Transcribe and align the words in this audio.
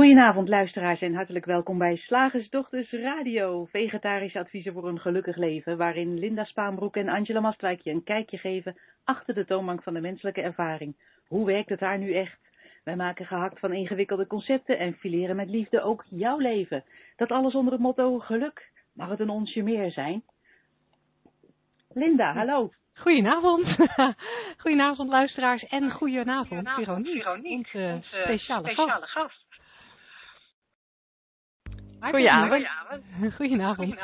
Goedenavond 0.00 0.48
luisteraars 0.48 1.00
en 1.00 1.14
hartelijk 1.14 1.44
welkom 1.44 1.78
bij 1.78 1.96
Slagersdochters 1.96 2.90
Radio, 2.90 3.64
vegetarische 3.64 4.38
adviezen 4.38 4.72
voor 4.72 4.88
een 4.88 5.00
gelukkig 5.00 5.36
leven, 5.36 5.76
waarin 5.76 6.18
Linda 6.18 6.44
Spaanbroek 6.44 6.96
en 6.96 7.08
Angela 7.08 7.40
Mastwijk 7.40 7.80
je 7.80 7.90
een 7.90 8.04
kijkje 8.04 8.38
geven 8.38 8.76
achter 9.04 9.34
de 9.34 9.44
toonbank 9.44 9.82
van 9.82 9.94
de 9.94 10.00
menselijke 10.00 10.40
ervaring. 10.40 10.96
Hoe 11.26 11.46
werkt 11.46 11.68
het 11.68 11.78
daar 11.78 11.98
nu 11.98 12.14
echt? 12.14 12.38
Wij 12.84 12.96
maken 12.96 13.26
gehakt 13.26 13.58
van 13.58 13.72
ingewikkelde 13.72 14.26
concepten 14.26 14.78
en 14.78 14.94
fileren 14.94 15.36
met 15.36 15.48
liefde 15.48 15.82
ook 15.82 16.04
jouw 16.08 16.38
leven. 16.38 16.84
Dat 17.16 17.30
alles 17.30 17.54
onder 17.54 17.72
het 17.72 17.82
motto 17.82 18.18
geluk. 18.18 18.70
Mag 18.92 19.08
het 19.08 19.20
een 19.20 19.30
onsje 19.30 19.62
meer 19.62 19.90
zijn? 19.90 20.22
Linda, 21.92 22.32
hallo. 22.32 22.72
Goedenavond. 22.94 23.76
goedenavond 24.62 25.10
luisteraars 25.10 25.64
en 25.64 25.90
goedenavond, 25.90 26.68
Veronique, 26.68 27.30
onze, 27.30 27.98
speciale, 28.02 28.62
speciale 28.62 29.06
gast. 29.06 29.10
gast. 29.10 29.49
Goedenavond. 32.00 32.66
Goedenavond. 33.36 33.94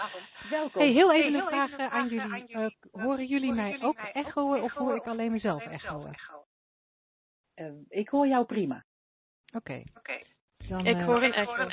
Welkom. 0.51 0.83
Hey, 0.83 0.91
heel 0.91 1.13
even 1.13 1.35
een 1.35 1.47
vraag 1.47 1.73
eh, 1.73 1.87
aan 1.87 2.09
jullie. 2.09 2.45
Uh, 2.49 2.67
horen 2.91 3.27
jullie 3.27 3.53
mij 3.53 3.83
ook 3.83 3.99
echoen 3.99 4.61
of 4.61 4.73
hoor 4.73 4.97
ik 4.97 5.07
alleen 5.07 5.33
mezelf 5.33 5.67
echoen? 5.67 6.15
Uh, 7.57 7.73
ik 7.89 8.09
hoor 8.09 8.27
jou 8.27 8.45
prima. 8.45 8.85
Oké. 9.55 9.83
Okay. 9.95 10.27
Ik 10.85 11.05
hoor 11.05 11.23
een 11.23 11.33
echo. 11.33 11.69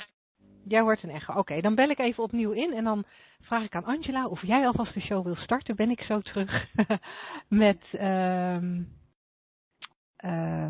Jij 0.66 0.82
hoort 0.82 1.04
een 1.04 1.10
echo. 1.10 1.34
Oké, 1.34 1.62
dan 1.62 1.76
bel 1.76 1.90
ik 1.90 2.00
even 2.00 2.24
opnieuw 2.24 2.52
in 2.52 2.74
en 2.74 2.84
dan 2.84 3.06
vraag 3.40 3.64
ik 3.64 3.76
aan 3.76 3.86
Angela 3.86 4.28
of 4.28 4.42
jij 4.42 4.66
alvast 4.66 4.94
de 4.94 5.02
show 5.02 5.24
wil 5.26 5.36
starten. 5.36 5.76
Ben 5.76 5.90
ik 5.90 6.02
zo 6.02 6.22
terug 6.22 6.68
met, 7.48 7.82
uh, 7.92 8.62
uh, 10.26 10.68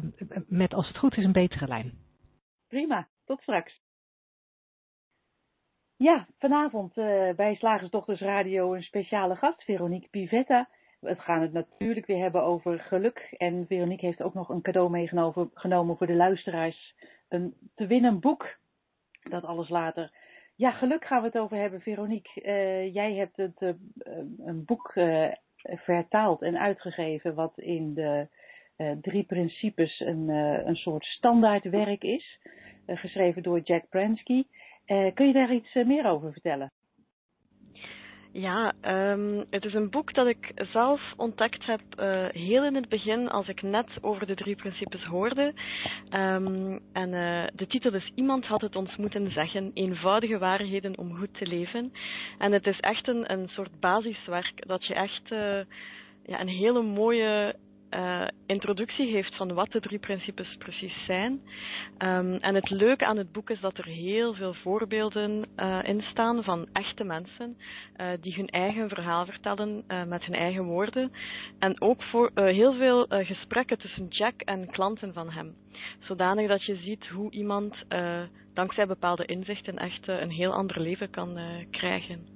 met 0.47 0.73
als 0.73 0.87
het 0.87 0.97
goed 0.97 1.17
is 1.17 1.23
een 1.23 1.31
betere 1.31 1.67
lijn. 1.67 1.93
Prima, 2.67 3.07
tot 3.25 3.41
straks. 3.41 3.82
Ja, 6.03 6.27
vanavond 6.39 6.97
uh, 6.97 7.29
bij 7.35 7.55
Slagersdochters 7.55 8.21
Radio 8.21 8.73
een 8.73 8.83
speciale 8.83 9.35
gast, 9.35 9.63
Veronique 9.63 10.09
Pivetta. 10.09 10.69
We 10.99 11.15
gaan 11.15 11.41
het 11.41 11.53
natuurlijk 11.53 12.05
weer 12.05 12.21
hebben 12.21 12.43
over 12.43 12.79
geluk. 12.79 13.35
En 13.37 13.65
Veronique 13.67 14.05
heeft 14.05 14.21
ook 14.21 14.33
nog 14.33 14.49
een 14.49 14.61
cadeau 14.61 14.89
meegenomen 14.89 15.97
voor 15.97 16.07
de 16.07 16.15
luisteraars. 16.15 16.95
Een 17.29 17.53
te 17.75 17.87
winnen 17.87 18.19
boek. 18.19 18.57
Dat 19.21 19.43
alles 19.43 19.69
later. 19.69 20.11
Ja, 20.55 20.71
geluk 20.71 21.05
gaan 21.05 21.21
we 21.21 21.27
het 21.27 21.37
over 21.37 21.57
hebben, 21.57 21.81
Veronique. 21.81 22.41
Uh, 22.41 22.93
jij 22.93 23.13
hebt 23.13 23.37
het, 23.37 23.61
uh, 23.61 23.69
een 24.45 24.65
boek 24.65 24.93
vertaald 25.63 26.41
en 26.41 26.57
uitgegeven 26.59 27.35
wat 27.35 27.59
in 27.59 27.93
de 27.93 28.27
drie 29.01 29.23
principes 29.23 29.99
een, 29.99 30.29
een 30.67 30.75
soort 30.75 31.05
standaardwerk 31.05 32.03
is. 32.03 32.39
geschreven 32.85 33.43
door 33.43 33.59
Jack 33.59 33.89
Pransky. 33.89 34.43
Uh, 34.87 35.13
kun 35.13 35.27
je 35.27 35.33
daar 35.33 35.53
iets 35.53 35.75
uh, 35.75 35.85
meer 35.85 36.05
over 36.05 36.31
vertellen? 36.31 36.71
Ja, 38.31 38.73
um, 38.81 39.45
het 39.49 39.65
is 39.65 39.73
een 39.73 39.89
boek 39.89 40.13
dat 40.13 40.27
ik 40.27 40.51
zelf 40.55 41.01
ontdekt 41.17 41.65
heb 41.65 41.81
uh, 41.99 42.25
heel 42.29 42.63
in 42.63 42.75
het 42.75 42.89
begin, 42.89 43.29
als 43.29 43.47
ik 43.47 43.61
net 43.61 43.87
over 44.01 44.27
de 44.27 44.35
drie 44.35 44.55
principes 44.55 45.03
hoorde. 45.03 45.53
Um, 46.11 46.79
en 46.93 47.11
de 47.55 47.67
titel 47.67 47.93
is 47.93 48.11
Iemand 48.15 48.45
had 48.45 48.61
het 48.61 48.75
ons 48.75 48.95
moeten 48.95 49.31
zeggen, 49.31 49.71
eenvoudige 49.73 50.37
waarheden 50.37 50.97
om 50.97 51.17
goed 51.17 51.33
te 51.33 51.47
leven. 51.47 51.91
En 52.37 52.51
het 52.51 52.67
is 52.67 52.79
echt 52.79 53.07
een, 53.07 53.31
een 53.31 53.49
soort 53.49 53.79
basiswerk 53.79 54.67
dat 54.67 54.85
je 54.85 54.93
echt 54.93 55.27
ja, 56.25 56.39
een 56.39 56.47
hele 56.47 56.81
mooie 56.81 57.55
uh, 57.95 58.27
introductie 58.45 59.11
heeft 59.11 59.35
van 59.35 59.53
wat 59.53 59.71
de 59.71 59.79
drie 59.79 59.99
principes 59.99 60.55
precies 60.57 61.05
zijn. 61.05 61.31
Um, 61.97 62.35
en 62.35 62.55
het 62.55 62.69
leuke 62.69 63.05
aan 63.05 63.17
het 63.17 63.31
boek 63.31 63.49
is 63.49 63.59
dat 63.59 63.77
er 63.77 63.85
heel 63.85 64.33
veel 64.33 64.53
voorbeelden 64.53 65.45
uh, 65.55 65.79
in 65.83 66.01
staan 66.01 66.43
van 66.43 66.67
echte 66.73 67.03
mensen 67.03 67.57
uh, 67.97 68.07
die 68.21 68.33
hun 68.33 68.47
eigen 68.47 68.89
verhaal 68.89 69.25
vertellen 69.25 69.83
met 70.07 70.23
hun 70.23 70.35
eigen 70.35 70.63
woorden. 70.63 71.11
En 71.59 71.81
ook 71.81 72.03
voor, 72.03 72.31
heel 72.33 72.73
veel 72.73 73.05
gesprekken 73.09 73.77
tussen 73.77 74.07
Jack 74.07 74.41
en 74.41 74.69
klanten 74.71 75.13
van 75.13 75.31
hem. 75.31 75.55
Zodanig 75.99 76.47
dat 76.47 76.63
je 76.63 76.75
ziet 76.75 77.07
hoe 77.07 77.31
iemand 77.31 77.75
dankzij 78.53 78.87
bepaalde 78.87 79.25
inzichten 79.25 79.77
echt 79.77 80.07
een 80.07 80.31
heel 80.31 80.53
ander 80.53 80.79
leven 80.79 81.09
kan 81.09 81.39
krijgen. 81.71 82.32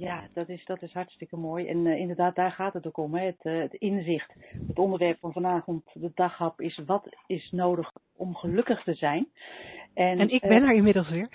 Ja, 0.00 0.28
dat 0.32 0.48
is, 0.48 0.64
dat 0.64 0.82
is 0.82 0.92
hartstikke 0.92 1.36
mooi. 1.36 1.66
En 1.66 1.86
uh, 1.86 1.98
inderdaad, 1.98 2.34
daar 2.34 2.52
gaat 2.52 2.72
het 2.72 2.86
ook 2.86 2.96
om. 2.96 3.14
Hè? 3.14 3.24
Het, 3.24 3.44
uh, 3.44 3.58
het 3.58 3.74
inzicht. 3.74 4.32
Het 4.66 4.78
onderwerp 4.78 5.18
van 5.18 5.32
vanavond, 5.32 5.84
de 5.92 6.10
daghap, 6.14 6.60
is 6.60 6.80
wat 6.86 7.16
is 7.26 7.50
nodig 7.50 7.92
om 8.16 8.34
gelukkig 8.34 8.82
te 8.82 8.94
zijn. 8.94 9.28
En, 9.94 10.18
en 10.18 10.28
ik 10.28 10.40
ben 10.40 10.62
uh, 10.62 10.68
er 10.68 10.74
inmiddels 10.74 11.08
weer. 11.08 11.28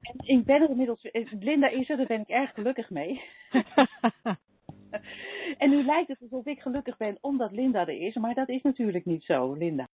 En 0.00 0.36
ik 0.36 0.44
ben 0.44 0.62
er 0.62 0.70
inmiddels 0.70 1.08
Linda 1.40 1.68
is 1.68 1.90
er, 1.90 1.96
daar 1.96 2.06
ben 2.06 2.20
ik 2.20 2.28
erg 2.28 2.54
gelukkig 2.54 2.90
mee. 2.90 3.22
en 5.62 5.70
nu 5.70 5.84
lijkt 5.84 6.08
het 6.08 6.20
alsof 6.20 6.46
ik 6.46 6.60
gelukkig 6.60 6.96
ben 6.96 7.18
omdat 7.20 7.52
Linda 7.52 7.80
er 7.80 8.00
is, 8.00 8.14
maar 8.14 8.34
dat 8.34 8.48
is 8.48 8.62
natuurlijk 8.62 9.04
niet 9.04 9.24
zo, 9.24 9.52
Linda. 9.52 9.88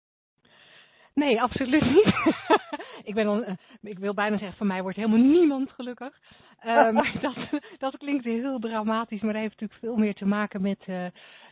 Nee, 1.18 1.42
absoluut 1.42 1.84
niet. 1.84 2.14
ik, 3.10 3.14
ben 3.14 3.24
dan, 3.24 3.58
ik 3.82 3.98
wil 3.98 4.14
bijna 4.14 4.38
zeggen, 4.38 4.56
van 4.56 4.66
mij 4.66 4.82
wordt 4.82 4.96
helemaal 4.96 5.18
niemand 5.18 5.70
gelukkig. 5.70 6.20
Uh, 6.66 6.90
maar 6.90 7.12
dat, 7.20 7.60
dat 7.78 7.96
klinkt 7.96 8.24
heel 8.24 8.58
dramatisch, 8.58 9.20
maar 9.20 9.32
dat 9.32 9.42
heeft 9.42 9.60
natuurlijk 9.60 9.80
veel 9.80 9.96
meer 9.96 10.14
te 10.14 10.26
maken 10.26 10.62
met, 10.62 10.84
uh, 10.86 11.06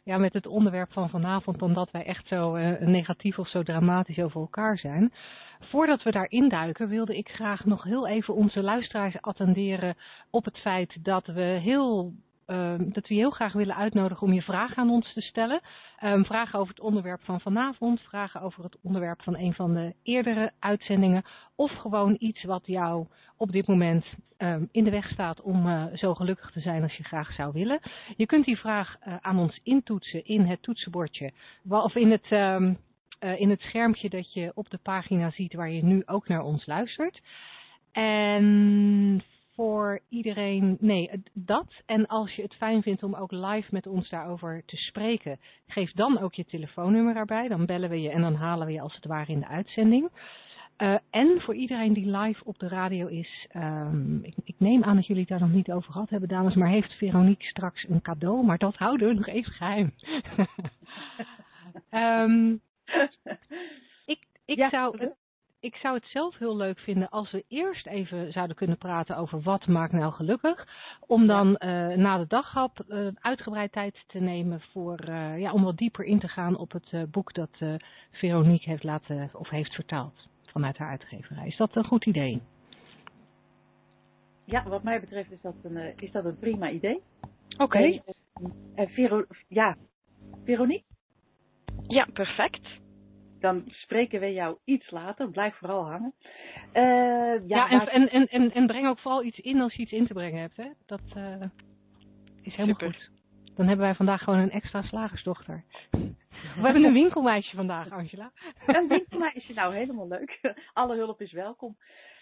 ja, 0.05 0.19
met 0.19 0.33
het 0.33 0.47
onderwerp 0.47 0.93
van 0.93 1.11
vanavond 1.11 1.59
dan 1.59 1.73
dat 1.73 1.91
wij 1.91 2.05
echt 2.05 2.29
zo 2.29 2.57
uh, 2.57 2.81
negatief 2.81 3.39
of 3.39 3.49
zo 3.49 3.63
dramatisch 3.63 4.19
over 4.19 4.41
elkaar 4.41 4.79
zijn. 4.79 5.13
Voordat 5.61 6.03
we 6.03 6.11
daar 6.11 6.31
induiken 6.31 6.89
wilde 6.89 7.17
ik 7.17 7.29
graag 7.29 7.65
nog 7.65 7.83
heel 7.83 8.07
even 8.07 8.35
onze 8.35 8.63
luisteraars 8.63 9.21
attenderen 9.21 9.95
op 10.31 10.45
het 10.45 10.59
feit 10.59 11.05
dat 11.05 11.27
we 11.27 11.43
heel 11.43 12.13
Um, 12.47 12.93
dat 12.93 13.09
we 13.09 13.15
je 13.15 13.21
heel 13.21 13.31
graag 13.31 13.53
willen 13.53 13.77
uitnodigen 13.77 14.27
om 14.27 14.33
je 14.33 14.43
vragen 14.43 14.77
aan 14.77 14.91
ons 14.91 15.13
te 15.13 15.21
stellen. 15.21 15.61
Um, 16.05 16.25
vragen 16.25 16.59
over 16.59 16.75
het 16.75 16.85
onderwerp 16.85 17.21
van 17.25 17.41
vanavond, 17.41 18.01
vragen 18.01 18.41
over 18.41 18.65
het 18.65 18.77
onderwerp 18.83 19.23
van 19.23 19.37
een 19.37 19.55
van 19.55 19.75
de 19.75 19.95
eerdere 20.03 20.53
uitzendingen. 20.59 21.25
Of 21.55 21.73
gewoon 21.73 22.17
iets 22.19 22.43
wat 22.45 22.67
jou 22.67 23.07
op 23.37 23.53
dit 23.53 23.67
moment 23.67 24.05
um, 24.39 24.69
in 24.73 24.85
de 24.85 24.91
weg 24.91 25.09
staat 25.09 25.41
om 25.41 25.67
uh, 25.67 25.85
zo 25.95 26.15
gelukkig 26.15 26.51
te 26.51 26.61
zijn 26.61 26.83
als 26.83 26.97
je 26.97 27.05
graag 27.05 27.33
zou 27.33 27.53
willen. 27.53 27.81
Je 28.17 28.27
kunt 28.27 28.45
die 28.45 28.59
vraag 28.59 28.97
uh, 28.99 29.17
aan 29.21 29.39
ons 29.39 29.61
intoetsen 29.63 30.25
in 30.25 30.45
het 30.45 30.63
toetsenbordje 30.63 31.33
of 31.69 31.95
in 31.95 32.11
het, 32.11 32.31
uh, 32.31 32.71
in 33.41 33.51
het 33.51 33.61
schermpje 33.61 34.09
dat 34.09 34.33
je 34.33 34.53
op 34.55 34.71
de 34.71 34.79
pagina 34.83 35.31
ziet 35.31 35.55
waar 35.55 35.71
je 35.71 35.85
nu 35.85 36.03
ook 36.07 36.29
naar 36.29 36.43
ons 36.43 36.67
luistert. 36.67 37.21
En 37.93 39.23
voor 39.57 40.01
iedereen, 40.09 40.77
nee, 40.81 41.11
dat. 41.33 41.83
En 41.87 42.07
als 42.07 42.35
je 42.35 42.43
het 42.43 42.55
fijn 42.55 42.83
vindt 42.83 43.03
om 43.03 43.15
ook 43.15 43.33
live 43.33 43.69
met 43.71 43.87
ons 43.87 44.09
daarover 44.09 44.63
te 44.67 44.77
spreken, 44.77 45.39
geef 45.67 45.93
dan 45.93 46.19
ook 46.19 46.35
je 46.35 46.45
telefoonnummer 46.45 47.17
erbij. 47.17 47.49
Dan 47.49 47.67
bellen 47.67 47.91
we 47.91 48.01
je 48.01 48.11
en 48.11 48.21
dan 48.21 48.35
halen 48.35 48.67
we 48.67 48.73
je 48.73 48.81
als 48.81 48.95
het 48.95 49.05
ware 49.05 49.33
in 49.33 49.41
de 49.41 49.47
uitzending. 49.47 50.11
Uh, 50.79 50.95
en 51.11 51.41
voor 51.41 51.55
iedereen 51.55 51.93
die 51.93 52.11
live 52.17 52.45
op 52.45 52.59
de 52.59 52.69
radio 52.69 53.07
is, 53.07 53.49
um, 53.57 54.25
ik, 54.25 54.35
ik, 54.45 54.55
neem 54.59 54.85
aan 54.85 54.97
dat 54.97 55.07
jullie 55.07 55.23
het 55.23 55.31
daar 55.31 55.49
nog 55.49 55.57
niet 55.57 55.73
over 55.73 55.93
gehad 55.93 56.11
hebben, 56.11 56.29
dames, 56.29 56.55
maar 56.55 56.69
heeft 56.69 56.93
Veronique 56.93 57.47
straks 57.47 57.89
een 57.89 58.03
cadeau, 58.03 58.45
maar 58.45 58.59
dat 58.59 58.77
houden 58.77 59.09
we 59.09 59.15
nog 59.15 59.27
even 59.27 59.53
geheim. 59.53 59.93
um, 61.91 62.61
ik 64.15 64.27
ik 64.45 64.57
ja, 64.57 64.69
zou 64.69 65.13
ik 65.67 65.77
zou 65.77 65.95
het 65.95 66.05
zelf 66.05 66.39
heel 66.39 66.57
leuk 66.57 66.79
vinden 66.79 67.09
als 67.09 67.31
we 67.31 67.45
eerst 67.49 67.87
even 67.87 68.33
zouden 68.33 68.57
kunnen 68.57 68.79
praten 68.79 69.17
over 69.17 69.41
wat 69.43 69.67
maakt 69.67 69.93
nou 69.93 70.13
gelukkig. 70.13 70.69
Om 71.07 71.27
dan 71.27 71.49
uh, 71.49 71.59
na 71.89 72.19
de 72.19 72.27
daghap 72.27 72.85
uh, 72.89 73.09
uitgebreid 73.15 73.73
tijd 73.73 74.05
te 74.07 74.19
nemen 74.19 74.61
voor, 74.61 75.09
uh, 75.09 75.39
ja, 75.39 75.53
om 75.53 75.63
wat 75.63 75.77
dieper 75.77 76.05
in 76.05 76.19
te 76.19 76.29
gaan 76.29 76.57
op 76.57 76.73
het 76.73 77.11
boek 77.11 77.35
dat 77.35 77.51
Veronique 78.11 78.71
heeft 78.71 78.85
laten 78.85 79.31
of 79.33 79.49
heeft 79.49 79.75
vertaald 79.75 80.29
vanuit 80.47 80.79
haar 80.79 80.91
uitgeverij. 80.91 81.47
Is 81.47 81.57
dat 81.57 81.77
een 81.77 81.85
goed 81.85 82.07
idee? 82.07 82.43
Ja, 84.45 84.69
wat 84.69 84.83
mij 84.83 85.01
betreft 85.01 85.31
is 85.31 85.41
dat 85.41 85.55
een, 85.63 85.93
is 85.97 86.13
dat 86.13 86.25
een 86.25 86.39
prima 86.39 86.71
idee. 86.71 87.03
Oké. 87.59 87.63
Okay. 87.63 88.03
Vero, 88.77 89.25
ja, 89.49 89.77
Veronique? 90.45 90.85
Ja, 91.87 92.07
perfect 92.13 92.85
dan 93.41 93.65
spreken 93.67 94.21
we 94.21 94.33
jou 94.33 94.57
iets 94.65 94.91
later. 94.91 95.31
Blijf 95.31 95.55
vooral 95.55 95.85
hangen. 95.85 96.15
Uh, 96.73 97.49
ja, 97.49 97.71
ja 97.71 97.89
en, 97.89 98.11
en, 98.11 98.29
en, 98.29 98.53
en, 98.53 98.67
breng 98.67 98.87
ook 98.87 98.99
vooral 98.99 99.25
iets 99.25 99.39
in 99.39 99.61
als 99.61 99.75
je 99.75 99.83
iets 99.83 99.93
in 99.93 100.07
te 100.07 100.13
brengen 100.13 100.41
hebt. 100.41 100.57
Hè? 100.57 100.69
Dat 100.87 101.01
uh, 101.17 101.43
is 102.43 102.55
helemaal 102.55 102.79
Super. 102.79 102.93
goed. 102.93 103.11
Dan 103.55 103.67
hebben 103.67 103.87
wij 103.87 103.95
vandaag 103.95 104.23
gewoon 104.23 104.39
een 104.39 104.51
extra 104.51 104.83
slagersdochter. 104.83 105.65
We 106.57 106.63
hebben 106.63 106.85
een 106.85 106.93
winkelmeisje 106.93 107.57
vandaag, 107.57 107.91
Angela. 107.91 108.33
Een 108.67 108.89
winkelmeisje, 108.89 109.53
nou 109.53 109.75
helemaal 109.75 110.09
leuk. 110.09 110.55
Alle 110.73 110.97
hulp 110.97 111.21
is 111.21 111.33
welkom. 111.33 111.77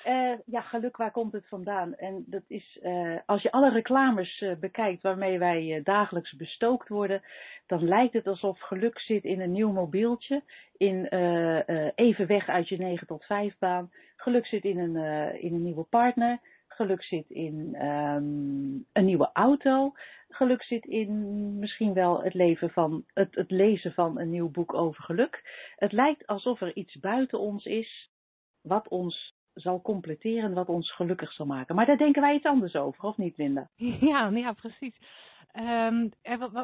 Uh, 0.06 0.32
ja, 0.46 0.60
geluk, 0.60 0.96
waar 0.96 1.10
komt 1.10 1.32
het 1.32 1.48
vandaan? 1.48 1.94
En 1.94 2.24
dat 2.26 2.42
is, 2.46 2.78
uh, 2.82 3.18
als 3.26 3.42
je 3.42 3.52
alle 3.52 3.70
reclames 3.70 4.40
uh, 4.40 4.56
bekijkt 4.56 5.02
waarmee 5.02 5.38
wij 5.38 5.80
dagelijks 5.82 6.36
bestookt 6.36 6.88
worden, 6.88 7.22
dan 7.66 7.84
lijkt 7.84 8.12
het 8.12 8.26
alsof 8.26 8.60
geluk 8.60 8.98
zit 8.98 9.24
in 9.24 9.40
een 9.40 9.52
nieuw 9.52 9.72
mobieltje, 9.72 10.42
in 10.76 11.06
even 11.94 12.26
weg 12.26 12.48
uit 12.48 12.68
je 12.68 12.76
9 12.76 13.06
tot 13.06 13.24
5 13.24 13.58
baan. 13.58 13.90
Geluk 14.16 14.46
zit 14.46 14.64
in 14.64 14.78
een, 14.78 14.96
in 15.40 15.54
een 15.54 15.62
nieuwe 15.62 15.84
partner. 15.84 16.40
Geluk 16.68 17.02
zit 17.02 17.30
in 17.30 17.84
um, 17.84 18.86
een 18.92 19.04
nieuwe 19.04 19.30
auto. 19.32 19.92
Geluk 20.28 20.62
zit 20.62 20.84
in 20.84 21.58
misschien 21.58 21.92
wel 21.92 22.22
het, 22.22 22.34
leven 22.34 22.70
van, 22.70 23.04
het, 23.14 23.34
het 23.34 23.50
lezen 23.50 23.92
van 23.92 24.18
een 24.18 24.30
nieuw 24.30 24.50
boek 24.50 24.74
over 24.74 25.02
geluk. 25.02 25.42
Het 25.76 25.92
lijkt 25.92 26.26
alsof 26.26 26.60
er 26.60 26.74
iets 26.76 26.98
buiten 27.00 27.38
ons 27.38 27.64
is 27.64 28.10
wat 28.60 28.88
ons 28.88 29.34
zal 29.54 29.82
completeren, 29.82 30.54
wat 30.54 30.68
ons 30.68 30.94
gelukkig 30.94 31.32
zal 31.32 31.46
maken. 31.46 31.74
Maar 31.74 31.86
daar 31.86 31.96
denken 31.96 32.22
wij 32.22 32.34
iets 32.34 32.46
anders 32.46 32.74
over, 32.74 33.04
of 33.04 33.16
niet, 33.16 33.36
Linda? 33.36 33.68
Ja, 34.00 34.28
ja 34.28 34.52
precies. 34.52 34.98
Um, 35.60 36.12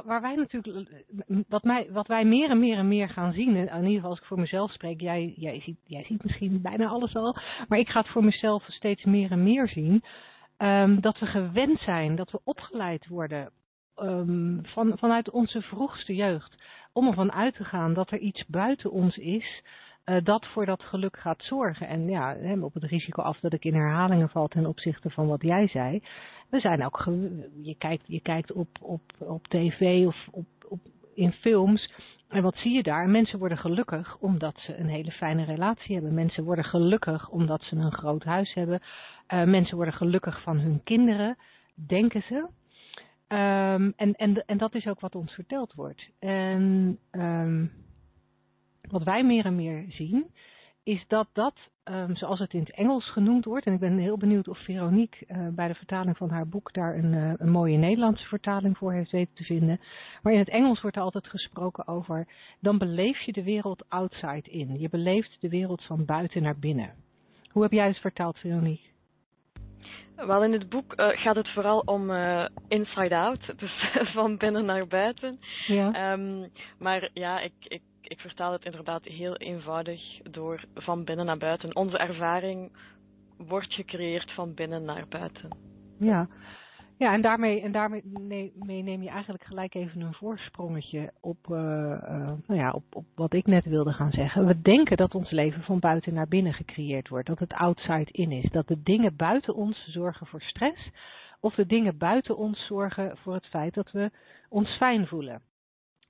waar 0.04 0.20
wij 0.20 0.34
natuurlijk, 0.34 1.04
wat, 1.48 1.62
mij, 1.62 1.88
wat 1.90 2.06
wij 2.06 2.25
meer 2.25 2.50
en 2.50 2.58
meer 2.58 2.76
en 2.76 2.88
meer 2.88 3.08
gaan 3.08 3.32
zien, 3.32 3.56
in 3.56 3.76
ieder 3.76 3.94
geval 3.94 4.10
als 4.10 4.19
ik 4.19 4.25
voor 4.25 4.40
mezelf 4.40 4.72
spreek, 4.72 5.00
jij, 5.00 5.32
jij, 5.37 5.60
ziet, 5.60 5.78
jij 5.87 6.04
ziet 6.04 6.22
misschien 6.25 6.60
bijna 6.62 6.87
alles 6.87 7.14
al, 7.14 7.37
maar 7.69 7.78
ik 7.78 7.88
ga 7.88 8.00
het 8.00 8.08
voor 8.08 8.25
mezelf 8.25 8.64
steeds 8.69 9.04
meer 9.04 9.31
en 9.31 9.43
meer 9.43 9.69
zien, 9.69 10.02
um, 10.58 11.00
dat 11.00 11.19
we 11.19 11.26
gewend 11.26 11.81
zijn, 11.81 12.16
dat 12.16 12.31
we 12.31 12.40
opgeleid 12.44 13.06
worden 13.06 13.50
um, 13.96 14.60
van, 14.62 14.98
vanuit 14.98 15.31
onze 15.31 15.62
vroegste 15.62 16.14
jeugd, 16.14 16.56
om 16.93 17.06
ervan 17.06 17.32
uit 17.32 17.54
te 17.54 17.64
gaan 17.64 17.94
dat 17.94 18.10
er 18.10 18.19
iets 18.19 18.46
buiten 18.46 18.90
ons 18.90 19.16
is, 19.16 19.62
dat 20.22 20.46
voor 20.46 20.66
dat 20.66 20.82
geluk 20.82 21.16
gaat 21.16 21.42
zorgen. 21.42 21.88
En 21.88 22.08
ja, 22.08 22.36
op 22.60 22.74
het 22.74 22.84
risico 22.84 23.22
af 23.22 23.40
dat 23.40 23.52
ik 23.52 23.64
in 23.64 23.74
herhalingen 23.74 24.28
val 24.28 24.48
ten 24.48 24.66
opzichte 24.66 25.10
van 25.10 25.26
wat 25.26 25.42
jij 25.42 25.68
zei. 25.68 26.02
We 26.50 26.60
zijn 26.60 26.84
ook, 26.84 27.04
je 27.62 27.74
kijkt, 27.78 28.02
je 28.06 28.20
kijkt 28.20 28.52
op, 28.52 28.68
op, 28.80 29.00
op 29.18 29.46
tv 29.46 30.06
of 30.06 30.28
op, 30.30 30.46
op, 30.68 30.80
in 31.14 31.32
films. 31.32 31.92
En 32.28 32.42
wat 32.42 32.56
zie 32.56 32.72
je 32.72 32.82
daar? 32.82 33.08
Mensen 33.08 33.38
worden 33.38 33.58
gelukkig 33.58 34.18
omdat 34.18 34.58
ze 34.58 34.76
een 34.76 34.88
hele 34.88 35.10
fijne 35.10 35.44
relatie 35.44 35.94
hebben. 35.94 36.14
Mensen 36.14 36.44
worden 36.44 36.64
gelukkig 36.64 37.28
omdat 37.28 37.62
ze 37.62 37.76
een 37.76 37.92
groot 37.92 38.24
huis 38.24 38.54
hebben. 38.54 38.80
Uh, 39.28 39.44
mensen 39.44 39.76
worden 39.76 39.94
gelukkig 39.94 40.42
van 40.42 40.58
hun 40.58 40.80
kinderen, 40.84 41.36
denken 41.86 42.22
ze. 42.22 42.48
Um, 43.28 43.92
en, 43.96 44.14
en, 44.14 44.44
en 44.46 44.58
dat 44.58 44.74
is 44.74 44.86
ook 44.86 45.00
wat 45.00 45.14
ons 45.14 45.32
verteld 45.32 45.74
wordt. 45.74 46.08
En 46.18 46.98
um, 47.10 47.72
wat 48.90 49.02
wij 49.02 49.25
meer 49.25 49.44
en 49.44 49.54
meer 49.54 49.84
zien, 49.88 50.31
is 50.82 51.04
dat 51.08 51.28
dat, 51.32 51.54
um, 51.84 52.16
zoals 52.16 52.38
het 52.38 52.52
in 52.52 52.60
het 52.60 52.75
Engels 52.75 53.10
genoemd 53.10 53.44
wordt, 53.44 53.66
en 53.66 53.72
ik 53.72 53.81
ben 53.81 53.98
heel 53.98 54.16
benieuwd 54.16 54.48
of 54.48 54.58
Veronique 54.58 55.26
uh, 55.28 55.48
bij 55.48 55.69
de 55.69 55.75
vertaling 55.75 56.16
van 56.16 56.31
haar 56.31 56.48
boek 56.48 56.72
daar 56.72 56.96
een, 56.96 57.12
uh, 57.12 57.32
een, 57.37 57.50
mooie 57.50 57.76
Nederlandse 57.76 58.26
vertaling 58.26 58.78
voor 58.78 58.92
heeft 58.92 59.10
weten 59.10 59.34
te 59.34 59.44
vinden. 59.44 59.81
Maar 60.22 60.32
in 60.32 60.38
het 60.38 60.48
Engels 60.48 60.81
wordt 60.81 60.96
er 60.96 61.02
altijd 61.02 61.28
gesproken 61.28 61.87
over, 61.87 62.26
dan 62.60 62.78
beleef 62.78 63.20
je 63.20 63.32
de 63.32 63.42
wereld 63.42 63.84
outside 63.88 64.50
in. 64.50 64.78
Je 64.78 64.88
beleeft 64.88 65.36
de 65.40 65.48
wereld 65.48 65.82
van 65.82 66.04
buiten 66.04 66.43
naar 66.43 66.58
binnen. 66.58 66.94
Hoe 67.50 67.62
heb 67.62 67.72
jij 67.72 67.86
het 67.86 67.98
vertaald, 67.98 68.38
Veronique? 68.38 68.88
Wel, 70.26 70.44
in 70.44 70.52
het 70.52 70.69
boek 70.69 71.00
uh, 71.00 71.08
gaat 71.08 71.36
het 71.36 71.48
vooral 71.48 71.78
om 71.78 72.10
uh, 72.10 72.46
inside 72.69 73.16
out, 73.16 73.52
dus 73.60 73.72
van 74.12 74.36
binnen 74.36 74.64
naar 74.64 74.86
buiten. 74.86 75.38
Ja. 75.66 76.12
Um, 76.12 76.50
maar 76.78 77.10
ja, 77.12 77.40
ik, 77.40 77.52
ik 77.58 77.82
ik 78.02 78.20
vertaal 78.20 78.52
het 78.52 78.64
inderdaad 78.64 79.05
heel 79.05 79.37
eenvoudig 79.37 80.20
door 80.31 80.64
van 80.75 81.05
binnen 81.05 81.26
naar 81.26 81.38
buiten. 81.38 81.76
Onze 81.76 81.99
ervaring 81.99 82.73
wordt 83.37 83.75
gecreëerd 83.75 84.31
van 84.31 84.55
binnen 84.55 84.85
naar 84.85 85.05
buiten. 85.08 85.56
Ja, 85.99 86.29
ja 86.97 87.12
en 87.12 87.23
daarmee, 87.23 87.61
en 87.61 87.73
daarmee 87.73 88.52
neem 88.64 89.02
je 89.02 89.08
eigenlijk 89.08 89.44
gelijk 89.44 89.75
even 89.75 90.00
een 90.00 90.14
voorsprongetje 90.14 91.12
op, 91.20 91.47
uh, 91.50 91.56
uh, 91.58 92.32
nou 92.47 92.61
ja, 92.61 92.70
op, 92.70 92.85
op 92.93 93.05
wat 93.14 93.32
ik 93.32 93.47
net 93.47 93.64
wilde 93.64 93.93
gaan 93.93 94.12
zeggen. 94.12 94.46
We 94.46 94.61
denken 94.61 94.96
dat 94.96 95.14
ons 95.14 95.31
leven 95.31 95.62
van 95.62 95.79
buiten 95.79 96.14
naar 96.14 96.29
binnen 96.29 96.53
gecreëerd 96.53 97.08
wordt. 97.08 97.26
Dat 97.26 97.38
het 97.38 97.53
outside 97.53 98.08
in 98.11 98.32
is. 98.32 98.50
Dat 98.50 98.69
de 98.69 98.82
dingen 98.82 99.17
buiten 99.17 99.55
ons 99.55 99.85
zorgen 99.88 100.26
voor 100.26 100.43
stress. 100.43 100.91
Of 101.41 101.55
de 101.55 101.67
dingen 101.67 101.99
buiten 101.99 102.37
ons 102.37 102.67
zorgen 102.67 103.17
voor 103.17 103.35
het 103.35 103.46
feit 103.46 103.75
dat 103.75 103.91
we 103.91 104.11
ons 104.49 104.76
fijn 104.76 105.06
voelen 105.06 105.43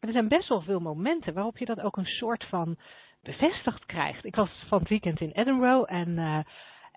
er 0.00 0.12
zijn 0.12 0.28
best 0.28 0.48
wel 0.48 0.60
veel 0.60 0.80
momenten 0.80 1.34
waarop 1.34 1.58
je 1.58 1.64
dat 1.64 1.80
ook 1.80 1.96
een 1.96 2.06
soort 2.06 2.44
van 2.44 2.76
bevestigd 3.22 3.86
krijgt. 3.86 4.24
Ik 4.24 4.34
was 4.34 4.64
van 4.68 4.78
het 4.78 4.88
weekend 4.88 5.20
in 5.20 5.30
Edinburgh 5.30 5.92
en 5.92 6.08
uh, 6.08 6.38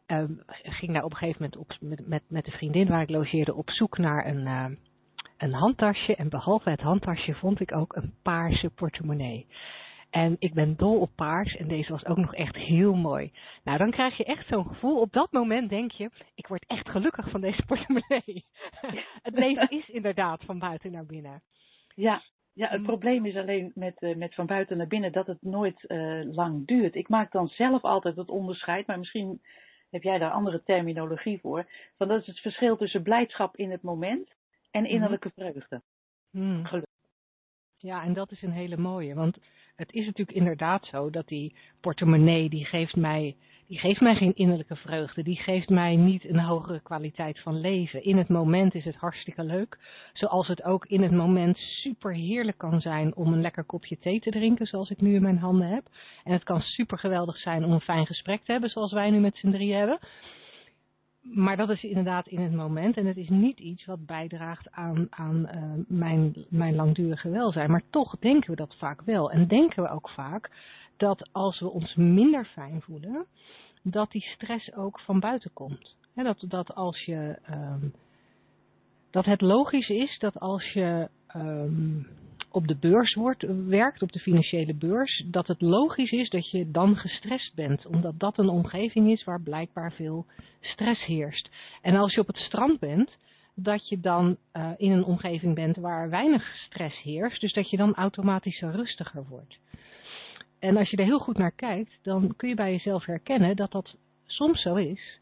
um, 0.08 0.44
ging 0.48 0.94
daar 0.94 1.04
op 1.04 1.12
een 1.12 1.18
gegeven 1.18 1.42
moment 1.42 1.60
op, 1.62 1.78
met, 1.80 2.08
met, 2.08 2.24
met 2.28 2.46
de 2.46 2.52
vriendin 2.52 2.88
waar 2.88 3.02
ik 3.02 3.10
logeerde 3.10 3.54
op 3.54 3.70
zoek 3.70 3.98
naar 3.98 4.26
een, 4.26 4.46
uh, 4.46 4.66
een 5.38 5.54
handtasje. 5.54 6.16
En 6.16 6.30
behalve 6.30 6.70
het 6.70 6.82
handtasje 6.82 7.34
vond 7.34 7.60
ik 7.60 7.76
ook 7.76 7.96
een 7.96 8.14
paarse 8.22 8.70
portemonnee. 8.70 9.48
En 10.10 10.36
ik 10.40 10.54
ben 10.54 10.76
dol 10.76 11.00
op 11.00 11.12
paars 11.16 11.56
en 11.56 11.68
deze 11.68 11.92
was 11.92 12.06
ook 12.06 12.18
nog 12.18 12.36
echt 12.36 12.56
heel 12.56 12.94
mooi. 12.94 13.32
Nou, 13.64 13.78
dan 13.78 13.92
krijg 13.92 14.18
je 14.18 14.24
echt 14.24 14.48
zo'n 14.48 14.68
gevoel. 14.68 15.00
Op 15.00 15.14
dat 15.14 15.32
moment 15.32 15.70
denk 15.70 15.92
je, 15.92 16.10
ik 16.36 16.48
word 16.48 16.66
echt 16.68 16.90
gelukkig 16.90 17.30
van 17.30 17.42
deze 17.42 17.66
portemonnee. 17.66 18.46
het 19.28 19.34
leven 19.34 19.70
is 19.70 19.90
inderdaad 19.90 20.44
van 20.44 20.60
buiten 20.60 20.92
naar 20.92 21.06
binnen. 21.06 21.42
Ja, 21.96 22.22
ja, 22.54 22.68
het 22.68 22.80
mm. 22.80 22.86
probleem 22.86 23.26
is 23.26 23.36
alleen 23.36 23.72
met, 23.76 24.02
uh, 24.02 24.16
met 24.16 24.36
van 24.36 24.46
buiten 24.46 24.78
naar 24.78 24.88
binnen 24.88 25.12
dat 25.12 25.28
het 25.28 25.42
nooit 25.42 25.84
uh, 25.88 26.22
lang 26.24 26.68
duurt. 26.68 26.96
Ik 26.96 27.10
maak 27.10 27.32
dan 27.32 27.48
zelf 27.48 27.84
altijd 27.84 28.16
het 28.16 28.30
onderscheid, 28.30 28.88
maar 28.88 29.00
misschien 29.00 29.42
heb 29.90 30.04
jij 30.04 30.18
daar 30.18 30.32
andere 30.32 30.64
terminologie 30.64 31.40
voor. 31.40 31.66
Van 31.98 32.08
dat 32.08 32.22
is 32.22 32.28
het 32.28 32.40
verschil 32.40 32.78
tussen 32.78 33.04
blijdschap 33.04 33.58
in 33.58 33.72
het 33.72 33.82
moment 33.82 34.30
en 34.72 34.80
mm-hmm. 34.80 34.96
innerlijke 34.96 35.32
vreugde. 35.36 35.82
Mm. 36.32 36.66
Geluk. 36.66 36.86
Ja, 37.78 38.04
en 38.04 38.14
dat 38.14 38.32
is 38.32 38.42
een 38.42 38.52
hele 38.52 38.78
mooie. 38.78 39.14
Want 39.14 39.38
het 39.76 39.92
is 39.92 40.06
natuurlijk 40.06 40.38
inderdaad 40.38 40.86
zo 40.86 41.10
dat 41.10 41.28
die 41.28 41.56
portemonnee, 41.82 42.50
die 42.50 42.66
geeft 42.66 42.96
mij 42.96 43.36
die 43.74 43.82
geeft 43.82 44.02
mij 44.02 44.16
geen 44.16 44.36
innerlijke 44.36 44.76
vreugde. 44.76 45.24
Die 45.24 45.36
geeft 45.36 45.70
mij 45.70 45.96
niet 45.96 46.30
een 46.30 46.40
hogere 46.40 46.80
kwaliteit 46.80 47.40
van 47.40 47.60
leven. 47.60 48.04
In 48.04 48.18
het 48.18 48.30
moment 48.30 48.76
is 48.76 48.86
het 48.86 48.96
hartstikke 48.96 49.44
leuk. 49.44 49.78
Zoals 50.14 50.48
het 50.48 50.64
ook 50.64 50.86
in 50.86 51.02
het 51.02 51.12
moment 51.12 51.58
super 51.58 52.14
heerlijk 52.14 52.58
kan 52.58 52.82
zijn 52.82 53.16
om 53.16 53.34
een 53.34 53.42
lekker 53.42 53.64
kopje 53.64 54.00
thee 54.00 54.20
te 54.20 54.30
drinken, 54.30 54.66
zoals 54.66 54.90
ik 54.90 55.02
nu 55.02 55.16
in 55.16 55.22
mijn 55.22 55.38
handen 55.38 55.68
heb. 55.68 55.84
En 56.24 56.34
het 56.34 56.44
kan 56.44 56.62
super 56.62 57.00
geweldig 57.00 57.38
zijn 57.38 57.66
om 57.66 57.72
een 57.72 57.82
fijn 57.82 58.06
gesprek 58.06 58.44
te 58.44 58.52
hebben, 58.52 58.70
zoals 58.70 58.92
wij 58.92 59.10
nu 59.10 59.20
met 59.20 59.38
z'n 59.38 59.52
drie 59.52 59.74
hebben. 59.74 60.00
Maar 61.24 61.58
dat 61.58 61.70
is 61.70 61.84
inderdaad 61.84 62.28
in 62.28 62.42
het 62.42 62.54
moment 62.54 62.98
en 62.98 63.06
het 63.06 63.18
is 63.18 63.30
niet 63.30 63.60
iets 63.60 63.86
wat 63.86 64.06
bijdraagt 64.06 64.72
aan, 64.72 65.08
aan 65.10 65.50
uh, 65.54 65.86
mijn, 65.88 66.46
mijn 66.50 66.76
langdurige 66.76 67.30
welzijn. 67.30 67.72
Maar 67.72 67.84
toch 67.90 68.16
denken 68.20 68.50
we 68.50 68.56
dat 68.56 68.76
vaak 68.76 69.02
wel. 69.02 69.32
En 69.32 69.48
denken 69.48 69.84
we 69.84 69.90
ook 69.90 70.10
vaak 70.10 70.50
dat 70.98 71.30
als 71.32 71.60
we 71.60 71.70
ons 71.70 71.96
minder 71.96 72.46
fijn 72.46 72.82
voelen, 72.82 73.26
dat 73.82 74.12
die 74.12 74.22
stress 74.22 74.74
ook 74.74 75.00
van 75.00 75.20
buiten 75.20 75.54
komt. 75.54 75.96
dat, 76.14 76.46
dat 76.48 76.76
als 76.76 77.06
je, 77.06 77.40
um, 77.50 77.94
dat 79.10 79.26
het 79.26 79.42
logisch 79.42 79.90
is 79.90 80.20
dat 80.20 80.40
als 80.40 80.72
je 80.72 81.10
um, 81.36 82.08
op 82.54 82.68
de 82.68 82.76
beurs 82.76 83.14
wordt, 83.14 83.46
werkt, 83.68 84.02
op 84.02 84.12
de 84.12 84.20
financiële 84.20 84.74
beurs, 84.74 85.24
dat 85.26 85.48
het 85.48 85.62
logisch 85.62 86.12
is 86.12 86.30
dat 86.30 86.50
je 86.50 86.72
dan 86.72 86.96
gestrest 86.96 87.56
bent. 87.56 87.86
Omdat 87.86 88.20
dat 88.20 88.38
een 88.38 88.50
omgeving 88.50 89.12
is 89.12 89.24
waar 89.24 89.42
blijkbaar 89.42 89.92
veel 89.92 90.26
stress 90.60 91.06
heerst. 91.06 91.50
En 91.82 91.96
als 91.96 92.14
je 92.14 92.20
op 92.20 92.28
het 92.28 92.38
strand 92.38 92.80
bent, 92.80 93.18
dat 93.56 93.90
je 93.90 94.00
dan 94.00 94.38
uh, 94.54 94.70
in 94.78 94.92
een 94.92 95.04
omgeving 95.04 95.56
bent 95.56 95.78
waar 95.78 96.10
weinig 96.10 96.56
stress 96.56 97.02
heerst. 97.02 97.42
Dus 97.42 97.54
dat 97.54 97.70
je 97.70 97.78
dan 97.78 97.96
automatisch 97.96 98.62
rustiger 98.62 99.26
wordt. 99.30 99.60
En 100.60 100.78
als 100.78 100.90
je 100.90 100.98
er 100.98 101.06
heel 101.06 101.20
goed 101.20 101.38
naar 101.38 101.56
kijkt, 101.56 102.00
dan 102.02 102.34
kun 102.36 102.50
je 102.50 102.56
bij 102.56 102.72
jezelf 102.72 103.06
herkennen 103.06 103.56
dat 103.56 103.72
dat 103.72 103.96
soms 104.26 104.62
zo 104.62 104.76
is, 104.76 105.20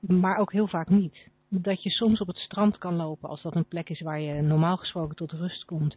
maar 0.00 0.36
ook 0.36 0.52
heel 0.52 0.68
vaak 0.68 0.88
niet. 0.88 1.28
Dat 1.48 1.82
je 1.82 1.90
soms 1.90 2.20
op 2.20 2.26
het 2.26 2.36
strand 2.36 2.78
kan 2.78 2.96
lopen 2.96 3.28
als 3.28 3.42
dat 3.42 3.54
een 3.54 3.68
plek 3.68 3.88
is 3.88 4.00
waar 4.00 4.20
je 4.20 4.42
normaal 4.42 4.76
gesproken 4.76 5.16
tot 5.16 5.32
rust 5.32 5.64
komt. 5.64 5.96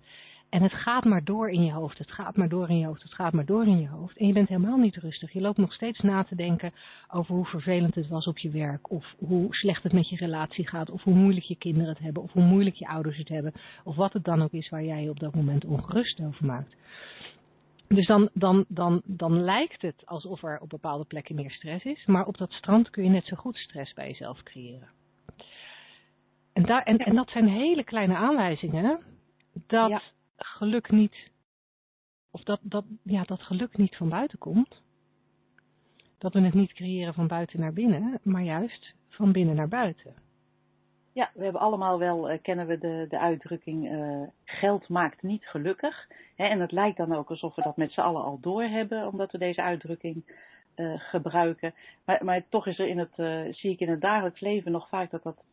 En 0.52 0.64
het 0.64 0.74
gaat 0.74 1.06
maar 1.06 1.24
door 1.24 1.50
in 1.50 1.64
je 1.64 1.72
hoofd, 1.72 1.98
het 1.98 2.12
gaat 2.12 2.36
maar 2.36 2.50
door 2.50 2.70
in 2.70 2.78
je 2.78 2.86
hoofd, 2.86 3.02
het 3.02 3.14
gaat 3.14 3.34
maar 3.34 3.46
door 3.46 3.66
in 3.66 3.80
je 3.80 3.88
hoofd. 3.88 4.18
En 4.18 4.28
je 4.28 4.34
bent 4.34 4.48
helemaal 4.48 4.78
niet 4.78 4.96
rustig. 4.96 5.32
Je 5.32 5.42
loopt 5.42 5.58
nog 5.58 5.74
steeds 5.74 6.00
na 6.00 6.24
te 6.24 6.36
denken 6.36 6.74
over 7.12 7.36
hoe 7.36 7.46
vervelend 7.46 7.96
het 7.96 8.08
was 8.08 8.28
op 8.28 8.38
je 8.38 8.50
werk. 8.50 8.92
Of 8.92 9.16
hoe 9.18 9.56
slecht 9.56 9.84
het 9.84 9.94
met 9.94 10.10
je 10.10 10.16
relatie 10.16 10.68
gaat. 10.68 10.90
Of 10.90 11.04
hoe 11.04 11.14
moeilijk 11.14 11.46
je 11.46 11.56
kinderen 11.56 11.90
het 11.90 12.00
hebben. 12.00 12.24
Of 12.24 12.32
hoe 12.32 12.44
moeilijk 12.44 12.76
je 12.76 12.88
ouders 12.88 13.18
het 13.18 13.28
hebben. 13.28 13.54
Of 13.84 13.96
wat 13.96 14.14
het 14.14 14.24
dan 14.24 14.42
ook 14.42 14.52
is 14.52 14.70
waar 14.70 14.84
jij 14.84 15.04
je 15.04 15.10
op 15.10 15.20
dat 15.20 15.36
moment 15.36 15.66
ongerust 15.66 16.22
over 16.22 16.46
maakt. 16.46 16.76
Dus 17.88 18.08
dan, 18.08 18.30
dan, 18.34 18.66
dan, 18.68 19.02
dan 19.06 19.44
lijkt 19.44 19.82
het 19.82 20.06
alsof 20.06 20.44
er 20.44 20.60
op 20.60 20.70
bepaalde 20.70 21.06
plekken 21.06 21.36
meer 21.36 21.52
stress 21.52 21.86
is. 21.86 22.06
Maar 22.06 22.26
op 22.26 22.38
dat 22.38 22.52
strand 22.52 22.90
kun 22.90 23.04
je 23.04 23.10
net 23.10 23.26
zo 23.26 23.36
goed 23.36 23.58
stress 23.58 23.94
bij 23.94 24.08
jezelf 24.08 24.44
creëren. 24.44 24.90
En, 26.54 26.64
daar, 26.64 26.84
en, 26.84 26.98
en 26.98 27.16
dat 27.16 27.30
zijn 27.30 27.48
hele 27.48 27.84
kleine 27.84 28.16
aanwijzingen 28.16 29.00
dat 29.68 30.14
geluk 30.46 30.92
niet, 30.92 31.32
of 32.32 32.44
dat, 32.44 32.60
dat, 32.62 32.86
ja, 33.04 33.24
dat 33.24 33.42
geluk 33.42 33.78
niet 33.78 33.96
van 33.96 34.10
buiten 34.10 34.38
komt. 34.38 34.82
Dat 36.18 36.34
we 36.34 36.42
het 36.42 36.54
niet 36.54 36.74
creëren 36.74 37.14
van 37.14 37.28
buiten 37.28 37.60
naar 37.60 37.74
binnen, 37.74 38.20
maar 38.24 38.44
juist 38.44 38.94
van 39.10 39.32
binnen 39.32 39.56
naar 39.56 39.68
buiten. 39.68 40.14
Ja, 41.14 41.30
we 41.34 41.44
hebben 41.44 41.62
allemaal 41.62 42.00
wel, 42.00 42.32
uh, 42.32 42.38
kennen 42.42 42.68
we 42.68 42.78
de, 42.78 43.06
de 43.10 43.20
uitdrukking, 43.20 43.92
uh, 43.92 44.22
geld 44.44 44.90
maakt 44.90 45.22
niet 45.22 45.46
gelukkig. 45.46 46.08
En 46.36 46.60
het 46.60 46.72
lijkt 46.72 46.98
dan 46.98 47.16
ook 47.16 47.30
alsof 47.30 47.56
we 47.56 47.62
dat 47.62 47.78
met 47.78 47.92
z'n 47.92 48.00
allen 48.00 48.24
al 48.24 48.40
doorhebben, 48.42 49.08
omdat 49.08 49.32
we 49.32 49.38
deze 49.38 49.62
uitdrukking 49.62 50.24
uh, 50.76 50.94
gebruiken. 50.98 51.74
Maar, 52.06 52.26
maar, 52.26 52.44
toch 52.50 52.68
is 52.68 52.80
er 52.80 52.88
in 52.88 52.98
het, 52.98 53.14
zie 53.56 53.72
ik 53.72 53.80
in 53.80 53.90
het 53.90 54.02
dagelijks 54.02 54.40
leven 54.40 54.72
nog 54.72 54.90
vaak 54.90 55.12
dat 55.12 55.24
dat 55.24 55.44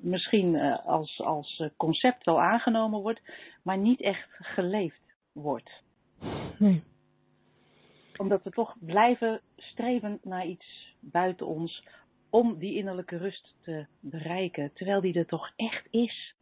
misschien 0.00 0.60
als, 0.84 1.20
als 1.20 1.62
concept 1.76 2.24
wel 2.24 2.40
aangenomen 2.40 3.00
wordt, 3.00 3.20
maar 3.62 3.78
niet 3.78 4.00
echt 4.00 4.28
geleefd 4.30 5.14
wordt. 5.32 5.82
Nee. 6.58 6.82
Omdat 8.16 8.42
we 8.42 8.50
toch 8.50 8.76
blijven 8.80 9.40
streven 9.56 10.18
naar 10.22 10.46
iets 10.46 10.94
buiten 11.00 11.46
ons, 11.46 11.84
om 12.30 12.58
die 12.58 12.74
innerlijke 12.74 13.16
rust 13.16 13.54
te 13.62 13.86
bereiken, 14.00 14.72
terwijl 14.72 15.00
die 15.00 15.14
er 15.14 15.26
toch 15.26 15.52
echt 15.56 15.86
is. 15.90 16.34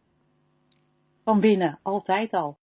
Van 1.25 1.40
binnen, 1.40 1.78
altijd 1.82 2.32
al. 2.32 2.58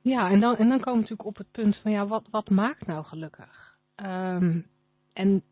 Ja, 0.00 0.30
en 0.30 0.40
dan, 0.40 0.56
en 0.56 0.68
dan 0.68 0.80
komen 0.80 0.92
we 0.92 1.00
natuurlijk 1.00 1.28
op 1.28 1.36
het 1.36 1.50
punt 1.50 1.76
van, 1.76 1.90
ja, 1.90 2.06
wat, 2.06 2.28
wat 2.30 2.50
maakt 2.50 2.86
nou 2.86 3.04
gelukkig? 3.04 3.63
Um, 3.96 4.66
en 5.12 5.42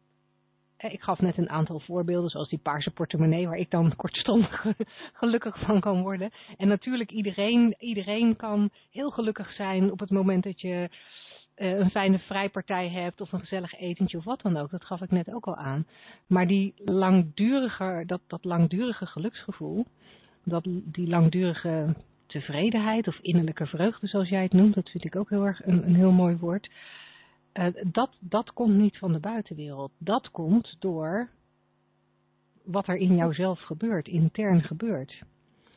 ik 0.91 1.03
gaf 1.03 1.21
net 1.21 1.39
een 1.39 1.51
aantal 1.51 1.81
voorbeelden, 1.81 2.31
zoals 2.31 2.49
die 2.49 2.59
paarse 2.59 2.91
portemonnee, 2.91 3.47
waar 3.47 3.59
ik 3.59 3.71
dan 3.71 3.97
kortstondig 4.03 4.67
gelukkig 5.13 5.59
van 5.59 5.81
kan 5.81 6.03
worden. 6.03 6.31
En 6.57 6.69
natuurlijk, 6.69 7.11
iedereen, 7.11 7.75
iedereen 7.79 8.37
kan 8.37 8.71
heel 8.91 9.11
gelukkig 9.11 9.53
zijn 9.53 9.93
op 9.93 10.01
het 10.01 10.11
moment 10.11 10.45
dat 10.45 10.61
je 10.61 10.89
uh, 11.57 11.79
een 11.79 11.91
fijne 11.91 12.19
vrijpartij 12.19 12.89
hebt 12.89 13.21
of 13.21 13.33
een 13.33 13.41
gezellig 13.41 13.75
etentje 13.75 14.19
of 14.19 14.25
wat 14.25 14.41
dan 14.43 14.57
ook. 14.57 14.71
Dat 14.71 14.85
gaf 14.85 15.01
ik 15.01 15.11
net 15.11 15.33
ook 15.33 15.47
al 15.47 15.57
aan. 15.57 15.87
Maar 16.27 16.47
die 16.47 16.75
langdurige, 16.77 18.03
dat, 18.07 18.21
dat 18.27 18.45
langdurige 18.45 19.07
geluksgevoel, 19.07 19.87
dat, 20.45 20.69
die 20.85 21.09
langdurige 21.09 21.95
tevredenheid 22.27 23.09
of 23.09 23.19
innerlijke 23.19 23.67
vreugde 23.67 24.07
zoals 24.07 24.29
jij 24.29 24.43
het 24.43 24.53
noemt, 24.53 24.75
dat 24.75 24.91
vind 24.91 25.05
ik 25.05 25.17
ook 25.17 25.31
heel 25.31 25.47
erg 25.47 25.67
een, 25.67 25.87
een 25.87 25.95
heel 25.95 26.13
mooi 26.13 26.37
woord. 26.37 26.71
Uh, 27.55 27.67
dat, 27.83 28.11
dat 28.21 28.53
komt 28.53 28.75
niet 28.75 28.99
van 28.99 29.13
de 29.13 29.21
buitenwereld. 29.21 29.93
Dat 29.99 30.31
komt 30.31 30.77
door 30.79 31.29
wat 32.65 32.89
er 32.89 32.97
in 32.97 33.17
jouzelf 33.17 33.61
gebeurt, 33.61 34.09
intern 34.09 34.63
gebeurt. 34.63 35.23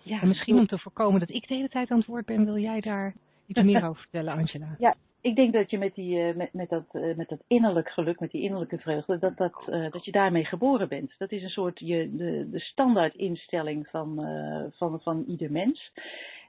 Ja, 0.01 0.22
en 0.22 0.27
misschien 0.27 0.58
om 0.58 0.67
te 0.67 0.79
voorkomen 0.79 1.20
dat 1.20 1.29
ik 1.29 1.48
de 1.48 1.53
hele 1.53 1.70
tijd 1.70 1.91
aan 1.91 1.98
het 1.98 2.08
woord 2.08 2.25
ben, 2.25 2.46
wil 2.46 2.58
jij 2.58 2.82
daar 2.82 3.13
iets 3.46 3.62
meer 3.62 3.88
over 3.88 4.01
vertellen, 4.01 4.34
Angela? 4.34 4.75
Ja, 4.79 4.96
ik 5.22 5.36
denk 5.36 5.53
dat 5.53 5.70
je 5.70 5.77
met, 5.77 5.96
die, 5.96 6.34
met, 6.34 6.53
met, 6.53 6.70
dat, 6.70 6.94
met 7.15 7.29
dat 7.29 7.44
innerlijk 7.48 7.89
geluk, 7.89 8.20
met 8.20 8.32
die 8.32 8.41
innerlijke 8.41 8.77
vreugde, 8.77 9.20
dat, 9.20 9.38
dat, 9.38 9.63
dat 9.91 10.05
je 10.05 10.12
daarmee 10.12 10.46
geboren 10.46 10.88
bent. 10.88 11.15
Dat 11.17 11.32
is 11.32 11.44
een 11.44 11.50
soort 11.50 11.79
je, 11.79 12.15
de, 12.15 12.50
de 12.51 12.60
standaard 12.60 13.15
instelling 13.15 13.88
van, 13.88 14.25
van, 14.72 15.01
van 15.01 15.24
ieder 15.27 15.51
mens. 15.51 15.91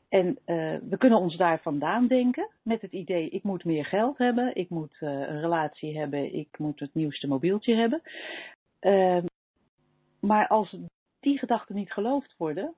En 0.09 0.39
we 0.89 0.97
kunnen 0.99 1.19
ons 1.19 1.37
daar 1.37 1.61
vandaan 1.61 2.07
denken 2.07 2.49
met 2.63 2.81
het 2.81 2.93
idee, 2.93 3.29
ik 3.29 3.43
moet 3.43 3.65
meer 3.65 3.85
geld 3.85 4.19
hebben, 4.19 4.57
ik 4.57 4.69
moet 4.69 4.97
een 5.01 5.41
relatie 5.41 5.99
hebben, 5.99 6.35
ik 6.35 6.59
moet 6.59 6.81
het 6.81 6.95
nieuwste 6.95 7.29
mobieltje 7.29 7.75
hebben. 7.75 8.03
Ehm, 8.79 9.25
maar 10.21 10.49
als 10.49 10.77
die 11.21 11.39
gedachten 11.39 11.75
niet 11.75 11.93
geloofd 11.93 12.35
worden, 12.37 12.75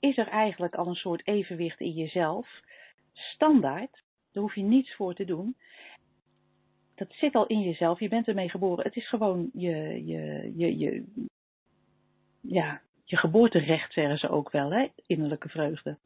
is 0.00 0.18
er 0.18 0.28
eigenlijk 0.28 0.74
al 0.74 0.86
een 0.86 0.94
soort 0.94 1.26
evenwicht 1.26 1.80
in 1.80 1.92
jezelf, 1.92 2.60
standaard, 3.12 4.02
daar 4.32 4.42
hoef 4.42 4.54
je 4.54 4.62
niets 4.62 4.94
voor 4.94 5.14
te 5.14 5.24
doen. 5.24 5.56
Dat 6.94 7.12
zit 7.12 7.34
al 7.34 7.46
in 7.46 7.60
jezelf, 7.60 8.00
je 8.00 8.08
bent 8.08 8.28
ermee 8.28 8.50
geboren. 8.50 8.84
Het 8.84 8.96
is 8.96 9.08
gewoon 9.08 9.50
je, 9.52 10.04
je, 10.06 10.52
je, 10.56 10.78
je, 10.78 11.04
ja, 12.40 12.80
je 13.04 13.16
geboorterecht, 13.16 13.92
zeggen 13.92 14.18
ze 14.18 14.28
ook 14.28 14.50
wel, 14.50 14.72
hè? 14.72 14.86
innerlijke 15.06 15.48
vreugde. 15.48 15.96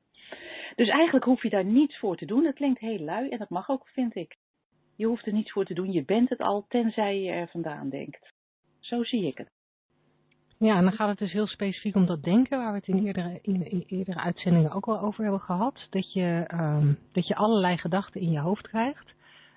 Dus 0.76 0.88
eigenlijk 0.88 1.24
hoef 1.24 1.42
je 1.42 1.50
daar 1.50 1.64
niets 1.64 1.98
voor 1.98 2.16
te 2.16 2.26
doen. 2.26 2.44
Het 2.44 2.54
klinkt 2.54 2.80
heel 2.80 2.98
lui 2.98 3.28
en 3.28 3.38
dat 3.38 3.50
mag 3.50 3.68
ook, 3.68 3.88
vind 3.88 4.14
ik. 4.14 4.36
Je 4.96 5.06
hoeft 5.06 5.26
er 5.26 5.32
niets 5.32 5.52
voor 5.52 5.64
te 5.64 5.74
doen, 5.74 5.92
je 5.92 6.04
bent 6.04 6.28
het 6.28 6.40
al, 6.40 6.64
tenzij 6.68 7.20
je 7.20 7.30
er 7.30 7.48
vandaan 7.48 7.88
denkt. 7.88 8.32
Zo 8.80 9.04
zie 9.04 9.26
ik 9.26 9.38
het. 9.38 9.50
Ja, 10.58 10.76
en 10.76 10.82
dan 10.82 10.92
gaat 10.92 11.08
het 11.08 11.18
dus 11.18 11.32
heel 11.32 11.46
specifiek 11.46 11.94
om 11.94 12.06
dat 12.06 12.22
denken, 12.22 12.58
waar 12.58 12.72
we 12.72 12.78
het 12.78 12.88
in 12.88 13.06
eerdere, 13.06 13.38
in, 13.42 13.84
eerdere 13.86 14.18
uitzendingen 14.18 14.70
ook 14.70 14.88
al 14.88 15.00
over 15.00 15.22
hebben 15.22 15.40
gehad. 15.40 15.86
Dat 15.90 16.12
je, 16.12 16.48
um, 16.54 16.98
dat 17.12 17.26
je 17.26 17.34
allerlei 17.34 17.76
gedachten 17.76 18.20
in 18.20 18.30
je 18.30 18.38
hoofd 18.38 18.68
krijgt, 18.68 19.14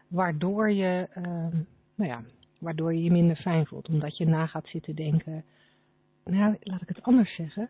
waardoor 0.07 0.71
je, 0.71 1.07
um, 1.17 1.67
nou 1.95 2.09
ja, 2.09 2.21
waardoor 2.59 2.93
je 2.93 3.03
je 3.03 3.11
minder 3.11 3.35
fijn 3.35 3.65
voelt. 3.65 3.89
Omdat 3.89 4.17
je 4.17 4.25
na 4.25 4.45
gaat 4.45 4.67
zitten 4.67 4.95
denken, 4.95 5.43
nou 6.25 6.57
laat 6.59 6.81
ik 6.81 6.87
het 6.87 7.03
anders 7.03 7.35
zeggen. 7.35 7.69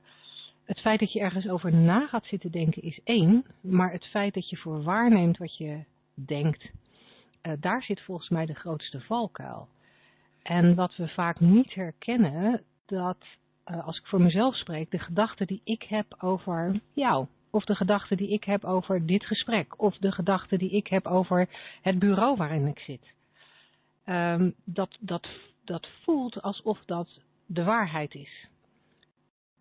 Het 0.65 0.79
feit 0.79 1.00
dat 1.00 1.12
je 1.12 1.20
ergens 1.20 1.48
over 1.48 1.74
na 1.74 2.08
gaat 2.08 2.25
zitten 2.25 2.51
denken 2.51 2.82
is 2.82 3.00
één, 3.03 3.46
maar 3.62 3.91
het 3.91 4.05
feit 4.05 4.34
dat 4.34 4.50
je 4.50 4.58
voor 4.58 4.84
waarneemt 4.84 5.38
wat 5.38 5.58
je 5.58 5.84
denkt, 6.13 6.72
uh, 7.41 7.53
daar 7.60 7.84
zit 7.84 8.01
volgens 8.01 8.29
mij 8.29 8.46
de 8.46 8.53
grootste 8.53 9.01
valkuil. 9.01 9.67
En 10.41 10.75
wat 10.75 10.96
we 10.96 11.08
vaak 11.08 11.39
niet 11.39 11.74
herkennen, 11.74 12.63
dat, 12.86 13.17
uh, 13.72 13.86
als 13.86 13.98
ik 13.98 14.05
voor 14.05 14.22
mezelf 14.22 14.55
spreek, 14.55 14.91
de 14.91 15.00
gedachten 15.00 15.48
die 15.48 15.62
ik 15.63 15.84
heb 15.84 16.15
over 16.20 16.79
jou, 16.93 17.27
of 17.50 17.65
de 17.65 17.75
gedachten 17.75 18.17
die 18.17 18.29
ik 18.29 18.43
heb 18.43 18.63
over 18.63 19.05
dit 19.05 19.25
gesprek, 19.25 19.82
of 19.82 19.98
de 19.98 20.12
gedachten 20.12 20.58
die 20.58 20.72
ik 20.72 20.88
heb 20.88 21.08
over 21.08 21.50
het 21.82 22.00
bureau 22.00 22.38
waarin 22.38 22.67
ik 22.67 22.79
zit, 22.79 23.13
um, 24.05 24.55
dat, 24.63 24.98
dat, 25.00 25.27
dat 25.63 25.89
voelt 26.01 26.41
alsof 26.41 26.79
dat 26.86 27.20
de 27.46 27.63
waarheid 27.63 28.13
is 28.13 28.48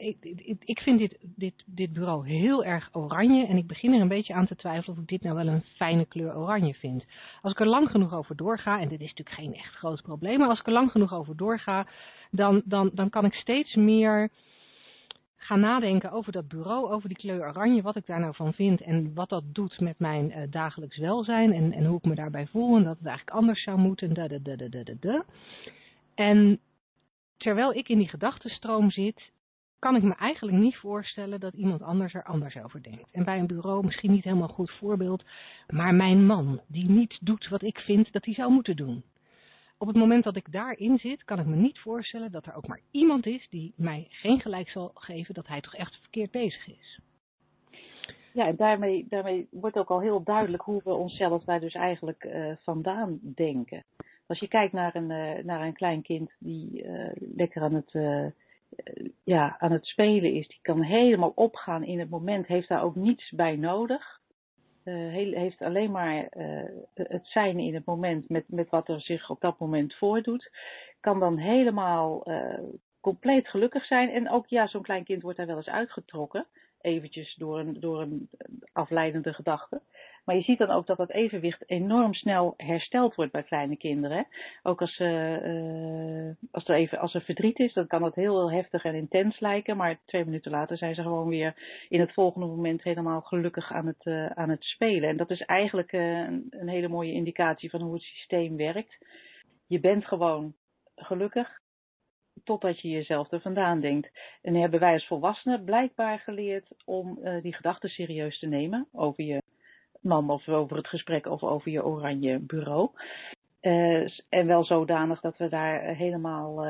ik, 0.02 0.59
ik, 0.64 0.80
vind 0.80 0.99
dit, 0.99 1.18
dit, 1.21 1.62
dit 1.66 1.92
bureau 1.92 2.28
heel 2.28 2.64
erg 2.64 2.88
oranje 2.92 3.47
en 3.47 3.56
ik 3.56 3.66
begin 3.66 3.94
er 3.94 4.00
een 4.00 4.09
beetje 4.09 4.35
aan 4.35 4.47
te 4.47 4.56
twijfelen 4.56 4.97
of 4.97 5.02
ik 5.02 5.09
dit 5.09 5.23
nou 5.23 5.37
wel 5.37 5.47
een 5.47 5.64
fijne 5.76 6.04
kleur 6.04 6.37
oranje 6.37 6.75
vind. 6.75 7.04
Als 7.42 7.52
ik 7.52 7.61
er 7.61 7.66
lang 7.66 7.90
genoeg 7.90 8.14
over 8.14 8.37
doorga, 8.37 8.80
en 8.80 8.88
dit 8.88 9.00
is 9.00 9.09
natuurlijk 9.09 9.37
geen 9.37 9.54
echt 9.54 9.75
groot 9.75 10.02
probleem, 10.02 10.38
maar 10.38 10.49
als 10.49 10.61
ik 10.61 10.66
er 10.66 10.73
lang 10.73 10.90
genoeg 10.90 11.14
over 11.14 11.37
doorga, 11.37 11.87
dan, 12.30 12.62
dan, 12.64 12.90
dan 12.94 13.11
kan 13.11 13.25
ik 13.25 13.35
steeds 13.35 13.75
meer 13.75 14.30
gaan 15.37 15.61
nadenken 15.61 16.11
over 16.11 16.32
dat 16.32 16.49
bureau, 16.49 16.92
over 16.92 17.09
die 17.09 17.18
kleur 17.18 17.49
oranje, 17.49 17.82
wat 17.82 17.97
ik 17.97 18.06
daar 18.06 18.21
nou 18.21 18.35
van 18.35 18.52
vind 18.52 18.80
en 18.80 19.14
wat 19.14 19.28
dat 19.28 19.44
doet 19.47 19.80
met 19.80 19.99
mijn 19.99 20.30
uh, 20.30 20.37
dagelijks 20.50 20.99
welzijn 20.99 21.52
en, 21.52 21.73
en 21.73 21.85
hoe 21.85 21.99
ik 21.99 22.04
me 22.04 22.14
daarbij 22.14 22.47
voel 22.47 22.76
en 22.76 22.82
dat 22.82 22.99
het 22.99 23.06
eigenlijk 23.06 23.37
anders 23.37 23.62
zou 23.62 23.78
moeten. 23.78 24.14
Da, 24.14 24.28
da, 24.28 24.38
da, 24.38 24.56
da, 24.56 24.68
da, 24.68 24.92
da. 25.00 25.25
En 26.14 26.61
terwijl 27.37 27.75
ik 27.75 27.88
in 27.88 27.99
die 27.99 28.09
gedachtenstroom 28.09 28.90
zit, 28.90 29.30
kan 29.83 29.97
ik 29.97 30.03
me 30.03 30.15
eigenlijk 30.15 30.59
niet 30.59 30.77
voorstellen 30.77 31.41
dat 31.41 31.55
iemand 31.55 31.83
anders 31.83 32.15
er 32.15 32.23
anders 32.25 32.57
over 32.57 32.83
denkt. 32.83 33.09
En 33.12 33.25
bij 33.25 33.39
een 33.39 33.47
bureau 33.47 33.85
misschien 33.85 34.11
niet 34.11 34.25
helemaal 34.25 34.49
goed 34.49 34.71
voorbeeld, 34.71 35.25
maar 35.69 35.95
mijn 35.95 36.27
man, 36.27 36.61
die 36.67 36.91
niet 36.91 37.19
doet 37.21 37.49
wat 37.49 37.62
ik 37.62 37.79
vind 37.79 38.12
dat 38.12 38.25
hij 38.25 38.35
zou 38.35 38.53
moeten 38.53 38.77
doen. 38.77 39.03
Op 39.79 39.87
het 39.87 39.97
moment 39.97 40.25
dat 40.25 40.37
ik 40.37 40.53
daarin 40.53 40.99
zit, 40.99 41.25
kan 41.25 41.39
ik 41.39 41.47
me 41.47 41.57
niet 41.57 41.79
voorstellen 41.79 42.33
dat 42.33 42.47
er 42.47 42.55
ook 42.55 42.67
maar 42.67 42.81
iemand 42.91 43.27
is 43.27 43.47
die 43.51 43.73
mij 43.77 44.07
geen 44.09 44.41
gelijk 44.41 44.69
zal 44.69 44.91
geven 44.95 45.35
dat 45.35 45.47
hij 45.47 45.61
toch 45.61 45.75
echt 45.75 45.99
verkeerd 46.01 46.31
bezig 46.31 46.69
is. 46.69 47.01
Ja, 48.33 48.47
en 48.47 48.57
daarmee, 48.57 49.07
daarmee 49.09 49.49
wordt 49.51 49.77
ook 49.77 49.91
al 49.91 50.01
heel 50.01 50.23
duidelijk 50.23 50.62
hoe 50.62 50.81
we 50.85 50.95
onszelf 50.95 51.45
daar 51.45 51.61
dus 51.61 51.75
eigenlijk 51.75 52.25
uh, 52.25 52.53
vandaan 52.59 53.19
denken. 53.23 53.85
Als 54.27 54.39
je 54.39 54.49
kijkt 54.49 54.73
naar 54.73 54.95
een, 54.95 55.11
uh, 55.11 55.45
naar 55.45 55.61
een 55.61 55.75
klein 55.75 56.03
kind 56.03 56.31
die 56.39 56.85
uh, 56.85 57.11
lekker 57.15 57.62
aan 57.62 57.75
het 57.75 57.95
ja, 59.25 59.57
aan 59.59 59.73
het 59.73 59.87
spelen 59.87 60.33
is, 60.35 60.49
die 60.49 60.59
kan 60.62 60.83
helemaal 60.83 61.33
opgaan 61.35 61.85
in 61.85 61.99
het 61.99 62.11
moment, 62.11 62.47
heeft 62.47 62.69
daar 62.69 62.83
ook 62.83 62.95
niets 62.95 63.31
bij 63.31 63.57
nodig. 63.57 64.21
Uh, 64.85 65.12
heeft 65.35 65.62
alleen 65.62 65.91
maar 65.91 66.26
uh, 66.37 66.64
het 66.95 67.26
zijn 67.26 67.59
in 67.59 67.75
het 67.75 67.85
moment 67.85 68.29
met, 68.29 68.45
met 68.49 68.71
wat 68.71 68.88
er 68.88 69.00
zich 69.00 69.31
op 69.31 69.41
dat 69.41 69.59
moment 69.59 69.95
voordoet. 69.95 70.50
Kan 71.00 71.21
dan 71.21 71.38
helemaal 71.38 72.31
uh, 72.31 72.59
compleet 73.00 73.49
gelukkig 73.49 73.85
zijn. 73.85 74.11
En 74.11 74.31
ook 74.31 74.47
ja, 74.47 74.67
zo'n 74.67 74.83
klein 74.83 75.05
kind 75.05 75.23
wordt 75.23 75.38
daar 75.38 75.47
wel 75.47 75.57
eens 75.57 75.69
uitgetrokken. 75.69 76.47
Eventjes 76.81 77.35
door 77.35 77.59
een, 77.59 77.81
door 77.81 78.00
een 78.00 78.31
afleidende 78.73 79.33
gedachte. 79.33 79.83
Maar 80.25 80.37
je 80.37 80.43
ziet 80.43 80.59
dan 80.59 80.71
ook 80.71 80.87
dat 80.87 80.97
dat 80.97 81.11
evenwicht 81.11 81.71
enorm 81.71 82.14
snel 82.14 82.55
hersteld 82.57 83.14
wordt 83.14 83.33
bij 83.33 83.43
kleine 83.43 83.76
kinderen. 83.76 84.26
Ook 84.62 84.81
als, 84.81 84.99
uh, 84.99 86.31
als, 86.50 86.69
er 86.69 86.75
even, 86.75 86.99
als 86.99 87.14
er 87.14 87.23
verdriet 87.23 87.59
is, 87.59 87.73
dan 87.73 87.87
kan 87.87 88.02
dat 88.02 88.14
heel 88.14 88.52
heftig 88.52 88.85
en 88.85 88.95
intens 88.95 89.41
lijken. 89.41 89.76
Maar 89.76 90.00
twee 90.05 90.25
minuten 90.25 90.50
later 90.50 90.76
zijn 90.76 90.95
ze 90.95 91.02
gewoon 91.02 91.29
weer 91.29 91.85
in 91.88 92.00
het 92.00 92.12
volgende 92.12 92.47
moment 92.47 92.83
helemaal 92.83 93.21
gelukkig 93.21 93.73
aan 93.73 93.87
het, 93.87 94.05
uh, 94.05 94.26
aan 94.26 94.50
het 94.50 94.64
spelen. 94.64 95.09
En 95.09 95.17
dat 95.17 95.31
is 95.31 95.41
eigenlijk 95.41 95.93
een, 95.93 96.69
hele 96.69 96.88
mooie 96.88 97.12
indicatie 97.12 97.71
van 97.71 97.81
hoe 97.81 97.95
het 97.95 98.02
systeem 98.02 98.57
werkt. 98.57 98.99
Je 99.67 99.81
bent 99.81 100.07
gewoon 100.07 100.55
gelukkig 100.95 101.61
totdat 102.45 102.81
je 102.81 102.88
jezelf 102.88 103.33
er 103.33 103.41
vandaan 103.41 103.81
denkt. 103.81 104.11
En 104.43 104.55
hebben 104.55 104.81
wij 104.81 104.93
als 104.93 105.07
volwassenen 105.07 105.64
blijkbaar 105.64 106.19
geleerd 106.19 106.69
om 106.85 107.19
die 107.43 107.55
gedachten 107.55 107.88
serieus 107.88 108.38
te 108.38 108.47
nemen 108.47 108.88
over 108.93 109.25
je 109.25 109.43
man 110.02 110.30
of 110.30 110.49
over 110.49 110.76
het 110.76 110.88
gesprek 110.88 111.26
of 111.26 111.42
over 111.42 111.71
je 111.71 111.85
oranje 111.85 112.38
bureau. 112.38 112.90
en 114.28 114.47
wel 114.47 114.64
zodanig 114.64 115.21
dat 115.21 115.37
we 115.37 115.49
daar 115.49 115.82
helemaal 115.82 116.64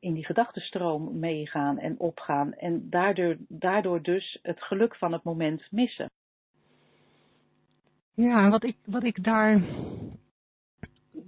in 0.00 0.14
die 0.14 0.24
gedachtenstroom 0.24 1.18
meegaan 1.18 1.78
en 1.78 1.98
opgaan. 1.98 2.54
En 2.54 2.90
daardoor, 2.90 3.36
daardoor 3.48 4.02
dus 4.02 4.38
het 4.42 4.62
geluk 4.62 4.96
van 4.96 5.12
het 5.12 5.22
moment 5.22 5.66
missen. 5.70 6.10
Ja, 8.14 8.50
wat 8.50 8.64
ik, 8.64 8.76
wat 8.84 9.04
ik 9.04 9.24
daar. 9.24 9.62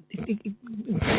Ik, 0.07 0.27
ik, 0.27 0.39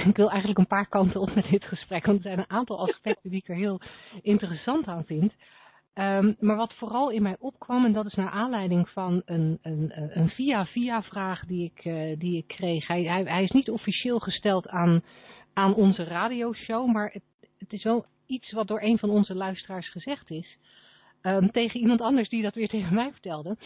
ik, 0.05 0.15
wil 0.15 0.29
eigenlijk 0.29 0.59
een 0.59 0.67
paar 0.67 0.87
kanten 0.87 1.21
op 1.21 1.35
met 1.35 1.49
dit 1.49 1.63
gesprek, 1.63 2.05
want 2.05 2.17
er 2.17 2.23
zijn 2.23 2.39
een 2.39 2.49
aantal 2.49 2.79
aspecten 2.87 3.29
die 3.29 3.39
ik 3.39 3.47
er 3.47 3.55
heel 3.55 3.81
interessant 4.21 4.85
aan 4.85 5.05
vind. 5.05 5.33
Um, 5.95 6.35
maar 6.39 6.55
wat 6.55 6.73
vooral 6.73 7.09
in 7.09 7.21
mij 7.21 7.35
opkwam, 7.39 7.85
en 7.85 7.93
dat 7.93 8.05
is 8.05 8.13
naar 8.13 8.29
aanleiding 8.29 8.89
van 8.89 9.21
een, 9.25 9.59
een, 9.62 9.91
een 10.19 10.29
via-via 10.29 11.03
vraag 11.03 11.45
die 11.45 11.71
ik, 11.75 11.85
uh, 11.85 12.19
die 12.19 12.38
ik 12.38 12.47
kreeg. 12.47 12.88
Hij, 12.88 13.03
hij, 13.03 13.23
hij, 13.23 13.43
is 13.43 13.51
niet 13.51 13.69
officieel 13.69 14.19
gesteld 14.19 14.67
aan, 14.67 15.03
aan 15.53 15.75
onze 15.75 16.03
radioshow, 16.03 16.91
maar 16.91 17.09
het, 17.13 17.23
het 17.57 17.73
is 17.73 17.83
wel 17.83 18.05
iets 18.25 18.51
wat 18.51 18.67
door 18.67 18.81
een 18.81 18.97
van 18.97 19.09
onze 19.09 19.35
luisteraars 19.35 19.89
gezegd 19.89 20.29
is. 20.29 20.57
Um, 21.21 21.51
tegen 21.51 21.79
iemand 21.79 22.01
anders 22.01 22.29
die 22.29 22.41
dat 22.41 22.55
weer 22.55 22.69
tegen 22.77 22.93
mij 22.93 23.12
vertelde. 23.12 23.57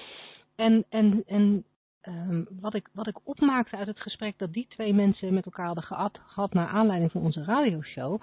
En, 0.56 0.86
en, 0.90 1.24
en 1.26 1.66
um, 2.08 2.48
wat, 2.60 2.74
ik, 2.74 2.90
wat 2.94 3.08
ik 3.08 3.28
opmaakte 3.28 3.78
uit 3.78 3.88
het 3.88 4.02
gesprek 4.02 4.38
dat 4.38 4.54
die 4.54 4.68
twee 4.70 4.94
mensen 4.94 5.34
met 5.34 5.46
elkaar 5.46 5.66
hadden 5.66 5.84
gehad, 5.84 6.20
gehad 6.26 6.54
naar 6.54 6.68
aanleiding 6.68 7.12
van 7.12 7.22
onze 7.22 7.44
radioshow, 7.44 8.22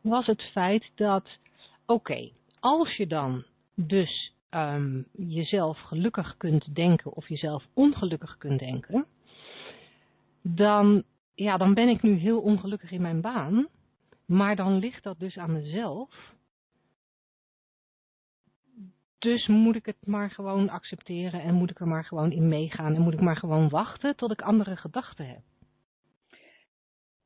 was 0.00 0.26
het 0.26 0.42
feit 0.42 0.90
dat, 0.94 1.38
oké, 1.86 2.30
als 2.66 2.96
je 2.96 3.06
dan 3.06 3.44
dus 3.74 4.34
um, 4.50 5.06
jezelf 5.12 5.80
gelukkig 5.80 6.36
kunt 6.36 6.74
denken 6.74 7.12
of 7.12 7.28
jezelf 7.28 7.66
ongelukkig 7.74 8.38
kunt 8.38 8.58
denken, 8.58 9.06
dan, 10.42 11.02
ja, 11.34 11.56
dan 11.56 11.74
ben 11.74 11.88
ik 11.88 12.02
nu 12.02 12.14
heel 12.14 12.40
ongelukkig 12.40 12.90
in 12.90 13.02
mijn 13.02 13.20
baan. 13.20 13.68
Maar 14.24 14.56
dan 14.56 14.78
ligt 14.78 15.02
dat 15.02 15.18
dus 15.18 15.38
aan 15.38 15.52
mezelf. 15.52 16.34
Dus 19.18 19.46
moet 19.46 19.76
ik 19.76 19.86
het 19.86 20.06
maar 20.06 20.30
gewoon 20.30 20.68
accepteren 20.68 21.42
en 21.42 21.54
moet 21.54 21.70
ik 21.70 21.80
er 21.80 21.88
maar 21.88 22.04
gewoon 22.04 22.32
in 22.32 22.48
meegaan 22.48 22.94
en 22.94 23.02
moet 23.02 23.12
ik 23.12 23.20
maar 23.20 23.36
gewoon 23.36 23.68
wachten 23.68 24.16
tot 24.16 24.30
ik 24.30 24.42
andere 24.42 24.76
gedachten 24.76 25.28
heb. 25.28 25.42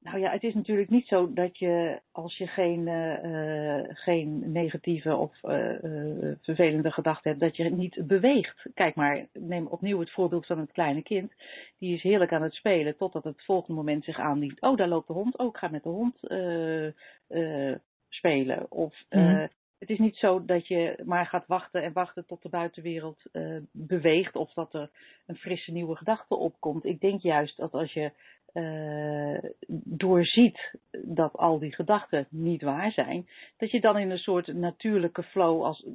Nou 0.02 0.18
ja, 0.18 0.30
het 0.30 0.42
is 0.42 0.54
natuurlijk 0.54 0.90
niet 0.90 1.06
zo 1.06 1.32
dat 1.32 1.58
je 1.58 2.00
als 2.12 2.36
je 2.36 2.46
geen, 2.46 2.86
uh, 2.86 3.82
geen 3.88 4.52
negatieve 4.52 5.16
of 5.16 5.42
uh, 5.42 6.32
vervelende 6.42 6.90
gedachten 6.90 7.30
hebt, 7.30 7.42
dat 7.42 7.56
je 7.56 7.70
niet 7.70 8.06
beweegt. 8.06 8.66
Kijk 8.74 8.94
maar, 8.94 9.26
neem 9.32 9.66
opnieuw 9.66 10.00
het 10.00 10.10
voorbeeld 10.10 10.46
van 10.46 10.58
het 10.58 10.72
kleine 10.72 11.02
kind. 11.02 11.32
Die 11.78 11.94
is 11.94 12.02
heerlijk 12.02 12.32
aan 12.32 12.42
het 12.42 12.54
spelen 12.54 12.96
totdat 12.96 13.24
het 13.24 13.44
volgende 13.44 13.80
moment 13.80 14.04
zich 14.04 14.18
aandient. 14.18 14.60
Oh, 14.60 14.76
daar 14.76 14.88
loopt 14.88 15.06
de 15.06 15.12
hond. 15.12 15.38
Oh, 15.38 15.46
ik 15.46 15.56
ga 15.56 15.68
met 15.68 15.82
de 15.82 15.88
hond 15.88 16.20
spelen. 18.08 18.70
Of 18.70 18.94
mm. 19.10 19.48
Het 19.80 19.90
is 19.90 19.98
niet 19.98 20.16
zo 20.16 20.44
dat 20.44 20.66
je 20.66 21.02
maar 21.04 21.26
gaat 21.26 21.46
wachten 21.46 21.82
en 21.82 21.92
wachten 21.92 22.26
tot 22.26 22.42
de 22.42 22.48
buitenwereld 22.48 23.22
beweegt 23.72 24.36
of 24.36 24.52
dat 24.52 24.74
er 24.74 24.90
een 25.26 25.36
frisse 25.36 25.72
nieuwe 25.72 25.96
gedachte 25.96 26.34
opkomt. 26.36 26.84
Ik 26.84 27.00
denk 27.00 27.20
juist 27.20 27.56
dat 27.56 27.72
als 27.72 27.92
je 27.92 28.12
uh, 28.54 29.50
doorziet 29.84 30.74
dat 30.90 31.32
al 31.36 31.58
die 31.58 31.74
gedachten 31.74 32.26
niet 32.30 32.62
waar 32.62 32.92
zijn, 32.92 33.28
dat 33.56 33.70
je 33.70 33.80
dan 33.80 33.98
in 33.98 34.10
een 34.10 34.18
soort 34.18 34.46
natuurlijke 34.46 35.22
flow 35.22 35.62
als 35.62 35.86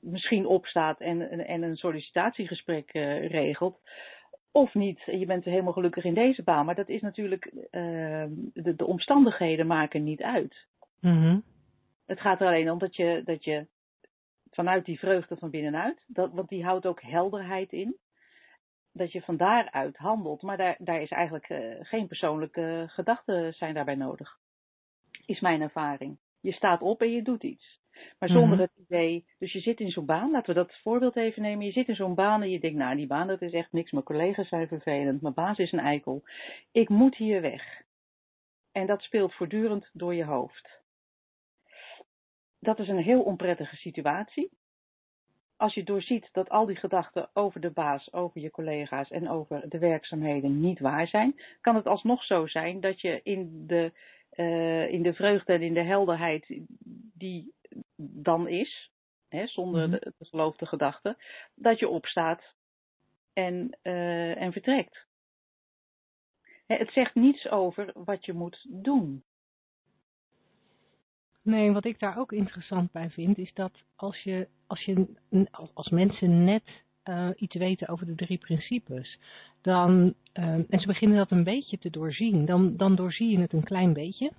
misschien 0.00 0.46
opstaat 0.46 1.00
en, 1.00 1.46
en 1.46 1.62
een 1.62 1.76
sollicitatiegesprek 1.76 2.94
uh, 2.94 3.28
regelt. 3.28 3.80
Of 4.52 4.74
niet, 4.74 5.02
je 5.06 5.26
bent 5.26 5.44
helemaal 5.44 5.72
gelukkig 5.72 6.04
in 6.04 6.14
deze 6.14 6.42
baan, 6.42 6.64
maar 6.64 6.74
dat 6.74 6.88
is 6.88 7.00
natuurlijk, 7.00 7.50
de, 7.70 8.74
de, 8.76 8.86
omstandigheden 8.86 9.66
maken 9.66 10.04
niet 10.04 10.22
uit. 10.22 10.66
Mm. 11.00 11.42
Het 12.06 12.20
gaat 12.20 12.40
er 12.40 12.46
alleen 12.46 12.70
om 12.70 12.78
dat 12.78 12.96
je, 12.96 13.22
dat 13.24 13.44
je 13.44 13.66
vanuit 14.50 14.84
die 14.84 14.98
vreugde 14.98 15.36
van 15.36 15.50
binnenuit, 15.50 16.04
dat, 16.06 16.32
want 16.32 16.48
die 16.48 16.64
houdt 16.64 16.86
ook 16.86 17.02
helderheid 17.02 17.72
in 17.72 17.96
dat 18.94 19.12
je 19.12 19.22
van 19.22 19.36
daaruit 19.36 19.96
handelt. 19.96 20.42
Maar 20.42 20.56
daar, 20.56 20.76
daar 20.78 21.02
is 21.02 21.10
eigenlijk 21.10 21.48
uh, 21.48 21.74
geen 21.80 22.06
persoonlijke 22.06 22.84
gedachten 22.86 23.52
zijn 23.54 23.74
daarbij 23.74 23.94
nodig. 23.94 24.38
Is 25.26 25.40
mijn 25.40 25.60
ervaring. 25.60 26.18
Je 26.40 26.52
staat 26.52 26.82
op 26.82 27.00
en 27.00 27.12
je 27.12 27.22
doet 27.22 27.42
iets. 27.42 27.82
Maar 28.18 28.28
zonder 28.28 28.46
mm 28.46 28.52
-hmm. 28.52 28.60
het 28.60 28.86
idee, 28.88 29.26
dus 29.38 29.52
je 29.52 29.60
zit 29.60 29.80
in 29.80 29.90
zo'n 29.90 30.06
baan, 30.06 30.30
laten 30.30 30.54
we 30.54 30.60
dat 30.60 30.80
voorbeeld 30.82 31.16
even 31.16 31.42
nemen. 31.42 31.66
Je 31.66 31.72
zit 31.72 31.88
in 31.88 31.94
zo'n 31.94 32.14
baan 32.14 32.42
en 32.42 32.50
je 32.50 32.60
denkt, 32.60 32.78
nou 32.78 32.96
die 32.96 33.06
baan 33.06 33.26
dat 33.26 33.42
is 33.42 33.52
echt 33.52 33.72
niks, 33.72 33.90
mijn 33.90 34.04
collega's 34.04 34.48
zijn 34.48 34.68
vervelend, 34.68 35.22
mijn 35.22 35.34
baas 35.34 35.58
is 35.58 35.72
een 35.72 35.78
eikel. 35.78 36.22
Ik 36.72 36.88
moet 36.88 37.16
hier 37.16 37.40
weg. 37.40 37.82
En 38.72 38.86
dat 38.86 39.02
speelt 39.02 39.34
voortdurend 39.34 39.90
door 39.92 40.14
je 40.14 40.24
hoofd. 40.24 40.83
Dat 42.64 42.78
is 42.78 42.88
een 42.88 43.02
heel 43.02 43.22
onprettige 43.22 43.76
situatie 43.76 44.50
als 45.56 45.74
je 45.74 45.82
doorziet 45.82 46.28
dat 46.32 46.48
al 46.48 46.66
die 46.66 46.76
gedachten 46.76 47.30
over 47.32 47.60
de 47.60 47.70
baas, 47.70 48.12
over 48.12 48.40
je 48.40 48.50
collega's 48.50 49.10
en 49.10 49.28
over 49.28 49.68
de 49.68 49.78
werkzaamheden 49.78 50.60
niet 50.60 50.80
waar 50.80 51.06
zijn, 51.06 51.40
kan 51.60 51.74
het 51.74 51.86
alsnog 51.86 52.24
zo 52.24 52.46
zijn 52.46 52.80
dat 52.80 53.00
je 53.00 53.20
in 53.22 53.66
de, 53.66 53.92
uh, 54.34 54.92
in 54.92 55.02
de 55.02 55.14
vreugde 55.14 55.52
en 55.52 55.62
in 55.62 55.74
de 55.74 55.82
helderheid 55.82 56.60
die 57.14 57.52
dan 57.96 58.48
is, 58.48 58.90
hè, 59.28 59.46
zonder 59.46 59.82
-hmm. 59.82 59.90
de, 59.90 60.12
de 60.18 60.24
geloofde 60.24 60.66
gedachten, 60.66 61.16
dat 61.54 61.78
je 61.78 61.88
opstaat 61.88 62.54
en, 63.32 63.78
uh, 63.82 64.40
en 64.40 64.52
vertrekt. 64.52 65.06
Het 66.66 66.90
zegt 66.92 67.14
niets 67.14 67.48
over 67.48 67.90
wat 67.94 68.24
je 68.24 68.32
moet 68.32 68.66
doen. 68.68 69.24
Nee, 71.44 71.72
wat 71.72 71.84
ik 71.84 71.98
daar 71.98 72.18
ook 72.18 72.32
interessant 72.32 72.92
bij 72.92 73.10
vind, 73.10 73.38
is 73.38 73.50
dat 73.54 73.72
als 73.96 74.18
je, 74.18 74.48
als 74.66 74.82
je 74.84 75.06
als 75.74 75.88
mensen 75.88 76.44
net 76.44 76.62
uh, 77.04 77.28
iets 77.36 77.54
weten 77.54 77.88
over 77.88 78.06
de 78.06 78.14
drie 78.14 78.38
principes, 78.38 79.18
dan, 79.62 80.14
uh, 80.34 80.44
en 80.44 80.80
ze 80.80 80.86
beginnen 80.86 81.16
dat 81.16 81.30
een 81.30 81.44
beetje 81.44 81.78
te 81.78 81.90
doorzien, 81.90 82.44
dan, 82.44 82.76
dan 82.76 82.94
doorzie 82.94 83.30
je 83.30 83.38
het 83.38 83.52
een 83.52 83.64
klein 83.64 83.92
beetje. 83.92 84.32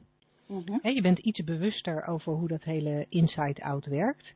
Mm 0.48 0.62
-hmm. 0.66 0.80
He, 0.82 0.90
je 0.90 1.02
bent 1.02 1.20
iets 1.20 1.44
bewuster 1.44 2.08
over 2.08 2.34
hoe 2.34 2.48
dat 2.48 2.64
hele 2.64 3.06
inside-out 3.10 3.86
werkt. 3.86 4.34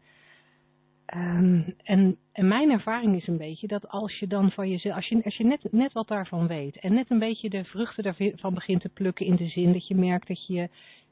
Um, 1.15 1.75
en, 1.83 2.17
en, 2.31 2.47
mijn 2.47 2.71
ervaring 2.71 3.15
is 3.15 3.27
een 3.27 3.37
beetje 3.37 3.67
dat 3.67 3.87
als 3.87 4.19
je 4.19 4.27
dan 4.27 4.51
van 4.51 4.69
jezelf, 4.69 4.95
als 4.95 5.07
je, 5.07 5.23
als 5.23 5.37
je 5.37 5.43
net, 5.43 5.71
net 5.71 5.93
wat 5.93 6.07
daarvan 6.07 6.47
weet 6.47 6.79
en 6.79 6.93
net 6.93 7.09
een 7.09 7.19
beetje 7.19 7.49
de 7.49 7.63
vruchten 7.63 8.03
daarvan 8.03 8.53
begint 8.53 8.81
te 8.81 8.89
plukken 8.89 9.25
in 9.25 9.35
de 9.35 9.47
zin 9.47 9.73
dat 9.73 9.87
je 9.87 9.95
merkt 9.95 10.27
dat 10.27 10.45
je 10.47 10.69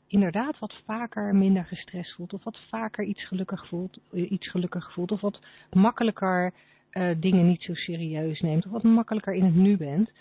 inderdaad 0.08 0.60
wat 0.60 0.82
vaker 0.86 1.36
minder 1.36 1.66
gestrest 1.66 2.14
voelt. 2.14 2.34
Of 2.34 2.44
wat 2.44 2.60
vaker 2.70 3.04
iets 3.04 3.26
gelukkig 3.26 3.68
voelt. 3.68 4.00
Iets 4.12 4.50
gelukkig 4.50 4.94
voelt 4.94 5.12
of 5.12 5.22
wat 5.22 5.42
makkelijker 5.72 6.54
uh, 6.92 7.10
dingen 7.18 7.48
niet 7.48 7.64
zo 7.64 7.74
serieus 7.74 8.42
neemt. 8.42 8.66
Of 8.66 8.72
wat 8.72 8.84
makkelijker 8.84 9.34
in 9.34 9.44
het 9.44 9.56
nu 9.56 9.78
bent. 9.78 10.12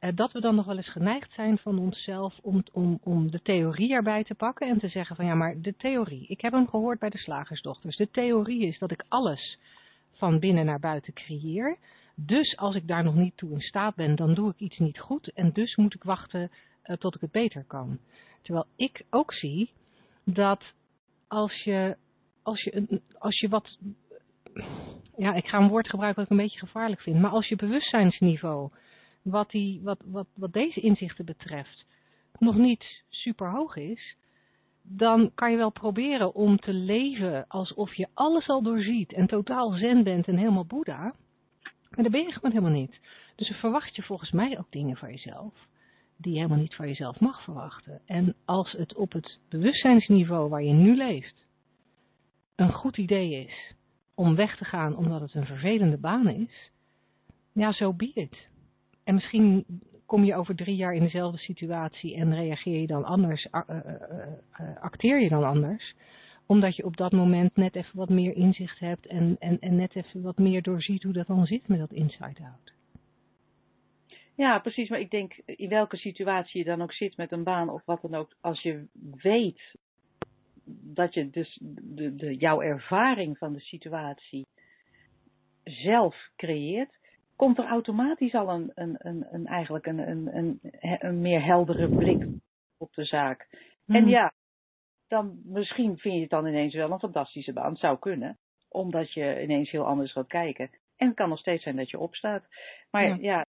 Uh, 0.00 0.10
dat 0.14 0.32
we 0.32 0.40
dan 0.40 0.54
nog 0.54 0.66
wel 0.66 0.76
eens 0.76 0.90
geneigd 0.90 1.32
zijn 1.32 1.58
van 1.58 1.78
onszelf 1.78 2.38
om, 2.42 2.62
om, 2.72 2.98
om 3.02 3.30
de 3.30 3.42
theorie 3.42 3.92
erbij 3.92 4.24
te 4.24 4.34
pakken. 4.34 4.68
En 4.68 4.78
te 4.78 4.88
zeggen 4.88 5.16
van 5.16 5.26
ja 5.26 5.34
maar 5.34 5.60
de 5.60 5.76
theorie. 5.76 6.26
Ik 6.26 6.40
heb 6.40 6.52
hem 6.52 6.68
gehoord 6.68 6.98
bij 6.98 7.10
de 7.10 7.18
slagersdochters. 7.18 7.96
De 7.96 8.10
theorie 8.10 8.66
is 8.66 8.78
dat 8.78 8.90
ik 8.90 9.04
alles 9.08 9.58
van 10.12 10.38
binnen 10.38 10.64
naar 10.64 10.80
buiten 10.80 11.12
creëer. 11.12 11.76
Dus 12.14 12.56
als 12.56 12.74
ik 12.74 12.88
daar 12.88 13.04
nog 13.04 13.14
niet 13.14 13.36
toe 13.36 13.50
in 13.50 13.60
staat 13.60 13.94
ben, 13.94 14.16
dan 14.16 14.34
doe 14.34 14.50
ik 14.50 14.58
iets 14.58 14.78
niet 14.78 14.98
goed. 14.98 15.32
En 15.32 15.52
dus 15.52 15.76
moet 15.76 15.94
ik 15.94 16.02
wachten 16.02 16.50
tot 16.98 17.14
ik 17.14 17.20
het 17.20 17.30
beter 17.30 17.64
kan. 17.64 17.98
Terwijl 18.42 18.66
ik 18.76 19.04
ook 19.10 19.32
zie 19.32 19.70
dat 20.24 20.62
als 21.28 21.62
je, 21.62 21.96
als 22.42 22.62
je, 22.62 23.00
als 23.18 23.40
je 23.40 23.48
wat, 23.48 23.78
ja, 25.16 25.34
ik 25.34 25.46
ga 25.46 25.58
een 25.58 25.68
woord 25.68 25.88
gebruiken 25.88 26.22
wat 26.22 26.30
ik 26.32 26.38
een 26.38 26.44
beetje 26.44 26.66
gevaarlijk 26.66 27.00
vind, 27.00 27.20
maar 27.20 27.30
als 27.30 27.48
je 27.48 27.56
bewustzijnsniveau, 27.56 28.70
wat, 29.22 29.50
die, 29.50 29.80
wat, 29.82 30.00
wat, 30.04 30.26
wat 30.34 30.52
deze 30.52 30.80
inzichten 30.80 31.24
betreft, 31.24 31.84
nog 32.38 32.56
niet 32.56 33.02
super 33.08 33.50
hoog 33.50 33.76
is, 33.76 34.16
dan 34.82 35.34
kan 35.34 35.50
je 35.50 35.56
wel 35.56 35.70
proberen 35.70 36.34
om 36.34 36.58
te 36.58 36.72
leven 36.72 37.48
alsof 37.48 37.94
je 37.94 38.08
alles 38.14 38.48
al 38.48 38.62
doorziet 38.62 39.12
en 39.12 39.26
totaal 39.26 39.72
zen 39.72 40.02
bent 40.02 40.28
en 40.28 40.36
helemaal 40.36 40.66
boeddha, 40.66 41.14
maar 41.90 42.02
dat 42.02 42.12
ben 42.12 42.22
je 42.22 42.32
gewoon 42.32 42.50
helemaal 42.52 42.80
niet. 42.80 43.00
Dus 43.36 43.48
dan 43.48 43.56
verwacht 43.56 43.96
je 43.96 44.02
volgens 44.02 44.30
mij 44.30 44.58
ook 44.58 44.70
dingen 44.70 44.96
van 44.96 45.10
jezelf 45.10 45.54
die 46.22 46.32
je 46.32 46.38
helemaal 46.38 46.60
niet 46.60 46.74
van 46.74 46.86
jezelf 46.86 47.20
mag 47.20 47.42
verwachten. 47.42 48.00
En 48.06 48.34
als 48.44 48.72
het 48.72 48.94
op 48.94 49.12
het 49.12 49.38
bewustzijnsniveau 49.48 50.48
waar 50.48 50.62
je 50.62 50.72
nu 50.72 50.96
leeft 50.96 51.46
een 52.56 52.72
goed 52.72 52.96
idee 52.96 53.44
is 53.44 53.74
om 54.14 54.34
weg 54.34 54.56
te 54.56 54.64
gaan 54.64 54.96
omdat 54.96 55.20
het 55.20 55.34
een 55.34 55.46
vervelende 55.46 55.98
baan 55.98 56.28
is, 56.28 56.70
ja, 57.52 57.72
zo 57.72 57.84
so 57.84 57.92
be. 57.92 58.28
En 59.04 59.14
misschien 59.14 59.64
kom 60.06 60.24
je 60.24 60.34
over 60.34 60.54
drie 60.54 60.76
jaar 60.76 60.94
in 60.94 61.02
dezelfde 61.02 61.38
situatie 61.38 62.16
en 62.16 62.34
reageer 62.34 62.80
je 62.80 62.86
dan 62.86 63.04
anders, 63.04 63.46
uh, 63.52 63.60
uh, 63.70 63.76
uh, 64.60 64.76
acteer 64.80 65.20
je 65.20 65.28
dan 65.28 65.44
anders, 65.44 65.94
omdat 66.46 66.76
je 66.76 66.84
op 66.84 66.96
dat 66.96 67.12
moment 67.12 67.56
net 67.56 67.76
even 67.76 67.96
wat 67.96 68.08
meer 68.08 68.36
inzicht 68.36 68.78
hebt 68.78 69.06
en, 69.06 69.36
en, 69.38 69.58
en 69.60 69.76
net 69.76 69.96
even 69.96 70.22
wat 70.22 70.38
meer 70.38 70.62
doorziet 70.62 71.02
hoe 71.02 71.12
dat 71.12 71.26
dan 71.26 71.46
zit 71.46 71.68
met 71.68 71.78
dat 71.78 71.92
inside-out. 71.92 72.72
Ja, 74.36 74.58
precies. 74.58 74.88
Maar 74.88 75.00
ik 75.00 75.10
denk, 75.10 75.32
in 75.44 75.68
welke 75.68 75.96
situatie 75.96 76.58
je 76.58 76.64
dan 76.64 76.82
ook 76.82 76.92
zit 76.92 77.16
met 77.16 77.32
een 77.32 77.44
baan 77.44 77.70
of 77.70 77.84
wat 77.84 78.02
dan 78.02 78.14
ook, 78.14 78.36
als 78.40 78.62
je 78.62 78.86
weet 79.16 79.74
dat 80.94 81.14
je 81.14 81.30
dus 81.30 81.58
de, 81.62 82.14
de, 82.14 82.36
jouw 82.36 82.60
ervaring 82.60 83.38
van 83.38 83.52
de 83.52 83.60
situatie 83.60 84.46
zelf 85.64 86.30
creëert, 86.36 86.98
komt 87.36 87.58
er 87.58 87.66
automatisch 87.66 88.34
al 88.34 88.48
een, 88.48 88.70
een, 88.74 88.96
een, 88.98 89.26
een 89.30 89.46
eigenlijk 89.46 89.86
een, 89.86 89.98
een, 89.98 90.36
een, 90.36 90.60
een 90.80 91.20
meer 91.20 91.44
heldere 91.44 91.88
blik 91.88 92.26
op 92.78 92.94
de 92.94 93.04
zaak. 93.04 93.48
En 93.86 94.08
ja, 94.08 94.32
dan 95.08 95.40
misschien 95.44 95.98
vind 95.98 96.14
je 96.14 96.20
het 96.20 96.30
dan 96.30 96.46
ineens 96.46 96.74
wel 96.74 96.90
een 96.90 96.98
fantastische 96.98 97.52
baan. 97.52 97.76
Zou 97.76 97.98
kunnen. 97.98 98.38
Omdat 98.68 99.12
je 99.12 99.42
ineens 99.42 99.70
heel 99.70 99.86
anders 99.86 100.12
gaat 100.12 100.26
kijken. 100.26 100.70
En 100.96 101.06
het 101.06 101.16
kan 101.16 101.28
nog 101.28 101.38
steeds 101.38 101.62
zijn 101.62 101.76
dat 101.76 101.90
je 101.90 101.98
opstaat. 101.98 102.44
Maar 102.90 103.20
ja, 103.20 103.46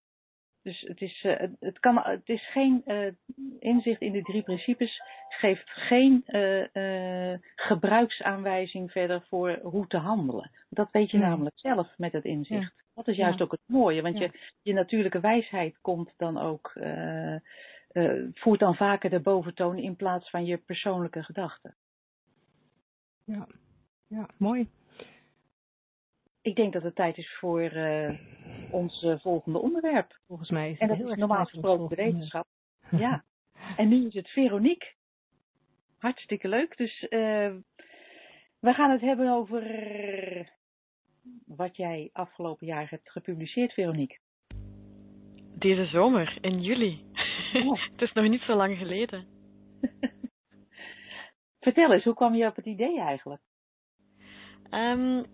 dus 0.63 0.82
het 0.82 1.02
is, 1.02 1.23
uh, 1.23 1.39
het, 1.60 1.80
kan, 1.80 1.99
het 2.04 2.30
is 2.30 2.52
geen 2.52 2.82
uh, 2.86 3.12
inzicht 3.60 4.02
in 4.02 4.12
de 4.12 4.21
drie 4.21 4.43
principes, 4.43 5.02
geeft 5.30 5.69
geen 5.69 6.23
uh, 6.28 7.38
gebruiksaanwijzing 7.56 8.91
verder 8.91 9.26
voor 9.28 9.60
hoe 9.62 9.88
te 9.88 9.97
handelen. 9.97 10.52
Dat 10.69 10.91
weet 10.91 11.12
je 11.12 11.17
namelijk 11.17 11.60
zelf 11.60 11.97
met 11.97 12.12
het 12.12 12.26
inzicht. 12.26 12.73
Ja. 12.76 12.84
Dat 12.95 13.08
is 13.08 13.15
juist 13.15 13.41
ook 13.41 13.52
het 13.52 13.62
mooie, 13.65 14.02
want 14.02 14.17
je, 14.17 14.32
je 14.62 14.73
natuurlijke 14.73 15.19
wijsheid 15.19 15.78
komt 15.82 16.13
dan 16.17 16.38
ook, 16.38 16.73
voert 18.34 18.60
dan 18.60 18.76
vaker 18.76 19.10
de 19.10 19.19
boventoon 19.19 19.78
in 19.78 19.95
plaats 19.95 20.30
van 20.30 20.45
je 20.45 20.58
persoonlijke 20.58 21.23
gedachten. 21.23 21.76
Ja, 23.23 23.47
ja 24.08 24.28
mooi. 24.38 24.69
Ik 26.43 26.56
denk 26.56 26.73
dat 26.73 26.84
het 26.84 26.95
tijd 26.95 27.17
is 27.17 27.38
voor 27.39 27.71
uh, 27.73 28.19
ons 28.71 29.03
uh, 29.03 29.19
volgende 29.19 29.60
onderwerp. 29.60 30.19
Volgens 30.27 30.49
mij 30.49 30.65
is 30.65 30.79
het 30.79 30.89
En 30.89 30.97
dat 30.97 31.10
is 31.12 31.17
normaal 31.17 31.45
gesproken 31.45 31.89
de 31.89 32.03
wetenschap. 32.03 32.45
Ja. 32.91 33.23
en 33.77 33.88
nu 33.88 34.08
is 34.08 34.13
het 34.13 34.29
Veronique. 34.29 34.93
Hartstikke 35.97 36.47
leuk. 36.47 36.77
Dus 36.77 37.01
uh, 37.01 37.10
we 38.60 38.73
gaan 38.73 38.91
het 38.91 39.01
hebben 39.01 39.32
over 39.32 39.63
wat 41.45 41.77
jij 41.77 42.10
afgelopen 42.13 42.67
jaar 42.67 42.89
hebt 42.89 43.12
gepubliceerd, 43.12 43.73
Veronique. 43.73 44.19
Deze 45.58 45.86
zomer, 45.86 46.38
in 46.41 46.62
juli. 46.62 47.06
Oh. 47.53 47.82
het 47.91 48.01
is 48.01 48.13
nog 48.13 48.27
niet 48.27 48.41
zo 48.41 48.56
lang 48.56 48.77
geleden. 48.77 49.27
Vertel 51.60 51.93
eens, 51.93 52.03
hoe 52.03 52.13
kwam 52.13 52.36
je 52.36 52.47
op 52.47 52.56
het 52.56 52.65
idee 52.65 52.99
eigenlijk? 52.99 53.41
Um, 54.71 55.25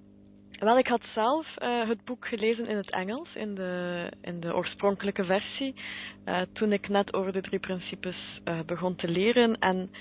wel, 0.65 0.77
ik 0.77 0.87
had 0.87 1.01
zelf 1.13 1.47
uh, 1.59 1.87
het 1.87 2.05
boek 2.05 2.27
gelezen 2.27 2.67
in 2.67 2.77
het 2.77 2.89
Engels, 2.89 3.29
in 3.33 3.55
de, 3.55 4.05
in 4.21 4.39
de 4.39 4.55
oorspronkelijke 4.55 5.23
versie, 5.23 5.75
uh, 6.25 6.41
toen 6.53 6.71
ik 6.73 6.89
net 6.89 7.13
over 7.13 7.31
de 7.31 7.41
drie 7.41 7.59
principes 7.59 8.39
uh, 8.45 8.59
begon 8.65 8.95
te 8.95 9.07
leren. 9.07 9.59
En 9.59 9.91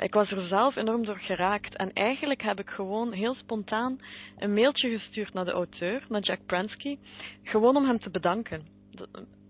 ik 0.00 0.14
was 0.14 0.30
er 0.30 0.46
zelf 0.46 0.76
enorm 0.76 1.04
door 1.04 1.18
geraakt. 1.18 1.76
En 1.76 1.92
eigenlijk 1.92 2.42
heb 2.42 2.60
ik 2.60 2.70
gewoon 2.70 3.12
heel 3.12 3.34
spontaan 3.34 3.98
een 4.38 4.54
mailtje 4.54 4.98
gestuurd 4.98 5.32
naar 5.32 5.44
de 5.44 5.50
auteur, 5.50 6.04
naar 6.08 6.20
Jack 6.20 6.46
Pransky, 6.46 6.98
gewoon 7.42 7.76
om 7.76 7.84
hem 7.84 7.98
te 7.98 8.10
bedanken. 8.10 8.66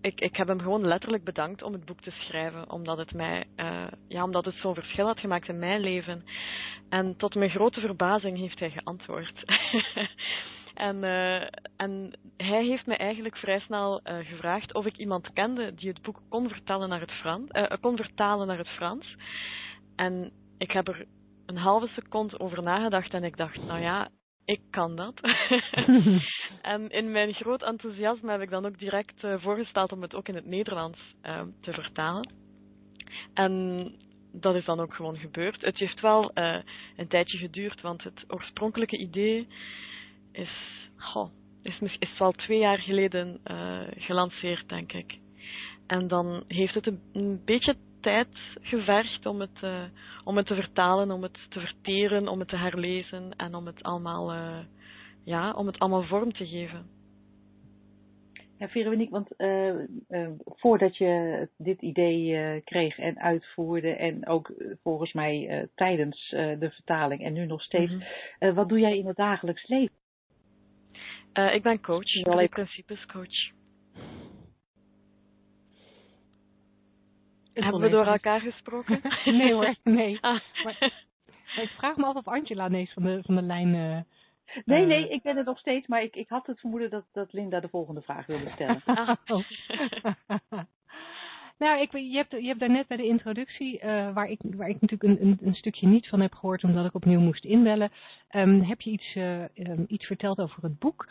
Ik, 0.00 0.20
ik 0.20 0.36
heb 0.36 0.48
hem 0.48 0.60
gewoon 0.60 0.86
letterlijk 0.86 1.24
bedankt 1.24 1.62
om 1.62 1.72
het 1.72 1.84
boek 1.84 2.00
te 2.00 2.10
schrijven, 2.10 2.70
omdat 2.70 2.98
het 2.98 3.12
mij, 3.12 3.44
ja, 4.08 4.24
omdat 4.24 4.44
het 4.44 4.54
zo'n 4.54 4.74
verschil 4.74 5.06
had 5.06 5.20
gemaakt 5.20 5.48
in 5.48 5.58
mijn 5.58 5.80
leven. 5.80 6.24
En 6.88 7.16
tot 7.16 7.34
mijn 7.34 7.50
grote 7.50 7.80
verbazing 7.80 8.38
heeft 8.38 8.58
hij 8.58 8.70
geantwoord. 8.70 9.44
en, 10.88 10.96
uh, 10.96 11.42
en 11.76 12.18
hij 12.36 12.64
heeft 12.64 12.86
me 12.86 12.96
eigenlijk 12.96 13.36
vrij 13.36 13.60
snel 13.60 14.00
uh, 14.04 14.26
gevraagd 14.26 14.74
of 14.74 14.86
ik 14.86 14.96
iemand 14.96 15.32
kende 15.32 15.74
die 15.74 15.88
het 15.88 16.02
boek 16.02 16.20
kon 16.28 16.48
vertalen 16.48 16.88
naar 16.88 17.00
het 17.00 17.12
Frans. 17.12 17.50
Kon 17.80 17.96
vertalen 17.96 18.46
naar 18.46 18.58
het 18.58 18.68
Frans. 18.68 19.16
En 19.96 20.32
ik 20.58 20.70
heb 20.70 20.88
er 20.88 21.06
een 21.46 21.56
halve 21.56 21.86
seconde 21.86 22.38
over 22.38 22.62
nagedacht 22.62 23.12
en 23.12 23.24
ik 23.24 23.36
dacht, 23.36 23.62
nou 23.62 23.80
ja, 23.80 24.08
ik 24.50 24.60
kan 24.70 24.96
dat. 24.96 25.14
en 26.62 26.88
in 26.88 27.10
mijn 27.10 27.34
groot 27.34 27.62
enthousiasme 27.62 28.30
heb 28.30 28.40
ik 28.40 28.50
dan 28.50 28.66
ook 28.66 28.78
direct 28.78 29.26
voorgesteld 29.36 29.92
om 29.92 30.02
het 30.02 30.14
ook 30.14 30.28
in 30.28 30.34
het 30.34 30.46
Nederlands 30.46 30.98
te 31.60 31.72
vertalen. 31.72 32.32
En 33.34 33.92
dat 34.32 34.54
is 34.54 34.64
dan 34.64 34.80
ook 34.80 34.94
gewoon 34.94 35.16
gebeurd. 35.16 35.60
Het 35.60 35.78
heeft 35.78 36.00
wel 36.00 36.30
uh, 36.34 36.56
een 36.96 37.08
tijdje 37.08 37.38
geduurd, 37.38 37.80
want 37.80 38.02
het 38.02 38.24
oorspronkelijke 38.28 38.96
idee 38.96 39.48
is, 40.32 40.50
goh, 40.96 41.30
is, 41.62 41.80
is 41.98 42.18
wel 42.18 42.32
twee 42.32 42.58
jaar 42.58 42.78
geleden 42.78 43.40
uh, 43.50 43.80
gelanceerd, 43.96 44.68
denk 44.68 44.92
ik. 44.92 45.18
En 45.86 46.08
dan 46.08 46.44
heeft 46.46 46.74
het 46.74 46.86
een, 46.86 47.00
een 47.12 47.42
beetje 47.44 47.76
tijd 48.00 48.28
gevergd 48.60 49.26
om 49.26 49.40
het, 49.40 49.62
uh, 49.64 49.82
om 50.24 50.36
het 50.36 50.46
te 50.46 50.54
vertalen, 50.54 51.10
om 51.10 51.22
het 51.22 51.38
te 51.48 51.60
verteren, 51.60 52.28
om 52.28 52.38
het 52.38 52.48
te 52.48 52.56
herlezen 52.56 53.36
en 53.36 53.54
om 53.54 53.66
het 53.66 53.82
allemaal, 53.82 54.32
ja, 55.24 55.52
om 55.52 55.66
het 55.66 55.78
allemaal 55.78 56.02
vorm 56.02 56.32
te 56.32 56.46
geven. 56.46 56.86
Ja, 58.58 58.68
Veronique, 58.68 59.10
want 59.10 59.28
uh, 59.38 60.28
voordat 60.44 60.96
je 60.96 61.48
dit 61.56 61.82
idee 61.82 62.60
kreeg 62.60 62.98
en 62.98 63.18
uitvoerde 63.18 63.90
en 63.90 64.26
ook 64.26 64.52
volgens 64.82 65.12
mij 65.12 65.68
tijdens 65.74 66.28
de 66.30 66.70
vertaling 66.70 67.24
en 67.24 67.32
nu 67.32 67.46
nog 67.46 67.62
steeds, 67.62 67.92
mm 67.92 68.02
-hmm. 68.38 68.54
wat 68.54 68.68
doe 68.68 68.78
jij 68.78 68.98
in 68.98 69.06
het 69.06 69.16
dagelijks 69.16 69.68
leven? 69.68 69.98
ik 71.52 71.62
ben 71.62 71.80
coach, 71.80 72.22
drie 72.22 72.48
principes 72.48 73.06
coach. 73.06 73.59
Hebben 77.54 77.80
we 77.80 77.88
door 77.88 78.06
elkaar 78.06 78.40
gesproken? 78.40 79.00
nee 79.24 79.52
hoor, 79.52 79.74
nee. 80.00 80.18
Ah. 80.20 80.40
Maar, 80.64 81.06
ik 81.56 81.70
vraag 81.76 81.96
me 81.96 82.04
af 82.04 82.14
of 82.14 82.28
Angela 82.28 82.66
ineens 82.66 82.92
van 82.92 83.02
de, 83.02 83.20
van 83.22 83.34
de 83.34 83.42
lijn 83.42 84.06
Nee, 84.64 84.86
nee, 84.86 85.08
ik 85.08 85.22
ben 85.22 85.36
er 85.36 85.44
nog 85.44 85.58
steeds, 85.58 85.86
maar 85.86 86.02
ik, 86.02 86.16
ik 86.16 86.28
had 86.28 86.46
het 86.46 86.60
vermoeden 86.60 86.90
dat, 86.90 87.04
dat 87.12 87.32
Linda 87.32 87.60
de 87.60 87.68
volgende 87.68 88.00
vraag 88.00 88.26
wilde 88.26 88.50
stellen. 88.50 88.82
Ah. 91.58 91.68
nou, 91.68 91.80
ik, 91.80 91.92
je, 91.92 92.16
hebt, 92.16 92.30
je 92.30 92.46
hebt 92.46 92.60
daarnet 92.60 92.86
bij 92.86 92.96
de 92.96 93.06
introductie, 93.06 93.82
uh, 93.84 94.12
waar, 94.12 94.30
ik, 94.30 94.40
waar 94.42 94.68
ik 94.68 94.80
natuurlijk 94.80 95.20
een, 95.20 95.26
een, 95.26 95.38
een, 95.42 95.54
stukje 95.54 95.86
niet 95.86 96.08
van 96.08 96.20
heb 96.20 96.34
gehoord, 96.34 96.64
omdat 96.64 96.84
ik 96.84 96.94
opnieuw 96.94 97.20
moest 97.20 97.44
inbellen, 97.44 97.90
um, 98.30 98.62
heb 98.62 98.80
je 98.80 98.90
iets, 98.90 99.14
uh, 99.14 99.42
um, 99.42 99.84
iets 99.88 100.06
verteld 100.06 100.38
over 100.38 100.62
het 100.62 100.78
boek. 100.78 101.08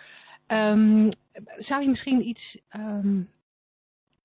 Um, 0.48 1.12
zou 1.58 1.82
je 1.82 1.90
misschien 1.90 2.28
iets, 2.28 2.58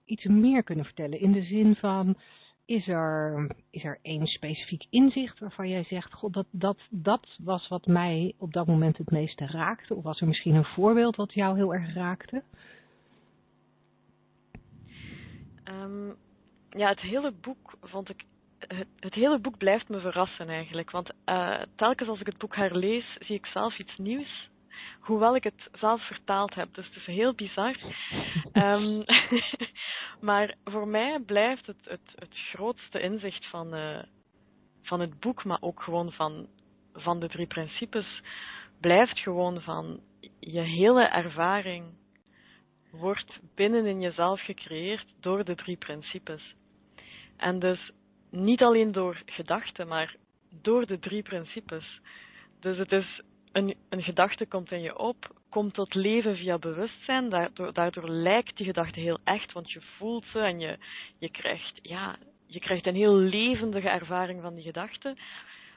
iets 0.04 0.24
meer 0.24 0.62
kunnen 0.62 0.84
vertellen, 0.84 1.20
in 1.20 1.32
de 1.32 1.42
zin 1.42 1.76
van 1.76 2.16
is 2.66 2.88
er, 2.88 3.46
is 3.70 3.84
er 3.84 3.98
één 4.02 4.26
specifiek 4.26 4.86
inzicht 4.90 5.38
waarvan 5.38 5.68
jij 5.68 5.84
zegt, 5.84 6.12
god, 6.12 6.32
dat, 6.32 6.46
dat, 6.50 6.78
dat 6.90 7.36
was 7.38 7.68
wat 7.68 7.86
mij 7.86 8.34
op 8.38 8.52
dat 8.52 8.66
moment 8.66 8.96
het 8.96 9.10
meeste 9.10 9.46
raakte? 9.46 9.94
Of 9.94 10.02
was 10.02 10.20
er 10.20 10.26
misschien 10.26 10.54
een 10.54 10.64
voorbeeld 10.64 11.16
wat 11.16 11.34
jou 11.34 11.56
heel 11.56 11.74
erg 11.74 11.94
raakte? 11.94 12.42
Um, 15.64 16.16
ja, 16.70 16.88
het 16.88 17.00
hele 17.00 17.32
boek 17.32 17.76
vond 17.82 18.08
ik. 18.08 18.24
Het, 18.98 19.14
hele 19.14 19.38
boek 19.38 19.58
blijft 19.58 19.88
me 19.88 20.00
verrassen 20.00 20.48
eigenlijk. 20.48 20.90
Want 20.90 21.10
uh, 21.26 21.62
telkens 21.76 22.08
als 22.08 22.20
ik 22.20 22.26
het 22.26 22.38
boek 22.38 22.56
herlees, 22.56 23.16
zie 23.20 23.36
ik 23.36 23.46
zelf 23.46 23.78
iets 23.78 23.96
nieuws 23.96 24.48
hoewel 25.00 25.36
ik 25.36 25.44
het 25.44 25.68
zelf 25.72 26.06
vertaald 26.06 26.54
heb. 26.54 26.74
Dus 26.74 26.86
het 26.86 26.96
is 26.96 27.06
heel 27.06 27.34
bizar. 27.34 27.76
um, 28.52 29.04
maar 30.28 30.54
voor 30.64 30.88
mij 30.88 31.20
blijft 31.26 31.66
het, 31.66 31.84
het, 31.84 32.12
het 32.14 32.38
grootste 32.52 33.00
inzicht 33.00 33.46
van, 33.46 33.76
uh, 33.76 34.02
van 34.82 35.00
het 35.00 35.20
boek, 35.20 35.44
maar 35.44 35.58
ook 35.60 35.82
gewoon 35.82 36.12
van, 36.12 36.48
van 36.92 37.20
de 37.20 37.28
drie 37.28 37.46
principes, 37.46 38.22
blijft 38.80 39.18
gewoon 39.18 39.60
van 39.60 40.00
je 40.40 40.60
hele 40.60 41.04
ervaring 41.04 41.84
wordt 42.90 43.38
binnen 43.54 43.86
in 43.86 44.00
jezelf 44.00 44.40
gecreëerd 44.40 45.06
door 45.20 45.44
de 45.44 45.54
drie 45.54 45.76
principes. 45.76 46.54
En 47.36 47.58
dus 47.58 47.90
niet 48.30 48.62
alleen 48.62 48.92
door 48.92 49.22
gedachten, 49.26 49.88
maar 49.88 50.16
door 50.62 50.86
de 50.86 50.98
drie 50.98 51.22
principes. 51.22 52.00
Dus 52.60 52.78
het 52.78 52.92
is 52.92 53.22
een, 53.54 53.74
een 53.88 54.02
gedachte 54.02 54.46
komt 54.46 54.70
in 54.72 54.80
je 54.80 54.98
op, 54.98 55.40
komt 55.48 55.74
tot 55.74 55.94
leven 55.94 56.36
via 56.36 56.58
bewustzijn. 56.58 57.28
Daardoor, 57.72 58.08
lijkt 58.08 58.56
die 58.56 58.66
gedachte 58.66 59.00
heel 59.00 59.18
echt, 59.24 59.52
want 59.52 59.72
je 59.72 59.80
voelt 59.80 60.24
ze 60.32 60.38
en 60.38 60.60
je, 60.60 60.78
je, 61.18 61.30
krijgt, 61.30 61.78
ja, 61.82 62.16
je 62.46 62.60
krijgt 62.60 62.86
een 62.86 62.94
heel 62.94 63.16
levendige 63.16 63.88
ervaring 63.88 64.42
van 64.42 64.54
die 64.54 64.64
gedachte. 64.64 65.16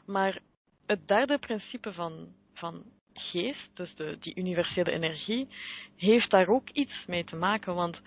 Maar 0.06 0.40
het 0.86 1.08
derde 1.08 1.38
principe 1.38 1.94
van, 1.94 2.28
van 2.54 2.84
geest, 3.14 3.70
dus 3.74 3.96
de, 3.96 4.18
die 4.20 4.36
universele 4.36 4.92
energie, 4.92 5.48
heeft 5.96 6.30
daar 6.30 6.48
ook 6.48 6.70
iets 6.70 7.06
mee 7.08 7.24
te 7.24 7.36
maken. 7.36 7.76
Want 7.76 8.00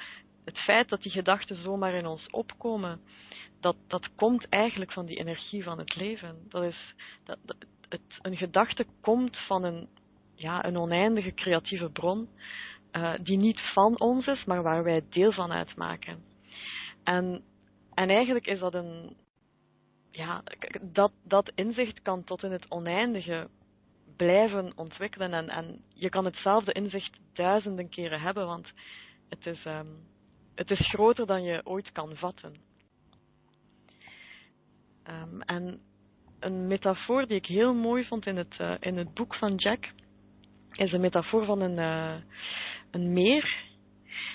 het 0.44 0.59
feit 0.59 0.88
dat 0.88 1.02
die 1.02 1.12
gedachten 1.12 1.62
zomaar 1.62 1.94
in 1.94 2.06
ons 2.06 2.26
opkomen, 2.30 3.00
dat, 3.61 3.76
dat 3.87 4.09
komt 4.14 4.48
eigenlijk 4.48 4.92
van 4.92 5.06
die 5.06 5.18
energie 5.18 5.62
van 5.62 5.78
het 5.78 5.96
leven. 5.96 6.37
Dat 6.48 6.62
is, 6.62 6.94
dat, 7.24 7.38
het, 7.90 8.18
een 8.22 8.37
gedachte 8.37 8.87
komt 9.00 9.37
van 9.37 9.64
een, 9.64 9.88
ja, 10.35 10.64
een 10.64 10.76
oneindige 10.76 11.35
creatieve 11.35 11.90
bron. 11.90 12.29
uh, 12.92 13.12
die 13.22 13.37
niet 13.37 13.61
van 13.61 14.00
ons 14.00 14.26
is, 14.26 14.44
maar 14.44 14.62
waar 14.62 14.85
wij 14.85 15.05
deel 15.11 15.33
van 15.33 15.53
uitmaken. 15.53 16.22
En, 17.05 17.42
en 17.94 18.09
eigenlijk 18.11 18.46
is 18.46 18.59
dat 18.59 18.74
een, 18.74 19.16
ja, 20.11 20.42
dat, 20.83 21.12
dat 21.24 21.53
inzicht 21.55 22.03
kan 22.03 22.24
tot 22.24 22.42
in 22.42 22.53
het 22.53 22.70
oneindige 22.70 23.48
blijven 24.16 24.72
ontwikkelen. 24.76 25.33
En, 25.33 25.48
en 25.48 25.85
je 25.94 26.09
kan 26.09 26.24
hetzelfde 26.24 26.72
inzicht 26.72 27.18
duizenden 27.33 27.88
keren 27.88 28.20
hebben, 28.20 28.46
want 28.46 28.68
het 29.29 29.46
is, 29.46 29.64
um, 29.64 30.09
het 30.55 30.70
is 30.70 30.88
groter 30.88 31.26
dan 31.26 31.42
je 31.42 31.61
ooit 31.64 31.92
kan 31.92 32.16
vatten. 32.16 32.55
Um, 35.09 35.42
en 35.42 35.81
een 36.40 36.66
metafoor 36.66 37.26
die 37.26 37.37
ik 37.37 37.46
heel 37.46 37.74
mooi 37.74 38.05
vond 38.05 38.26
in 38.26 38.37
het, 38.37 38.57
uh, 38.61 38.74
in 38.81 38.96
het 38.96 39.14
boek 39.14 39.35
van 39.35 39.55
Jack, 39.55 39.88
is 40.72 40.92
een 40.92 41.00
metafoor 41.00 41.44
van 41.44 41.61
een, 41.61 41.79
uh, 41.79 42.22
een 42.90 43.12
meer. 43.12 43.68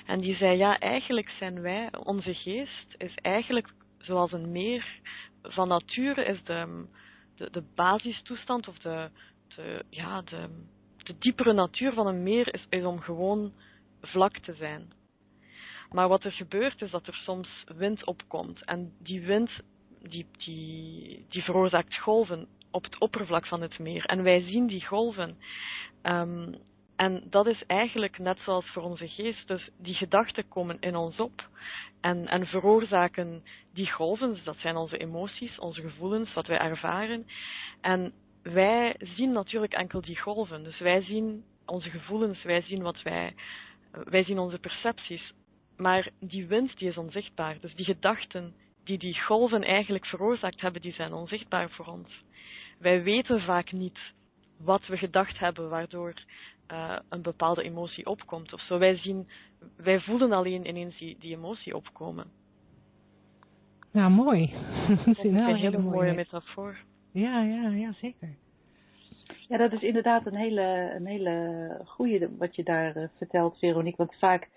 En 0.05 0.19
die 0.19 0.35
zei, 0.35 0.57
ja, 0.57 0.79
eigenlijk 0.79 1.29
zijn 1.29 1.61
wij, 1.61 1.89
onze 2.03 2.33
geest 2.33 2.95
is 2.97 3.15
eigenlijk 3.15 3.73
zoals 3.97 4.31
een 4.31 4.51
meer. 4.51 4.99
Van 5.41 5.67
nature 5.67 6.25
is 6.25 6.43
de, 6.43 6.85
de, 7.35 7.49
de 7.51 7.63
basistoestand 7.75 8.67
of 8.67 8.77
de, 8.77 9.09
de, 9.55 9.85
ja, 9.89 10.21
de, 10.21 10.49
de 10.97 11.15
diepere 11.19 11.53
natuur 11.53 11.93
van 11.93 12.07
een 12.07 12.23
meer 12.23 12.53
is, 12.53 12.65
is 12.69 12.83
om 12.83 12.99
gewoon 12.99 13.53
vlak 14.01 14.37
te 14.37 14.53
zijn. 14.53 14.93
Maar 15.89 16.07
wat 16.07 16.23
er 16.23 16.31
gebeurt 16.31 16.81
is 16.81 16.91
dat 16.91 17.07
er 17.07 17.15
soms 17.15 17.63
wind 17.77 18.05
opkomt. 18.05 18.65
En 18.65 18.93
die 18.99 19.21
wind 19.21 19.49
die, 20.09 21.25
veroorzaakt 21.29 21.97
golven 21.97 22.47
op 22.71 22.83
het 22.83 22.99
oppervlak 22.99 23.47
van 23.47 23.61
het 23.61 23.79
meer. 23.79 24.05
En 24.05 24.23
wij 24.23 24.41
zien 24.41 24.67
die 24.67 24.85
golven. 24.85 25.37
Um, 26.03 26.55
en 26.95 27.23
dat 27.29 27.47
is 27.47 27.63
eigenlijk 27.67 28.17
net 28.17 28.37
zoals 28.39 28.65
voor 28.65 28.83
onze 28.83 29.07
geest. 29.07 29.47
Dus 29.47 29.69
die 29.77 29.93
gedachten 29.93 30.47
komen 30.47 30.77
in 30.79 30.95
ons 30.95 31.19
op 31.19 31.49
en, 32.01 32.27
en 32.27 32.47
veroorzaken 32.47 33.43
die 33.73 33.91
golven. 33.91 34.33
Dus 34.33 34.43
dat 34.43 34.57
zijn 34.57 34.75
onze 34.75 34.97
emoties, 34.97 35.59
onze 35.59 35.81
gevoelens, 35.81 36.33
wat 36.33 36.47
wij 36.47 36.57
ervaren. 36.57 37.27
En 37.81 38.13
wij 38.43 38.95
zien 38.99 39.31
natuurlijk 39.31 39.73
enkel 39.73 40.01
die 40.01 40.19
golven. 40.19 40.63
Dus 40.63 40.79
wij 40.79 41.01
zien 41.01 41.43
onze 41.65 41.89
gevoelens, 41.89 42.43
wij 42.43 42.61
zien 42.61 42.81
wat 42.81 43.01
wij, 43.01 43.33
wij 43.91 44.23
zien 44.23 44.39
onze 44.39 44.59
percepties. 44.59 45.33
Maar 45.77 46.09
die 46.19 46.47
wind 46.47 46.77
die 46.77 46.89
is 46.89 46.97
onzichtbaar. 46.97 47.59
Dus 47.59 47.75
die 47.75 47.85
gedachten 47.85 48.55
die 48.85 48.97
die 48.97 49.21
golven 49.21 49.63
eigenlijk 49.63 50.05
veroorzaakt 50.05 50.61
hebben, 50.61 50.81
die 50.81 50.93
zijn 50.93 51.13
onzichtbaar 51.13 51.69
voor 51.69 51.85
ons. 51.85 52.23
Wij 52.79 53.03
weten 53.03 53.41
vaak 53.41 53.71
niet 53.71 53.99
wat 54.57 54.85
we 54.87 54.97
gedacht 54.97 55.39
hebben, 55.39 55.69
waardoor 55.69 56.13
uh, 56.71 56.99
een 57.09 57.21
bepaalde 57.21 57.63
emotie 57.63 58.05
opkomt 58.05 58.53
of 58.53 58.61
zo. 58.61 58.77
Wij, 58.77 58.97
zien, 58.97 59.27
wij 59.77 59.99
voelen 59.99 60.31
alleen 60.31 60.67
ineens 60.67 60.97
die, 60.97 61.17
die 61.19 61.35
emotie 61.35 61.75
opkomen. 61.75 62.25
Ja, 63.91 64.09
mooi. 64.09 64.53
dat 65.05 65.07
is 65.07 65.23
een, 65.23 65.35
een 65.35 65.55
hele 65.55 65.77
mooie, 65.77 65.95
mooie 65.95 66.13
metafoor. 66.13 66.77
Ja, 67.11 67.41
ja, 67.41 67.69
ja, 67.69 67.93
zeker. 67.93 68.35
Ja, 69.47 69.57
dat 69.57 69.71
is 69.71 69.81
inderdaad 69.81 70.25
een 70.25 70.35
hele, 70.35 70.93
een 70.95 71.05
hele 71.05 71.81
goede 71.85 72.29
wat 72.37 72.55
je 72.55 72.63
daar 72.63 72.97
uh, 72.97 73.07
vertelt, 73.17 73.57
Veronique. 73.57 73.97
Want 73.97 74.15
vaak 74.19 74.49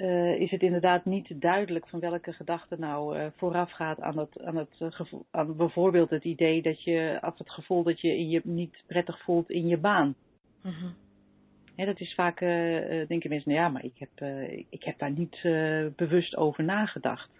uh, 0.00 0.40
is 0.40 0.50
het 0.50 0.62
inderdaad 0.62 1.04
niet 1.04 1.40
duidelijk 1.40 1.88
van 1.88 2.00
welke 2.00 2.32
gedachte 2.32 2.76
nou 2.78 3.18
uh, 3.18 3.26
vooraf 3.36 3.70
gaat 3.70 4.00
aan, 4.00 4.18
het, 4.18 4.42
aan, 4.42 4.56
het, 4.56 4.76
uh, 4.78 4.90
gevoel, 4.90 5.24
aan 5.30 5.56
bijvoorbeeld 5.56 6.10
het 6.10 6.24
idee 6.24 6.62
dat 6.62 6.82
je, 6.82 7.18
af 7.20 7.38
het 7.38 7.50
gevoel 7.50 7.82
dat 7.82 8.00
je 8.00 8.28
je 8.28 8.40
niet 8.44 8.82
prettig 8.86 9.22
voelt 9.22 9.50
in 9.50 9.66
je 9.66 9.76
baan. 9.76 10.14
Mm 10.62 10.72
-hmm. 10.72 11.86
dat 11.86 12.00
is 12.00 12.14
vaak, 12.14 12.38
denken 13.08 13.28
mensen, 13.28 13.50
nou 13.50 13.62
ja, 13.62 13.68
maar 13.68 13.84
ik 13.84 13.98
heb, 13.98 14.28
ik 14.68 14.84
heb 14.84 14.98
daar 14.98 15.10
niet 15.10 15.40
bewust 15.96 16.36
over 16.36 16.64
nagedacht. 16.64 17.30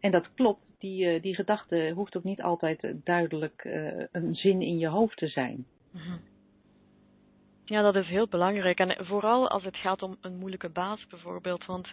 En 0.00 0.10
dat 0.10 0.34
klopt, 0.34 0.62
die, 0.78 1.20
die 1.20 1.34
gedachte 1.34 1.92
hoeft 1.94 2.16
ook 2.16 2.24
niet 2.24 2.42
altijd 2.42 2.92
duidelijk 3.04 3.64
een 4.12 4.34
zin 4.34 4.62
in 4.62 4.78
je 4.78 4.88
hoofd 4.88 5.16
te 5.16 5.28
zijn. 5.28 5.66
Mm 5.90 6.00
-hmm. 6.00 6.20
Ja, 7.64 7.82
dat 7.82 7.96
is 7.96 8.08
heel 8.08 8.28
belangrijk. 8.28 8.78
En 8.78 9.06
vooral 9.06 9.48
als 9.48 9.64
het 9.64 9.76
gaat 9.76 10.02
om 10.02 10.16
een 10.20 10.36
moeilijke 10.36 10.68
baas 10.68 11.06
bijvoorbeeld. 11.06 11.64
Want 11.64 11.88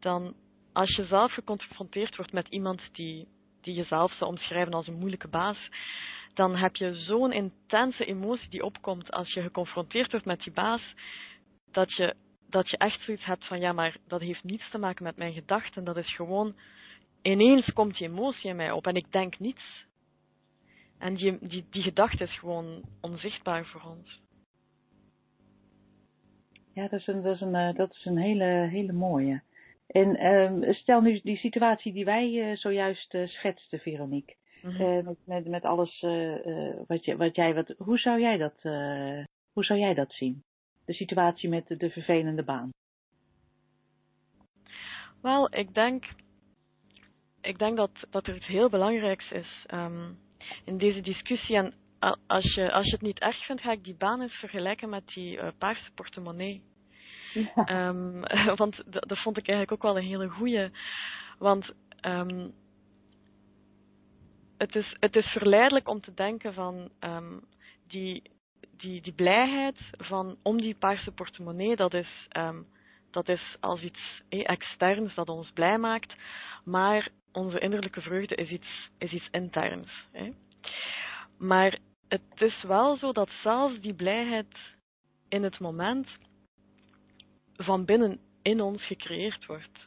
dan, 0.00 0.34
als 0.72 0.96
je 0.96 1.06
zelf 1.06 1.32
geconfronteerd 1.32 2.16
wordt 2.16 2.32
met 2.32 2.48
iemand 2.48 2.80
die, 2.92 3.28
die 3.60 3.74
je 3.74 3.84
zelf 3.84 4.12
zou 4.12 4.30
omschrijven 4.30 4.72
als 4.72 4.86
een 4.86 4.98
moeilijke 4.98 5.28
baas, 5.28 5.68
dan 6.34 6.56
heb 6.56 6.76
je 6.76 6.94
zo'n 6.94 7.32
intense 7.32 8.04
emotie 8.04 8.48
die 8.48 8.64
opkomt 8.64 9.10
als 9.10 9.32
je 9.32 9.42
geconfronteerd 9.42 10.10
wordt 10.10 10.26
met 10.26 10.42
die 10.42 10.52
baas, 10.52 10.82
dat 11.70 11.94
je, 11.94 12.14
dat 12.48 12.70
je 12.70 12.76
echt 12.76 13.00
zoiets 13.00 13.24
hebt 13.24 13.46
van, 13.46 13.60
ja, 13.60 13.72
maar 13.72 13.96
dat 14.06 14.20
heeft 14.20 14.44
niets 14.44 14.70
te 14.70 14.78
maken 14.78 15.04
met 15.04 15.16
mijn 15.16 15.32
gedachten. 15.32 15.84
Dat 15.84 15.96
is 15.96 16.14
gewoon, 16.14 16.56
ineens 17.22 17.72
komt 17.72 17.98
die 17.98 18.08
emotie 18.08 18.50
in 18.50 18.56
mij 18.56 18.70
op 18.70 18.86
en 18.86 18.96
ik 18.96 19.12
denk 19.12 19.38
niets. 19.38 19.86
En 20.98 21.14
die, 21.14 21.38
die, 21.40 21.66
die 21.70 21.82
gedachte 21.82 22.24
is 22.24 22.38
gewoon 22.38 22.82
onzichtbaar 23.00 23.66
voor 23.66 23.82
ons. 23.82 24.20
Ja, 26.78 26.88
dat 26.88 27.00
is 27.00 27.06
een, 27.06 27.22
dat 27.22 27.34
is 27.34 27.40
een, 27.40 27.54
uh, 27.54 27.74
dat 27.74 27.90
is 27.90 28.04
een 28.04 28.18
hele, 28.18 28.68
hele 28.70 28.92
mooie. 28.92 29.42
En 29.86 30.24
uh, 30.62 30.74
stel 30.74 31.00
nu 31.00 31.20
die 31.22 31.36
situatie 31.36 31.92
die 31.92 32.04
wij 32.04 32.30
uh, 32.30 32.56
zojuist 32.56 33.14
uh, 33.14 33.26
schetsten, 33.26 33.78
Veronique. 33.78 34.34
Mm 34.62 34.70
-hmm. 34.70 35.04
met, 35.04 35.16
met, 35.24 35.48
met 35.48 35.64
alles 35.64 36.00
wat, 36.86 37.04
je, 37.04 37.16
wat 37.16 37.36
jij. 37.36 37.54
Wat, 37.54 37.74
hoe, 37.78 37.98
zou 37.98 38.20
jij 38.20 38.36
dat, 38.36 38.62
hoe 39.52 39.64
zou 39.64 39.78
jij 39.78 39.94
dat 39.94 40.12
zien? 40.12 40.42
De 40.84 40.92
situatie 40.92 41.48
met 41.48 41.66
de, 41.66 41.76
de 41.76 41.90
vervelende 41.90 42.42
baan. 42.42 42.70
Wel, 45.22 45.54
ik 45.54 45.74
denk, 45.74 46.04
ik 47.40 47.58
denk 47.58 47.76
dat, 47.76 47.90
dat 48.10 48.26
er 48.26 48.36
iets 48.36 48.46
heel 48.46 48.68
belangrijks 48.68 49.30
is 49.30 49.66
um, 49.74 50.18
in 50.64 50.78
deze 50.78 51.00
discussie. 51.00 51.56
En 51.56 51.72
als 52.26 52.54
je, 52.54 52.72
als 52.72 52.84
je 52.84 52.92
het 52.92 53.00
niet 53.00 53.18
erg 53.18 53.44
vindt, 53.44 53.62
ga 53.62 53.72
ik 53.72 53.84
die 53.84 53.94
baan 53.94 54.20
eens 54.20 54.34
vergelijken 54.34 54.88
met 54.88 55.06
die 55.06 55.36
uh, 55.36 55.48
paarse 55.58 55.90
portemonnee. 55.94 56.62
Ja. 57.32 57.88
Um, 57.88 58.20
want 58.62 58.82
dat 58.84 59.18
vond 59.18 59.36
ik 59.38 59.48
eigenlijk 59.48 59.72
ook 59.72 59.92
wel 59.92 60.02
een 60.02 60.08
hele 60.08 60.28
goeie. 60.28 60.70
Want 61.38 61.72
um, 62.02 62.54
het, 64.56 64.74
is, 64.74 64.96
het 65.00 65.16
is 65.16 65.26
verleidelijk 65.26 65.88
om 65.88 66.00
te 66.00 66.14
denken 66.14 66.54
van 66.54 66.90
um, 67.00 67.44
die, 67.86 68.22
die, 68.76 69.00
die 69.00 69.12
blijheid 69.12 69.76
van 69.98 70.36
om 70.42 70.60
die 70.60 70.74
paarse 70.74 71.10
portemonnee, 71.10 71.76
dat 71.76 71.94
is, 71.94 72.28
dat 73.10 73.28
is 73.28 73.56
als 73.60 73.80
iets 73.80 74.22
eh, 74.28 74.50
externs 74.50 75.14
dat 75.14 75.28
ons 75.28 75.50
blij 75.50 75.78
maakt. 75.78 76.14
Maar 76.64 77.08
onze 77.32 77.58
innerlijke 77.58 78.00
vreugde 78.00 78.34
is 78.34 78.50
iets, 78.50 78.90
is 78.98 79.12
iets 79.12 79.28
interns. 79.30 79.88
Eh. 80.12 80.28
Maar 81.38 81.78
het 82.08 82.22
is 82.36 82.62
wel 82.62 82.96
zo 82.96 83.12
dat 83.12 83.30
zelfs 83.42 83.80
die 83.80 83.94
blijheid 83.94 84.56
in 85.28 85.42
het 85.42 85.58
moment 85.58 86.08
van 87.56 87.84
binnen 87.84 88.20
in 88.42 88.60
ons 88.60 88.86
gecreëerd 88.86 89.46
wordt. 89.46 89.78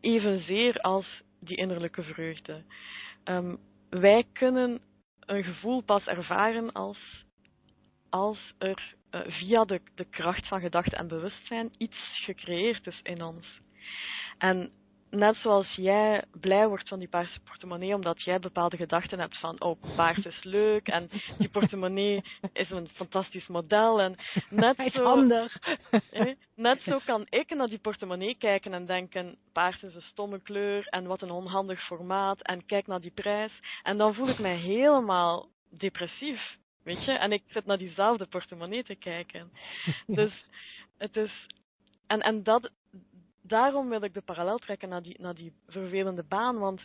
Evenzeer 0.00 0.80
als 0.80 1.22
die 1.40 1.56
innerlijke 1.56 2.02
vreugde. 2.02 2.62
Um, 3.24 3.58
wij 3.90 4.24
kunnen 4.32 4.80
een 5.20 5.44
gevoel 5.44 5.80
pas 5.80 6.06
ervaren 6.06 6.72
als, 6.72 7.24
als 8.10 8.38
er 8.58 8.94
uh, 9.10 9.20
via 9.26 9.64
de, 9.64 9.80
de 9.94 10.04
kracht 10.04 10.48
van 10.48 10.60
gedachte 10.60 10.96
en 10.96 11.08
bewustzijn 11.08 11.72
iets 11.78 11.96
gecreëerd 12.24 12.86
is 12.86 13.00
in 13.02 13.22
ons. 13.22 13.46
En 14.38 14.70
net 15.14 15.36
zoals 15.36 15.74
jij 15.74 16.24
blij 16.40 16.68
wordt 16.68 16.88
van 16.88 16.98
die 16.98 17.08
paarse 17.08 17.40
portemonnee, 17.40 17.94
omdat 17.94 18.22
jij 18.22 18.38
bepaalde 18.38 18.76
gedachten 18.76 19.18
hebt 19.18 19.38
van, 19.38 19.60
oh, 19.60 19.96
paars 19.96 20.24
is 20.24 20.44
leuk 20.44 20.88
en 20.88 21.10
die 21.38 21.48
portemonnee 21.48 22.22
is 22.52 22.70
een 22.70 22.88
fantastisch 22.94 23.46
model. 23.46 24.00
En 24.00 24.16
net 24.50 24.76
zo, 24.92 25.04
handig. 25.04 25.56
net 26.54 26.80
zo 26.82 26.98
kan 27.04 27.26
ik 27.28 27.54
naar 27.54 27.68
die 27.68 27.78
portemonnee 27.78 28.36
kijken 28.38 28.74
en 28.74 28.86
denken, 28.86 29.36
paars 29.52 29.82
is 29.82 29.94
een 29.94 30.02
stomme 30.02 30.40
kleur 30.40 30.86
en 30.88 31.06
wat 31.06 31.22
een 31.22 31.30
onhandig 31.30 31.86
formaat 31.86 32.42
en 32.42 32.66
kijk 32.66 32.86
naar 32.86 33.00
die 33.00 33.10
prijs. 33.14 33.52
En 33.82 33.98
dan 33.98 34.14
voel 34.14 34.28
ik 34.28 34.38
mij 34.38 34.56
helemaal 34.56 35.48
depressief, 35.70 36.56
weet 36.82 37.04
je. 37.04 37.12
En 37.12 37.32
ik 37.32 37.42
zit 37.46 37.66
naar 37.66 37.78
diezelfde 37.78 38.26
portemonnee 38.26 38.84
te 38.84 38.94
kijken. 38.94 39.50
Dus 40.06 40.32
het 40.98 41.16
is, 41.16 41.46
en, 42.06 42.20
en 42.20 42.42
dat, 42.42 42.70
daarom 43.46 43.88
wil 43.88 44.02
ik 44.02 44.14
de 44.14 44.20
parallel 44.20 44.58
trekken 44.58 44.88
naar 44.88 45.02
die, 45.02 45.20
naar 45.20 45.34
die 45.34 45.52
vervelende 45.66 46.24
baan, 46.28 46.58
want 46.58 46.80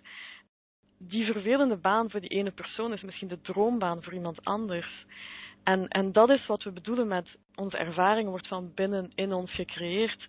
die 0.97 1.25
vervelende 1.25 1.77
baan 1.77 2.09
voor 2.09 2.19
die 2.19 2.29
ene 2.29 2.51
persoon 2.51 2.93
is 2.93 3.01
misschien 3.01 3.27
de 3.27 3.41
droombaan 3.41 4.03
voor 4.03 4.13
iemand 4.13 4.45
anders. 4.45 5.05
En, 5.63 5.87
en 5.87 6.11
dat 6.11 6.29
is 6.29 6.45
wat 6.45 6.63
we 6.63 6.71
bedoelen 6.71 7.07
met 7.07 7.27
onze 7.55 7.77
ervaring 7.77 8.29
wordt 8.29 8.47
van 8.47 8.73
binnen 8.73 9.11
in 9.15 9.33
ons 9.33 9.51
gecreëerd. 9.51 10.27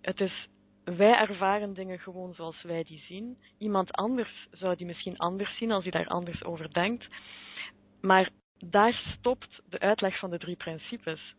Het 0.00 0.20
is, 0.20 0.48
wij 0.84 1.14
ervaren 1.14 1.74
dingen 1.74 1.98
gewoon 1.98 2.34
zoals 2.34 2.62
wij 2.62 2.82
die 2.82 3.02
zien. 3.06 3.38
Iemand 3.58 3.92
anders 3.92 4.48
zou 4.50 4.76
die 4.76 4.86
misschien 4.86 5.18
anders 5.18 5.56
zien 5.56 5.72
als 5.72 5.82
hij 5.82 5.92
daar 5.92 6.08
anders 6.08 6.44
over 6.44 6.72
denkt. 6.72 7.06
Maar 8.00 8.30
daar 8.58 9.02
stopt 9.18 9.60
de 9.68 9.78
uitleg 9.78 10.18
van 10.18 10.30
de 10.30 10.38
drie 10.38 10.56
principes. 10.56 11.34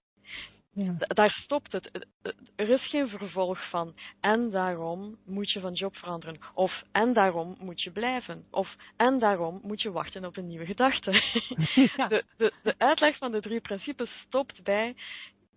Ja. 0.84 0.96
Daar 0.98 1.32
stopt 1.32 1.72
het. 1.72 2.08
Er 2.56 2.70
is 2.70 2.90
geen 2.90 3.10
vervolg 3.10 3.70
van. 3.70 3.96
En 4.20 4.50
daarom 4.50 5.18
moet 5.26 5.52
je 5.52 5.60
van 5.60 5.74
job 5.74 5.96
veranderen. 5.96 6.40
Of 6.54 6.84
en 6.92 7.14
daarom 7.14 7.56
moet 7.60 7.82
je 7.82 7.92
blijven. 7.92 8.46
Of 8.52 8.76
en 8.98 9.20
daarom 9.20 9.60
moet 9.64 9.82
je 9.82 9.92
wachten 9.92 10.26
op 10.26 10.38
een 10.38 10.48
nieuwe 10.48 10.66
gedachte. 10.66 11.12
De, 12.10 12.24
de, 12.38 12.54
de 12.64 12.76
uitleg 12.78 13.18
van 13.18 13.32
de 13.32 13.42
drie 13.42 13.62
principes 13.62 14.10
stopt 14.26 14.64
bij. 14.64 14.96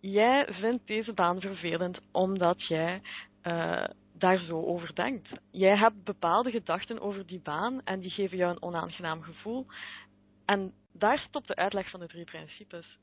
Jij 0.00 0.46
vindt 0.50 0.86
deze 0.86 1.12
baan 1.12 1.40
vervelend 1.40 1.98
omdat 2.12 2.66
jij 2.66 3.00
uh, 3.42 3.84
daar 4.12 4.38
zo 4.38 4.62
over 4.64 4.94
denkt. 4.94 5.28
Jij 5.50 5.76
hebt 5.76 6.04
bepaalde 6.04 6.50
gedachten 6.50 7.00
over 7.00 7.26
die 7.26 7.40
baan 7.40 7.80
en 7.84 8.00
die 8.00 8.10
geven 8.10 8.36
jou 8.36 8.50
een 8.52 8.62
onaangenaam 8.62 9.22
gevoel. 9.22 9.66
En 10.44 10.72
daar 10.92 11.18
stopt 11.18 11.46
de 11.46 11.56
uitleg 11.56 11.90
van 11.90 12.00
de 12.00 12.06
drie 12.06 12.24
principes. 12.24 12.98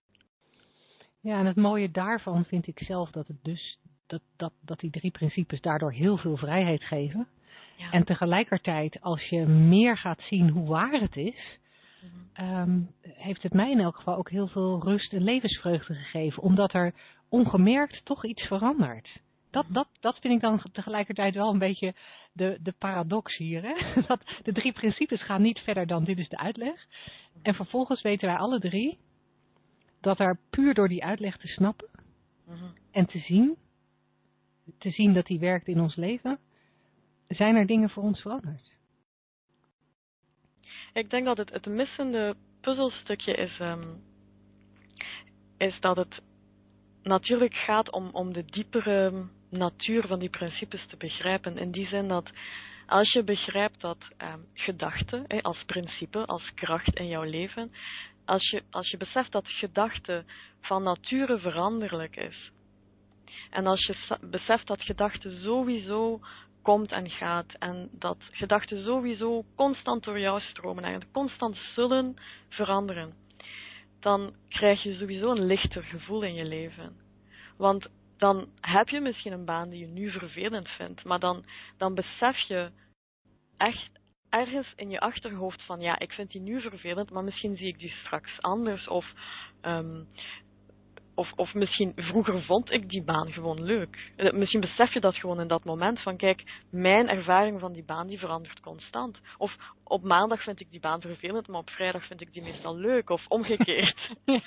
Ja, 1.22 1.40
en 1.40 1.46
het 1.46 1.56
mooie 1.56 1.92
daarvan 1.92 2.46
vind 2.46 2.68
ik 2.68 2.80
zelf 2.80 3.12
dat 3.12 3.28
het 3.28 3.44
dus 3.44 3.80
dat, 4.08 4.22
dat, 4.38 4.54
dat 4.62 4.80
die 4.80 4.92
drie 4.92 5.12
principes 5.12 5.62
daardoor 5.62 5.92
heel 5.92 6.18
veel 6.18 6.38
vrijheid 6.38 6.84
geven. 6.84 7.28
Ja. 7.78 7.92
En 7.92 8.04
tegelijkertijd, 8.04 9.02
als 9.02 9.24
je 9.24 9.46
meer 9.46 9.98
gaat 9.98 10.22
zien 10.22 10.50
hoe 10.50 10.68
waar 10.68 10.92
het 10.92 11.16
is, 11.16 11.60
mhm. 12.02 12.60
um, 12.60 12.90
heeft 13.02 13.44
het 13.44 13.54
mij 13.54 13.72
in 13.72 13.80
elk 13.80 13.96
geval 13.96 14.16
ook 14.16 14.30
heel 14.30 14.48
veel 14.48 14.84
rust 14.84 15.14
en 15.14 15.24
levensvreugde 15.24 15.94
gegeven, 15.94 16.44
omdat 16.44 16.74
er 16.74 16.94
ongemerkt 17.30 18.06
toch 18.06 18.26
iets 18.26 18.42
verandert. 18.44 19.20
Dat, 19.52 19.64
mhm. 19.64 19.74
dat, 19.74 19.88
dat 20.00 20.20
vind 20.20 20.34
ik 20.34 20.42
dan 20.42 20.62
tegelijkertijd 20.72 21.36
wel 21.36 21.50
een 21.50 21.60
beetje 21.60 21.94
de, 22.34 22.58
de 22.62 22.74
paradox 22.80 23.38
hier. 23.38 23.62
Hè? 23.62 23.76
Dat 24.08 24.22
de 24.44 24.52
drie 24.52 24.72
principes 24.72 25.24
gaan 25.24 25.42
niet 25.42 25.60
verder 25.60 25.88
dan 25.88 26.04
dit 26.04 26.18
is 26.18 26.30
de 26.30 26.38
uitleg. 26.38 26.86
En 27.42 27.54
vervolgens 27.54 28.02
weten 28.02 28.28
wij 28.28 28.38
alle 28.38 28.60
drie 28.60 28.98
dat 30.02 30.20
er 30.20 30.40
puur 30.50 30.74
door 30.74 30.88
die 30.88 31.04
uitleg 31.04 31.38
te 31.38 31.48
snappen 31.48 31.90
mhm. 32.46 32.66
en 32.92 33.06
te 33.06 33.20
zien, 33.20 33.58
te 34.78 34.90
zien 34.90 35.14
dat 35.14 35.26
die 35.26 35.40
werkt 35.40 35.68
in 35.68 35.80
ons 35.80 35.96
leven, 35.96 36.40
zijn 37.28 37.56
er 37.56 37.66
dingen 37.66 37.90
voor 37.90 38.04
ons 38.04 38.22
veranderd. 38.22 38.72
Ik 40.94 41.10
denk 41.10 41.26
dat 41.26 41.38
het, 41.38 41.50
het 41.50 41.66
missende 41.66 42.36
puzzelstukje 42.62 43.34
is, 43.34 43.60
um, 43.60 44.02
is 45.58 45.80
dat 45.80 45.96
het 45.96 46.22
natuurlijk 47.04 47.54
gaat 47.54 47.92
om, 47.92 48.10
om 48.12 48.34
de 48.34 48.46
diepere 48.46 49.28
natuur 49.50 50.08
van 50.08 50.20
die 50.20 50.30
principes 50.30 50.86
te 50.88 50.98
begrijpen. 50.98 51.58
In 51.58 51.72
die 51.72 51.88
zin 51.88 52.08
dat 52.08 52.30
als 52.86 53.14
je 53.14 53.24
begrijpt 53.24 53.82
dat 53.82 53.98
um, 54.18 54.46
gedachten 54.54 55.28
als 55.42 55.64
principe, 55.66 56.26
als 56.26 56.54
kracht 56.54 56.96
in 56.96 57.08
jouw 57.08 57.24
leven, 57.24 57.72
als 58.30 58.50
je, 58.50 58.64
als 58.70 58.90
je 58.90 58.98
beseft 58.98 59.32
dat 59.32 59.48
gedachte 59.48 60.24
van 60.62 60.84
nature 60.84 61.40
veranderlijk 61.40 62.16
is. 62.16 62.52
En 63.50 63.68
als 63.68 63.86
je 63.86 64.18
beseft 64.22 64.68
dat 64.68 64.82
gedachte 64.82 65.40
sowieso 65.42 66.20
komt 66.62 66.92
en 66.92 67.10
gaat 67.10 67.54
en 67.60 67.90
dat 67.92 68.18
gedachten 68.32 68.84
sowieso 68.84 69.44
constant 69.56 70.04
door 70.04 70.20
jou 70.20 70.42
stromen 70.42 70.84
en 70.84 71.12
constant 71.12 71.58
zullen 71.76 72.16
veranderen, 72.50 73.14
dan 74.00 74.34
krijg 74.50 74.84
je 74.84 74.98
sowieso 74.98 75.32
een 75.32 75.46
lichter 75.46 75.84
gevoel 75.84 76.24
in 76.24 76.34
je 76.34 76.46
leven. 76.46 76.98
Want 77.58 77.88
dan 78.18 78.48
heb 78.62 78.90
je 78.90 79.00
misschien 79.00 79.32
een 79.34 79.46
baan 79.46 79.70
die 79.70 79.80
je 79.80 79.88
nu 79.88 80.12
vervelend 80.12 80.68
vindt, 80.68 81.04
maar 81.04 81.20
dan, 81.20 81.46
dan 81.78 81.96
besef 81.96 82.38
je 82.38 82.72
echt 83.58 83.99
ergens 84.30 84.74
in 84.76 84.90
je 84.90 85.00
achterhoofd 85.00 85.62
van 85.62 85.80
ja, 85.80 86.00
ik 86.00 86.12
vind 86.12 86.32
die 86.32 86.42
nu 86.42 86.62
vervelend, 86.62 87.12
maar 87.12 87.24
misschien 87.24 87.58
zie 87.58 87.68
ik 87.68 87.80
die 87.80 87.94
straks 88.06 88.42
anders. 88.42 88.88
Of, 88.88 89.06
um, 89.62 90.08
of, 91.16 91.32
of 91.36 91.54
misschien 91.54 91.94
vroeger 91.96 92.44
vond 92.44 92.72
ik 92.72 92.90
die 92.90 93.04
baan 93.04 93.32
gewoon 93.32 93.64
leuk. 93.64 94.12
Eh, 94.16 94.32
misschien 94.32 94.60
besef 94.60 94.94
je 94.94 95.00
dat 95.00 95.16
gewoon 95.16 95.40
in 95.40 95.48
dat 95.48 95.64
moment 95.64 96.02
van 96.02 96.18
kijk, 96.18 96.44
mijn 96.70 97.10
ervaring 97.10 97.60
van 97.60 97.74
die 97.74 97.84
baan 97.84 98.08
die 98.08 98.20
verandert 98.20 98.60
constant. 98.60 99.20
Of 99.38 99.56
op 99.84 100.04
maandag 100.04 100.44
vind 100.44 100.60
ik 100.60 100.72
die 100.72 100.80
baan 100.80 101.02
vervelend, 101.02 101.48
maar 101.48 101.60
op 101.60 101.70
vrijdag 101.70 102.06
vind 102.06 102.22
ik 102.22 102.34
die 102.34 102.42
meestal 102.42 102.76
leuk. 102.76 103.10
Of 103.10 103.28
omgekeerd. 103.28 103.98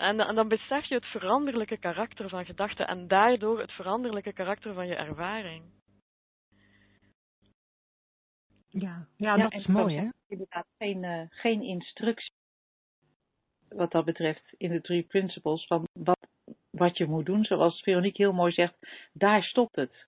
En, 0.00 0.20
en, 0.20 0.34
dan 0.34 0.48
besef 0.48 0.84
je 0.84 0.94
het 0.94 1.06
veranderlijke 1.06 1.78
karakter 1.78 2.28
van 2.28 2.44
gedachten 2.44 2.86
en 2.86 3.08
daardoor 3.08 3.60
het 3.60 3.72
veranderlijke 3.72 4.32
karakter 4.32 4.74
van 4.74 4.86
je 4.86 4.94
ervaring. 4.94 5.62
Ja, 8.70 9.06
ja, 9.16 9.36
dat 9.36 9.52
is 9.52 9.66
mooi, 9.66 9.96
hè? 9.96 10.08
Inderdaad, 10.26 10.66
geen, 10.78 11.02
uh, 11.02 11.22
geen 11.28 11.62
instructie 11.62 12.32
wat 13.68 13.90
dat 13.90 14.04
betreft 14.04 14.54
in 14.56 14.70
de 14.70 14.80
drie 14.80 15.02
principles 15.02 15.66
van 15.66 15.84
wat, 15.92 16.28
wat 16.70 16.96
je 16.96 17.06
moet 17.06 17.26
doen. 17.26 17.44
Zoals 17.44 17.82
Veronique 17.82 18.22
heel 18.22 18.32
mooi 18.32 18.52
zegt, 18.52 18.74
daar 19.12 19.42
stopt 19.42 19.76
het. 19.76 20.06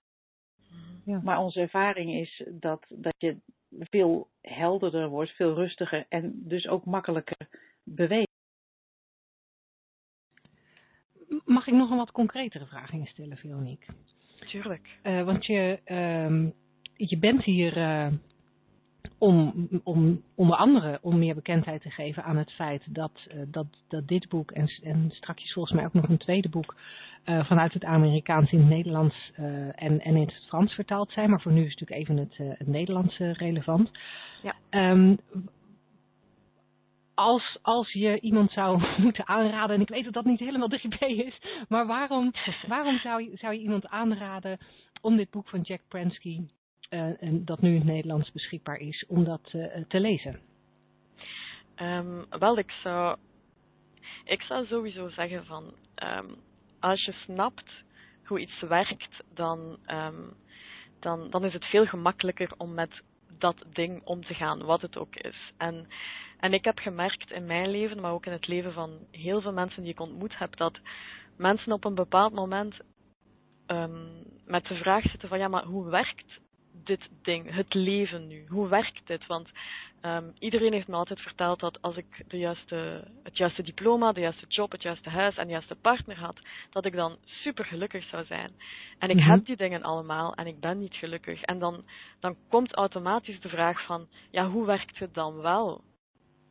Ja. 1.05 1.21
Maar 1.23 1.39
onze 1.39 1.59
ervaring 1.59 2.13
is 2.13 2.43
dat, 2.49 2.85
dat 2.89 3.13
je 3.17 3.37
veel 3.69 4.29
helderder 4.41 5.09
wordt, 5.09 5.31
veel 5.31 5.53
rustiger 5.53 6.05
en 6.09 6.31
dus 6.35 6.67
ook 6.67 6.85
makkelijker 6.85 7.47
beweegt. 7.83 8.31
Mag 11.45 11.67
ik 11.67 11.73
nog 11.73 11.89
een 11.89 11.97
wat 11.97 12.11
concretere 12.11 12.65
vraag 12.65 12.91
instellen, 12.91 13.37
Veronique? 13.37 13.93
Tuurlijk. 14.39 14.99
Uh, 15.03 15.23
want 15.23 15.45
je, 15.45 15.79
uh, 15.85 16.49
je 17.09 17.17
bent 17.17 17.43
hier 17.43 17.77
uh, 17.77 18.13
om, 19.17 19.67
om 19.83 20.21
onder 20.35 20.55
andere 20.55 20.99
om 21.01 21.19
meer 21.19 21.35
bekendheid 21.35 21.81
te 21.81 21.89
geven 21.89 22.23
aan 22.23 22.37
het 22.37 22.51
feit 22.51 22.93
dat, 22.93 23.27
uh, 23.27 23.41
dat, 23.47 23.67
dat 23.87 24.07
dit 24.07 24.29
boek 24.29 24.51
en, 24.51 24.67
en 24.83 25.11
straks 25.11 25.53
volgens 25.53 25.75
mij 25.75 25.85
ook 25.85 25.93
nog 25.93 26.09
een 26.09 26.17
tweede 26.17 26.49
boek 26.49 26.75
uh, 27.25 27.45
vanuit 27.45 27.73
het 27.73 27.83
Amerikaans 27.83 28.51
in 28.51 28.59
het 28.59 28.69
Nederlands 28.69 29.31
uh, 29.39 29.45
en, 29.65 29.99
en 29.99 30.15
in 30.15 30.21
het 30.21 30.45
Frans 30.47 30.73
vertaald 30.73 31.11
zijn. 31.11 31.29
Maar 31.29 31.41
voor 31.41 31.51
nu 31.51 31.65
is 31.65 31.75
natuurlijk 31.75 31.99
even 31.99 32.17
het, 32.17 32.57
het 32.57 32.67
Nederlands 32.67 33.17
relevant. 33.17 33.91
Ja. 34.41 34.55
Um, 34.91 35.17
als, 37.13 37.59
als 37.61 37.91
je 37.91 38.19
iemand 38.19 38.51
zou 38.51 38.83
moeten 39.03 39.27
aanraden, 39.27 39.75
en 39.75 39.81
ik 39.81 39.89
weet 39.89 40.03
dat 40.03 40.13
dat 40.13 40.25
niet 40.25 40.39
helemaal 40.39 40.67
de 40.67 40.77
GP 40.77 41.01
is, 41.01 41.65
maar 41.67 41.85
waarom, 41.85 42.31
waarom 42.67 42.97
zou, 42.97 43.23
je, 43.23 43.37
zou 43.37 43.53
je 43.53 43.59
iemand 43.59 43.87
aanraden 43.87 44.57
om 45.01 45.15
dit 45.15 45.29
boek 45.29 45.49
van 45.49 45.61
Jack 45.61 45.81
Pransky 45.87 46.39
uh, 46.39 46.45
dat 47.31 47.61
nu 47.61 47.69
in 47.69 47.75
het 47.75 47.83
Nederlands 47.83 48.31
beschikbaar 48.31 48.77
is, 48.77 49.05
om 49.07 49.23
dat 49.23 49.51
uh, 49.53 49.65
te 49.87 49.99
lezen? 49.99 50.39
Um, 51.81 52.25
wel, 52.29 52.57
ik 52.57 52.71
zou, 52.71 53.17
ik 54.23 54.41
zou 54.41 54.65
sowieso 54.65 55.09
zeggen 55.09 55.45
van, 55.45 55.73
um, 56.17 56.35
als 56.79 57.05
je 57.05 57.11
snapt 57.11 57.71
hoe 58.23 58.39
iets 58.39 58.59
werkt, 58.61 59.23
dan, 59.33 59.77
um, 59.87 60.33
dan, 60.99 61.29
dan 61.29 61.45
is 61.45 61.53
het 61.53 61.65
veel 61.65 61.85
gemakkelijker 61.85 62.53
om 62.57 62.73
met 62.73 63.01
dat 63.37 63.63
ding 63.73 64.01
om 64.03 64.25
te 64.25 64.33
gaan, 64.33 64.63
wat 64.63 64.81
het 64.81 64.97
ook 64.97 65.15
is. 65.15 65.51
En, 65.57 65.87
en 66.39 66.53
ik 66.53 66.63
heb 66.65 66.77
gemerkt 66.77 67.31
in 67.31 67.45
mijn 67.45 67.69
leven, 67.69 68.01
maar 68.01 68.11
ook 68.11 68.25
in 68.25 68.31
het 68.31 68.47
leven 68.47 68.73
van 68.73 68.99
heel 69.11 69.41
veel 69.41 69.53
mensen 69.53 69.83
die 69.83 69.91
ik 69.91 69.99
ontmoet 69.99 70.37
heb, 70.37 70.57
dat 70.57 70.79
mensen 71.37 71.71
op 71.71 71.85
een 71.85 71.95
bepaald 71.95 72.33
moment 72.33 72.75
met 74.45 74.65
de 74.65 74.75
vraag 74.75 75.03
zitten 75.03 75.29
van 75.29 75.39
ja, 75.39 75.47
maar 75.47 75.63
hoe 75.63 75.89
werkt 75.89 76.39
dit 76.83 77.09
ding, 77.21 77.55
het 77.55 77.73
leven 77.73 78.27
nu? 78.27 78.45
Hoe 78.47 78.67
werkt 78.67 79.01
dit? 79.07 79.25
Want 79.27 79.49
um, 80.01 80.33
iedereen 80.39 80.73
heeft 80.73 80.87
me 80.87 80.95
altijd 80.95 81.19
verteld 81.19 81.59
dat 81.59 81.81
als 81.81 81.95
ik 81.95 82.23
de 82.27 82.37
juiste, 82.37 83.07
het 83.23 83.37
juiste 83.37 83.63
diploma, 83.63 84.11
de 84.11 84.19
juiste 84.19 84.45
job, 84.47 84.71
het 84.71 84.81
juiste 84.81 85.09
huis 85.09 85.35
en 85.35 85.45
de 85.45 85.51
juiste 85.51 85.75
partner 85.75 86.19
had, 86.19 86.39
dat 86.69 86.85
ik 86.85 86.93
dan 86.93 87.17
super 87.25 87.65
gelukkig 87.65 88.09
zou 88.09 88.25
zijn. 88.25 88.51
En 88.99 89.09
ik 89.09 89.15
mm 89.15 89.21
-hmm. 89.21 89.31
heb 89.31 89.45
die 89.45 89.55
dingen 89.55 89.83
allemaal 89.83 90.33
en 90.33 90.47
ik 90.47 90.59
ben 90.59 90.79
niet 90.79 90.95
gelukkig. 90.95 91.41
En 91.41 91.59
dan, 91.59 91.85
dan 92.19 92.35
komt 92.49 92.73
automatisch 92.73 93.39
de 93.39 93.49
vraag 93.49 93.85
van, 93.85 94.07
ja, 94.31 94.49
hoe 94.49 94.65
werkt 94.65 94.99
het 94.99 95.13
dan 95.13 95.41
wel? 95.41 95.81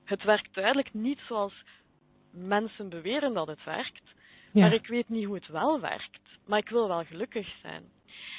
Het 0.05 0.23
werkt 0.23 0.55
duidelijk 0.55 0.95
niet 0.95 1.21
zoals 1.29 1.65
mensen 2.31 2.89
beweren 2.89 3.35
dat 3.35 3.47
het 3.47 3.65
werkt, 3.65 4.15
ja. 4.53 4.61
maar 4.61 4.73
ik 4.73 4.87
weet 4.87 5.09
niet 5.09 5.25
hoe 5.25 5.35
het 5.35 5.49
wel 5.49 5.81
werkt. 5.81 6.21
Maar 6.47 6.59
ik 6.59 6.69
wil 6.69 6.89
wel 6.89 7.05
gelukkig 7.05 7.55
zijn. 7.63 7.83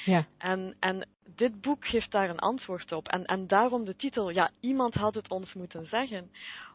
Ja. 0.04 0.26
En, 0.38 0.76
en 0.80 1.08
dit 1.36 1.60
boek 1.60 1.86
geeft 1.86 2.10
daar 2.10 2.30
een 2.30 2.38
antwoord 2.38 2.92
op. 2.92 3.08
En, 3.08 3.24
en 3.24 3.46
daarom 3.46 3.84
de 3.84 3.96
titel, 3.96 4.30
ja, 4.30 4.50
iemand 4.60 4.94
had 4.94 5.14
het 5.14 5.30
ons 5.30 5.52
moeten 5.52 5.86
zeggen. 5.86 6.30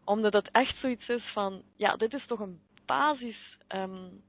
Omdat 0.05 0.33
het 0.33 0.49
echt 0.51 0.77
zoiets 0.79 1.07
is 1.07 1.23
van, 1.33 1.61
ja, 1.75 1.95
dit 1.95 2.13
is 2.13 2.25
toch 2.25 2.39
een 2.39 2.59
basis, 2.85 3.57
um, 3.75 4.21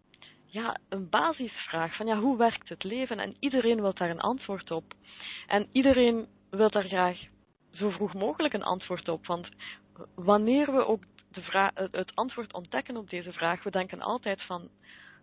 ja, 0.44 0.76
een 0.88 1.08
basisvraag 1.08 1.96
van, 1.96 2.06
ja, 2.06 2.18
hoe 2.18 2.36
werkt 2.36 2.68
het 2.68 2.84
leven? 2.84 3.18
En 3.18 3.36
iedereen 3.38 3.80
wil 3.80 3.94
daar 3.94 4.10
een 4.10 4.20
antwoord 4.20 4.70
op. 4.70 4.84
En 5.46 5.68
iedereen 5.72 6.26
wil 6.50 6.70
daar 6.70 6.84
graag 6.84 7.18
zo 7.72 7.90
vroeg 7.90 8.14
mogelijk 8.14 8.54
een 8.54 8.62
antwoord 8.62 9.08
op. 9.08 9.26
Want 9.26 9.48
wanneer 10.14 10.72
we 10.72 10.86
ook 10.86 11.02
de 11.32 11.42
vraag, 11.42 11.70
het 11.74 12.14
antwoord 12.14 12.52
ontdekken 12.52 12.96
op 12.96 13.10
deze 13.10 13.32
vraag, 13.32 13.62
we 13.62 13.70
denken 13.70 14.00
altijd 14.00 14.42
van, 14.42 14.68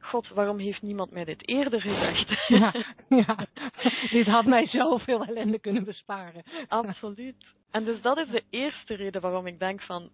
God, 0.07 0.27
waarom 0.27 0.59
heeft 0.59 0.81
niemand 0.81 1.11
mij 1.11 1.23
dit 1.23 1.47
eerder 1.47 1.81
gezegd? 1.81 2.35
Ja, 2.47 2.73
ja, 3.09 3.47
dit 4.09 4.25
had 4.25 4.45
mij 4.45 4.67
zoveel 4.67 5.25
ellende 5.25 5.59
kunnen 5.59 5.83
besparen. 5.83 6.43
Absoluut. 6.67 7.45
En 7.71 7.85
dus 7.85 8.01
dat 8.01 8.17
is 8.17 8.27
de 8.27 8.43
eerste 8.49 8.93
reden 8.93 9.21
waarom 9.21 9.47
ik 9.47 9.59
denk 9.59 9.81
van, 9.81 10.09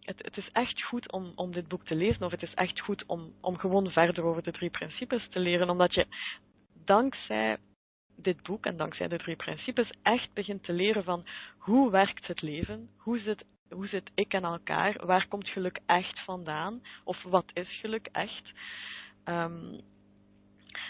het, 0.00 0.18
het, 0.22 0.36
is 0.36 0.48
echt 0.52 0.82
goed 0.82 1.12
om, 1.12 1.32
om 1.34 1.52
dit 1.52 1.68
boek 1.68 1.84
te 1.84 1.94
lezen, 1.94 2.22
of 2.22 2.30
het 2.30 2.42
is 2.42 2.54
echt 2.54 2.80
goed 2.80 3.04
om, 3.06 3.32
om 3.40 3.58
gewoon 3.58 3.90
verder 3.90 4.24
over 4.24 4.42
de 4.42 4.52
drie 4.52 4.70
principes 4.70 5.28
te 5.30 5.38
leren, 5.38 5.70
omdat 5.70 5.94
je 5.94 6.06
dankzij 6.84 7.56
dit 8.16 8.42
boek 8.42 8.66
en 8.66 8.76
dankzij 8.76 9.08
de 9.08 9.18
drie 9.18 9.36
principes 9.36 9.90
echt 10.02 10.32
begint 10.32 10.64
te 10.64 10.72
leren 10.72 11.04
van 11.04 11.26
hoe 11.58 11.90
werkt 11.90 12.26
het 12.26 12.42
leven, 12.42 12.90
hoe 12.96 13.18
zit, 13.18 13.44
hoe 13.70 13.88
zit 13.88 14.10
ik 14.14 14.32
en 14.32 14.44
elkaar, 14.44 15.06
waar 15.06 15.28
komt 15.28 15.48
geluk 15.48 15.78
echt 15.86 16.20
vandaan, 16.24 16.82
of 17.04 17.22
wat 17.22 17.50
is 17.52 17.78
geluk 17.80 18.08
echt. 18.12 18.52
Um, 19.24 19.80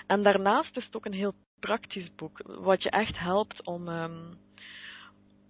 en 0.06 0.22
daarnaast 0.22 0.76
is 0.76 0.84
het 0.84 0.96
ook 0.96 1.04
een 1.04 1.12
heel 1.12 1.34
praktisch 1.60 2.14
boek, 2.14 2.42
wat 2.44 2.82
je 2.82 2.90
echt 2.90 3.18
helpt 3.18 3.66
om, 3.66 3.88
um, 3.88 4.38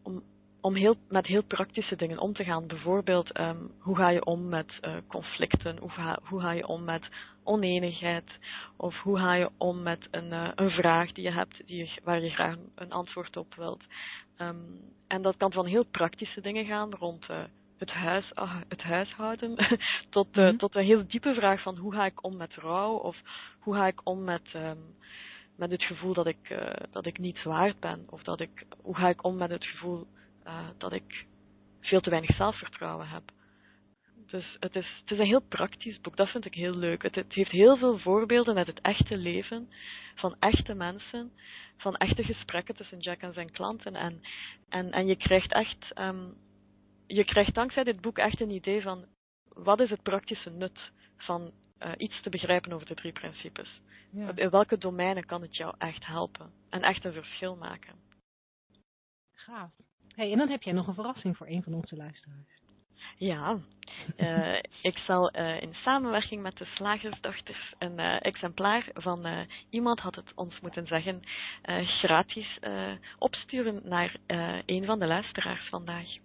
om 0.03 0.23
om 0.61 0.75
heel, 0.75 0.97
met 1.09 1.27
heel 1.27 1.43
praktische 1.43 1.97
dingen 1.97 2.19
om 2.19 2.33
te 2.33 2.45
gaan. 2.45 2.67
Bijvoorbeeld, 2.67 3.39
um, 3.39 3.71
hoe 3.79 3.97
ga 3.97 4.09
je 4.09 4.25
om 4.25 4.49
met 4.49 4.73
uh, 4.83 4.95
conflicten? 5.07 5.79
Hoe 5.79 5.91
ga, 5.91 6.19
hoe 6.23 6.41
ga 6.41 6.53
je 6.53 6.67
om 6.67 6.85
met 6.85 7.03
oneenigheid? 7.43 8.31
Of 8.77 8.97
hoe 8.97 9.19
ga 9.19 9.35
je 9.35 9.51
om 9.57 9.83
met 9.83 10.09
een, 10.11 10.33
uh, 10.33 10.49
een 10.55 10.71
vraag 10.71 11.13
die 11.13 11.25
je 11.25 11.33
hebt 11.33 11.67
die 11.67 11.77
je, 11.77 12.01
waar 12.05 12.21
je 12.21 12.31
graag 12.31 12.57
een 12.75 12.93
antwoord 12.93 13.37
op 13.37 13.55
wilt? 13.55 13.83
En 15.07 15.23
dat 15.23 15.37
kan 15.37 15.53
van 15.53 15.67
heel 15.67 15.85
praktische 15.85 16.41
dingen 16.41 16.67
gaan 16.67 16.95
rond 16.95 17.27
uh, 17.31 17.39
het, 17.81 17.91
huis, 17.91 18.33
uh, 18.39 18.57
het 18.69 18.83
huishouden, 18.83 19.57
tot, 20.11 20.37
mm 20.37 20.43
-hmm. 20.43 20.59
tot 20.59 20.75
een 20.75 20.85
heel 20.85 21.07
diepe 21.07 21.35
vraag 21.35 21.63
van 21.63 21.77
hoe 21.77 21.95
ga 21.95 22.05
ik 22.05 22.25
om 22.25 22.37
met 22.37 22.55
rouw? 22.55 22.93
Of 22.93 23.17
hoe 23.61 23.75
ga 23.75 23.87
ik 23.87 24.01
om 24.05 24.25
met... 24.25 24.55
Um, 24.55 24.79
met 25.61 25.71
het 25.71 25.83
gevoel 25.83 26.15
dat 26.15 26.27
ik, 26.27 26.51
uh, 26.51 26.71
dat 26.91 27.07
ik 27.07 27.19
niet 27.19 27.43
waard 27.43 27.81
ben. 27.81 28.07
Of 28.11 28.23
dat 28.23 28.41
ik, 28.41 28.67
hoe 28.83 28.97
ga 28.97 29.09
ik 29.09 29.25
om 29.25 29.37
met 29.37 29.51
het 29.51 29.65
gevoel 29.65 30.07
uh, 30.47 30.69
dat 30.79 30.93
ik 30.93 31.27
veel 31.81 32.01
te 32.01 32.11
weinig 32.11 32.37
zelfvertrouwen 32.37 33.09
heb. 33.09 33.23
Dus 34.27 34.57
het 34.61 34.77
is, 34.77 34.87
het 35.01 35.11
is 35.11 35.19
een 35.19 35.27
heel 35.27 35.47
praktisch 35.49 36.01
boek, 36.01 36.17
dat 36.17 36.29
vind 36.29 36.45
ik 36.45 36.55
heel 36.55 36.75
leuk. 36.75 37.03
Het, 37.03 37.15
het, 37.15 37.33
heeft 37.33 37.51
heel 37.51 37.77
veel 37.77 37.99
voorbeelden 37.99 38.57
uit 38.57 38.67
het 38.67 38.81
echte 38.81 39.17
leven, 39.17 39.69
van 40.15 40.37
echte 40.39 40.75
mensen, 40.75 41.33
van 41.77 41.97
echte 41.97 42.23
gesprekken 42.25 42.77
tussen 42.77 42.99
Jack 42.99 43.21
en 43.21 43.33
zijn 43.33 43.51
klanten. 43.51 43.95
En, 43.95 44.21
en, 44.69 44.91
en 44.91 45.07
je 45.07 45.17
krijgt 45.17 45.53
echt, 45.53 45.99
um, 45.99 46.35
je 47.15 47.25
krijgt 47.25 47.55
dankzij 47.55 47.85
dit 47.85 48.01
boek 48.01 48.19
echt 48.19 48.41
een 48.41 48.51
idee 48.51 48.83
van 48.83 49.05
wat 49.49 49.81
is 49.81 49.91
het 49.91 50.03
praktische 50.03 50.51
nut 50.51 50.79
van 51.17 51.53
uh, 51.83 51.93
iets 51.97 52.23
te 52.23 52.31
begrijpen 52.31 52.73
over 52.73 52.87
de 52.87 52.95
drie 52.95 53.13
principes. 53.13 53.81
Ja. 54.11 54.33
In 54.35 54.51
welke 54.51 54.79
domeinen 54.79 55.27
kan 55.27 55.43
het 55.43 55.57
jou 55.57 55.75
echt 55.79 56.07
helpen 56.07 56.53
en 56.69 56.83
echt 56.83 57.05
een 57.05 57.13
verschil 57.13 57.57
maken? 57.57 57.95
Gaaf. 59.33 59.71
Hey, 60.15 60.33
en 60.33 60.39
dan 60.39 60.49
heb 60.49 60.63
jij 60.63 60.73
nog 60.73 60.87
een 60.87 60.95
verrassing 60.95 61.37
voor 61.37 61.47
een 61.47 61.63
van 61.63 61.75
onze 61.75 61.97
luisteraars. 61.97 62.59
Ja, 63.17 63.59
uh, 64.17 64.59
ik 64.91 64.99
zal 64.99 65.37
uh, 65.37 65.61
in 65.63 65.75
samenwerking 65.75 66.43
met 66.43 66.57
de 66.57 66.65
slagersdochters 66.65 67.75
een 67.79 67.99
uh, 67.99 68.17
exemplaar 68.21 68.89
van 68.95 69.47
iemand 69.71 70.01
had 70.01 70.15
het 70.15 70.33
ons 70.35 70.61
moeten 70.61 70.87
zeggen 70.87 71.23
gratis 71.85 72.59
opsturen 73.19 73.81
naar 73.85 74.17
een 74.67 74.85
van 74.85 74.99
de 74.99 75.07
luisteraars 75.07 75.69
vandaag. 75.69 76.19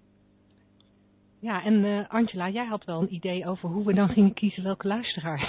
Ja, 1.46 1.64
en 1.64 2.08
Angela, 2.08 2.50
jij 2.50 2.66
had 2.66 2.86
wel 2.86 3.02
een 3.02 3.14
idee 3.14 3.48
over 3.48 3.70
hoe 3.70 3.86
we 3.86 3.94
dan 3.94 4.10
gingen 4.10 4.34
kiezen 4.34 4.64
welke 4.64 4.88
luisteraar. 4.88 5.40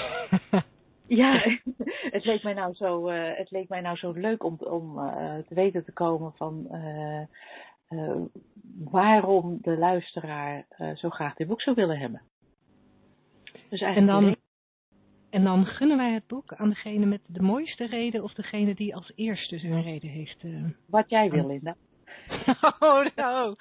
ja, 1.22 1.32
het 2.16 2.24
leek 2.24 2.42
mij 2.42 2.52
nou 2.52 2.74
zo, 2.74 3.08
het 3.10 3.50
leek 3.50 3.68
mij 3.68 3.80
nou 3.80 3.96
zo 3.96 4.12
leuk 4.12 4.44
om, 4.44 4.56
om 4.58 4.94
te 5.48 5.54
weten 5.54 5.84
te 5.84 5.92
komen 5.92 6.32
van 6.34 6.68
waarom 8.84 9.58
de 9.62 9.78
luisteraar 9.78 10.66
zo 10.94 11.10
graag 11.10 11.34
dit 11.34 11.46
boek 11.46 11.60
zou 11.60 11.76
willen 11.76 11.98
hebben. 11.98 12.22
Dus 13.68 13.80
en, 13.80 14.06
dan, 14.06 14.36
en 15.30 15.44
dan 15.44 15.66
gunnen 15.66 15.96
wij 15.96 16.12
het 16.12 16.26
boek 16.26 16.54
aan 16.54 16.68
degene 16.68 17.06
met 17.06 17.20
de 17.26 17.42
mooiste 17.42 17.86
reden 17.86 18.22
of 18.22 18.32
degene 18.32 18.74
die 18.74 18.94
als 18.94 19.12
eerste 19.14 19.58
zijn 19.58 19.82
reden 19.82 20.10
heeft. 20.10 20.44
Wat 20.86 21.10
jij 21.10 21.30
wil, 21.30 21.46
Linda. 21.46 21.76
oh, 22.80 23.06
no. 23.14 23.54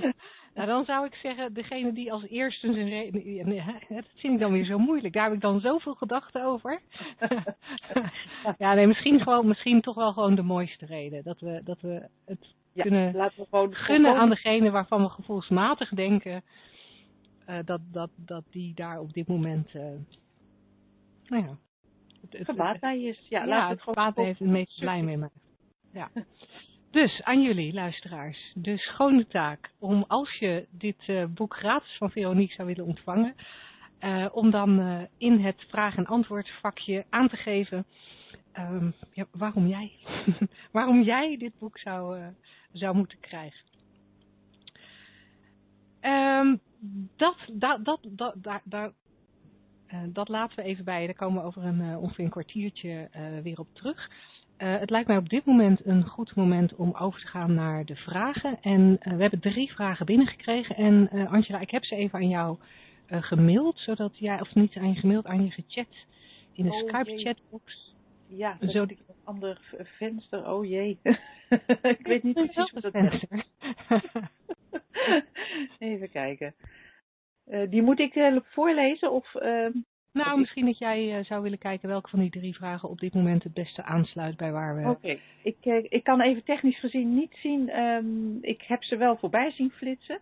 Nou, 0.54 0.66
dan 0.66 0.84
zou 0.84 1.06
ik 1.06 1.14
zeggen, 1.14 1.54
degene 1.54 1.92
die 1.92 2.12
als 2.12 2.28
eerste 2.28 2.72
zijn 2.72 2.88
reden... 2.88 3.54
Dat 3.88 4.04
vind 4.14 4.32
ik 4.32 4.38
dan 4.38 4.52
weer 4.52 4.64
zo 4.64 4.78
moeilijk. 4.78 5.14
Daar 5.14 5.24
heb 5.24 5.32
ik 5.32 5.40
dan 5.40 5.60
zoveel 5.60 5.94
gedachten 5.94 6.44
over. 6.44 6.80
ja, 8.58 8.74
nee, 8.74 8.86
misschien, 8.86 9.20
gewoon, 9.20 9.46
misschien 9.46 9.80
toch 9.80 9.94
wel 9.94 10.12
gewoon 10.12 10.34
de 10.34 10.42
mooiste 10.42 10.86
reden. 10.86 11.22
Dat 11.22 11.40
we, 11.40 11.60
dat 11.64 11.80
we 11.80 12.08
het 12.24 12.54
ja, 12.72 12.82
kunnen 12.82 13.12
we 13.12 13.30
gewoon 13.50 13.74
gunnen 13.74 14.16
aan 14.16 14.28
degene 14.28 14.70
waarvan 14.70 15.02
we 15.02 15.08
gevoelsmatig 15.08 15.88
denken... 15.88 16.42
Uh, 17.48 17.58
dat, 17.64 17.80
dat, 17.92 18.10
dat 18.16 18.44
die 18.50 18.74
daar 18.74 19.00
op 19.00 19.12
dit 19.12 19.26
moment... 19.26 19.74
Uh, 19.74 19.82
nou 21.26 21.44
ja... 21.44 21.56
Het, 22.20 22.32
het, 22.38 22.44
gebaat 22.44 22.80
bij 22.80 23.02
is. 23.02 23.26
Ja, 23.28 23.44
ja 23.44 23.60
het, 23.60 23.70
het 23.70 23.82
gebaat 23.82 24.16
heeft 24.16 24.38
het 24.38 24.48
meest 24.48 24.80
blij 24.80 25.02
mee 25.02 25.16
maakt. 25.16 25.40
Ja. 25.92 26.10
Dus 26.92 27.22
aan 27.22 27.42
jullie 27.42 27.72
luisteraars, 27.72 28.52
de 28.54 28.76
schone 28.76 29.26
taak 29.26 29.70
om 29.78 30.04
als 30.08 30.34
je 30.38 30.66
dit 30.70 31.08
uh, 31.08 31.24
boek 31.24 31.56
gratis 31.56 31.96
van 31.96 32.10
Veronique 32.10 32.54
zou 32.54 32.68
willen 32.68 32.84
ontvangen, 32.84 33.34
uh, 34.00 34.26
om 34.32 34.50
dan 34.50 34.80
uh, 34.80 35.02
in 35.16 35.40
het 35.40 35.64
vraag- 35.68 35.96
en 35.96 36.06
antwoord 36.06 36.50
vakje 36.60 37.04
aan 37.10 37.28
te 37.28 37.36
geven 37.36 37.86
ja, 39.12 39.26
waarom 39.30 39.66
jij, 39.66 39.92
waarom 40.72 41.02
jij 41.02 41.36
dit 41.36 41.58
boek 41.58 41.78
zou, 41.78 42.20
zou 42.72 42.96
moeten 42.96 43.20
krijgen. 43.20 43.60
Um, 46.00 46.60
dat, 47.16 47.36
dat, 47.52 47.84
dat, 47.84 48.00
dat, 48.64 48.92
dat 50.08 50.28
laten 50.28 50.56
we 50.56 50.62
even 50.62 50.84
bij. 50.84 51.06
Daar 51.06 51.14
komen 51.14 51.40
we 51.40 51.46
over 51.46 51.64
een 51.64 51.96
ongeveer 51.96 52.24
een 52.24 52.30
kwartiertje 52.30 53.08
weer 53.42 53.58
op 53.58 53.68
terug. 53.72 54.10
Uh, 54.62 54.78
het 54.78 54.90
lijkt 54.90 55.08
mij 55.08 55.16
op 55.16 55.28
dit 55.28 55.44
moment 55.44 55.86
een 55.86 56.06
goed 56.06 56.34
moment 56.34 56.74
om 56.74 56.94
over 56.94 57.20
te 57.20 57.26
gaan 57.26 57.54
naar 57.54 57.84
de 57.84 57.96
vragen. 57.96 58.58
En 58.60 58.80
uh, 58.80 59.14
we 59.14 59.20
hebben 59.20 59.40
drie 59.40 59.72
vragen 59.72 60.06
binnengekregen. 60.06 60.76
En 60.76 61.08
uh, 61.12 61.32
Angela, 61.32 61.60
ik 61.60 61.70
heb 61.70 61.84
ze 61.84 61.96
even 61.96 62.18
aan 62.18 62.28
jou 62.28 62.58
gemaild, 63.08 63.78
zodat 63.78 64.18
jij, 64.18 64.40
of 64.40 64.54
niet 64.54 64.76
aan 64.76 64.88
je 64.88 65.00
gemaild, 65.00 65.26
aan 65.26 65.44
je 65.44 65.50
gechat 65.50 65.86
in 66.52 66.64
de 66.64 66.70
oh, 66.70 66.78
Skype-chatbox. 66.78 67.94
Ja, 68.26 68.56
zo 68.60 68.82
ik 68.82 68.90
een 68.90 69.14
ander 69.24 69.60
venster. 69.98 70.50
Oh 70.50 70.64
jee. 70.64 70.98
ik 71.82 72.06
weet 72.06 72.22
niet 72.22 72.34
precies 72.34 72.72
wat 72.72 72.82
dat 72.82 72.94
is. 72.94 73.24
even 75.78 76.10
kijken. 76.10 76.54
die 77.68 77.82
moet 77.82 77.98
ik 77.98 78.40
voorlezen 78.44 79.12
of... 79.12 79.34
ehm, 80.12 80.26
nou, 80.26 80.38
misschien 80.38 80.66
dat 80.66 80.78
jij 80.78 81.18
uh, 81.18 81.24
zou 81.24 81.42
willen 81.42 81.58
kijken 81.58 81.88
welke 81.88 82.08
van 82.08 82.20
die 82.20 82.30
drie 82.30 82.54
vragen 82.54 82.88
op 82.88 83.00
dit 83.00 83.14
moment 83.14 83.42
het 83.42 83.54
beste 83.54 83.82
aansluit 83.82 84.36
bij 84.36 84.52
waar 84.52 84.76
we... 84.76 84.80
Oké, 84.80 84.90
okay. 84.90 85.20
ik, 85.42 85.56
uh, 85.62 85.84
ik 85.88 86.04
kan 86.04 86.20
even 86.20 86.44
technisch 86.44 86.78
gezien 86.78 87.14
niet 87.14 87.34
zien, 87.42 87.78
um, 87.78 88.38
ik 88.40 88.62
heb 88.62 88.84
ze 88.84 88.96
wel 88.96 89.16
voorbij 89.16 89.50
zien 89.50 89.70
flitsen. 89.70 90.18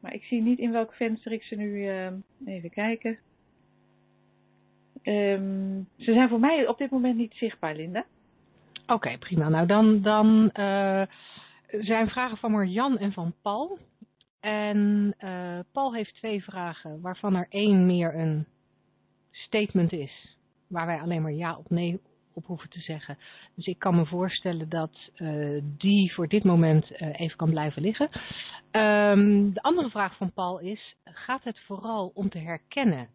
Maar 0.00 0.14
ik 0.14 0.24
zie 0.24 0.42
niet 0.42 0.58
in 0.58 0.72
welk 0.72 0.94
venster 0.94 1.32
ik 1.32 1.42
ze 1.42 1.56
nu, 1.56 1.68
uh, 1.68 2.06
even 2.44 2.70
kijken. 2.70 3.18
Um, 5.02 5.88
ze 5.96 6.12
zijn 6.12 6.28
voor 6.28 6.40
mij 6.40 6.66
op 6.66 6.78
dit 6.78 6.90
moment 6.90 7.16
niet 7.16 7.34
zichtbaar, 7.34 7.74
Linda. 7.74 8.04
Oké, 8.82 8.92
okay, 8.92 9.18
prima. 9.18 9.48
Nou, 9.48 9.66
dan, 9.66 10.02
dan 10.02 10.50
uh, 10.58 11.02
zijn 11.80 12.08
vragen 12.08 12.36
van 12.36 12.50
Marjan 12.50 12.98
en 12.98 13.12
van 13.12 13.34
Paul. 13.42 13.78
En 14.40 15.14
Paul 15.72 15.94
heeft 15.94 16.14
twee 16.14 16.44
vragen, 16.44 17.00
waarvan 17.00 17.34
er 17.34 17.46
één 17.48 17.86
meer 17.86 18.14
een 18.14 18.46
statement 19.30 19.92
is. 19.92 20.36
Waar 20.66 20.86
wij 20.86 21.00
alleen 21.00 21.22
maar 21.22 21.32
ja 21.32 21.56
of 21.56 21.68
nee 21.68 22.00
op 22.32 22.46
hoeven 22.46 22.70
te 22.70 22.80
zeggen. 22.80 23.18
Dus 23.54 23.66
ik 23.66 23.78
kan 23.78 23.94
me 23.94 24.06
voorstellen 24.06 24.68
dat 24.68 25.10
uh, 25.16 25.62
die 25.62 26.12
voor 26.12 26.28
dit 26.28 26.44
moment 26.44 26.90
uh, 26.90 27.20
even 27.20 27.36
kan 27.36 27.50
blijven 27.50 27.82
liggen. 27.82 28.10
Um, 28.72 29.52
de 29.52 29.62
andere 29.62 29.90
vraag 29.90 30.16
van 30.16 30.32
Paul 30.32 30.58
is, 30.58 30.96
gaat 31.04 31.44
het 31.44 31.60
vooral 31.60 32.10
om 32.14 32.28
te 32.28 32.38
herkennen 32.38 33.08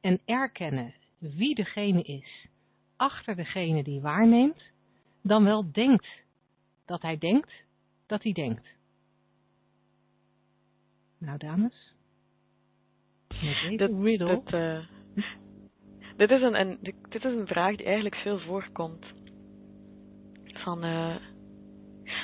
en 0.00 0.20
erkennen 0.24 0.94
wie 1.18 1.54
degene 1.54 2.02
is 2.02 2.46
achter 2.96 3.36
degene 3.36 3.82
die 3.82 4.00
waarneemt, 4.00 4.62
dan 5.22 5.44
wel 5.44 5.72
denkt 5.72 6.06
dat 6.84 7.02
hij 7.02 7.18
denkt 7.18 7.52
dat 8.06 8.22
hij 8.22 8.32
denkt? 8.32 8.66
Nou 11.18 11.38
dames, 11.38 11.94
dat, 13.76 14.18
dat, 14.18 14.52
uh, 14.52 14.84
dit 16.26 16.30
is 16.30 16.42
een, 16.42 16.78
dit 17.08 17.24
is 17.24 17.34
een 17.34 17.46
vraag 17.46 17.76
die 17.76 17.86
eigenlijk 17.86 18.14
veel 18.14 18.38
voorkomt. 18.38 19.06
Van, 20.44 20.84
uh, 20.84 21.16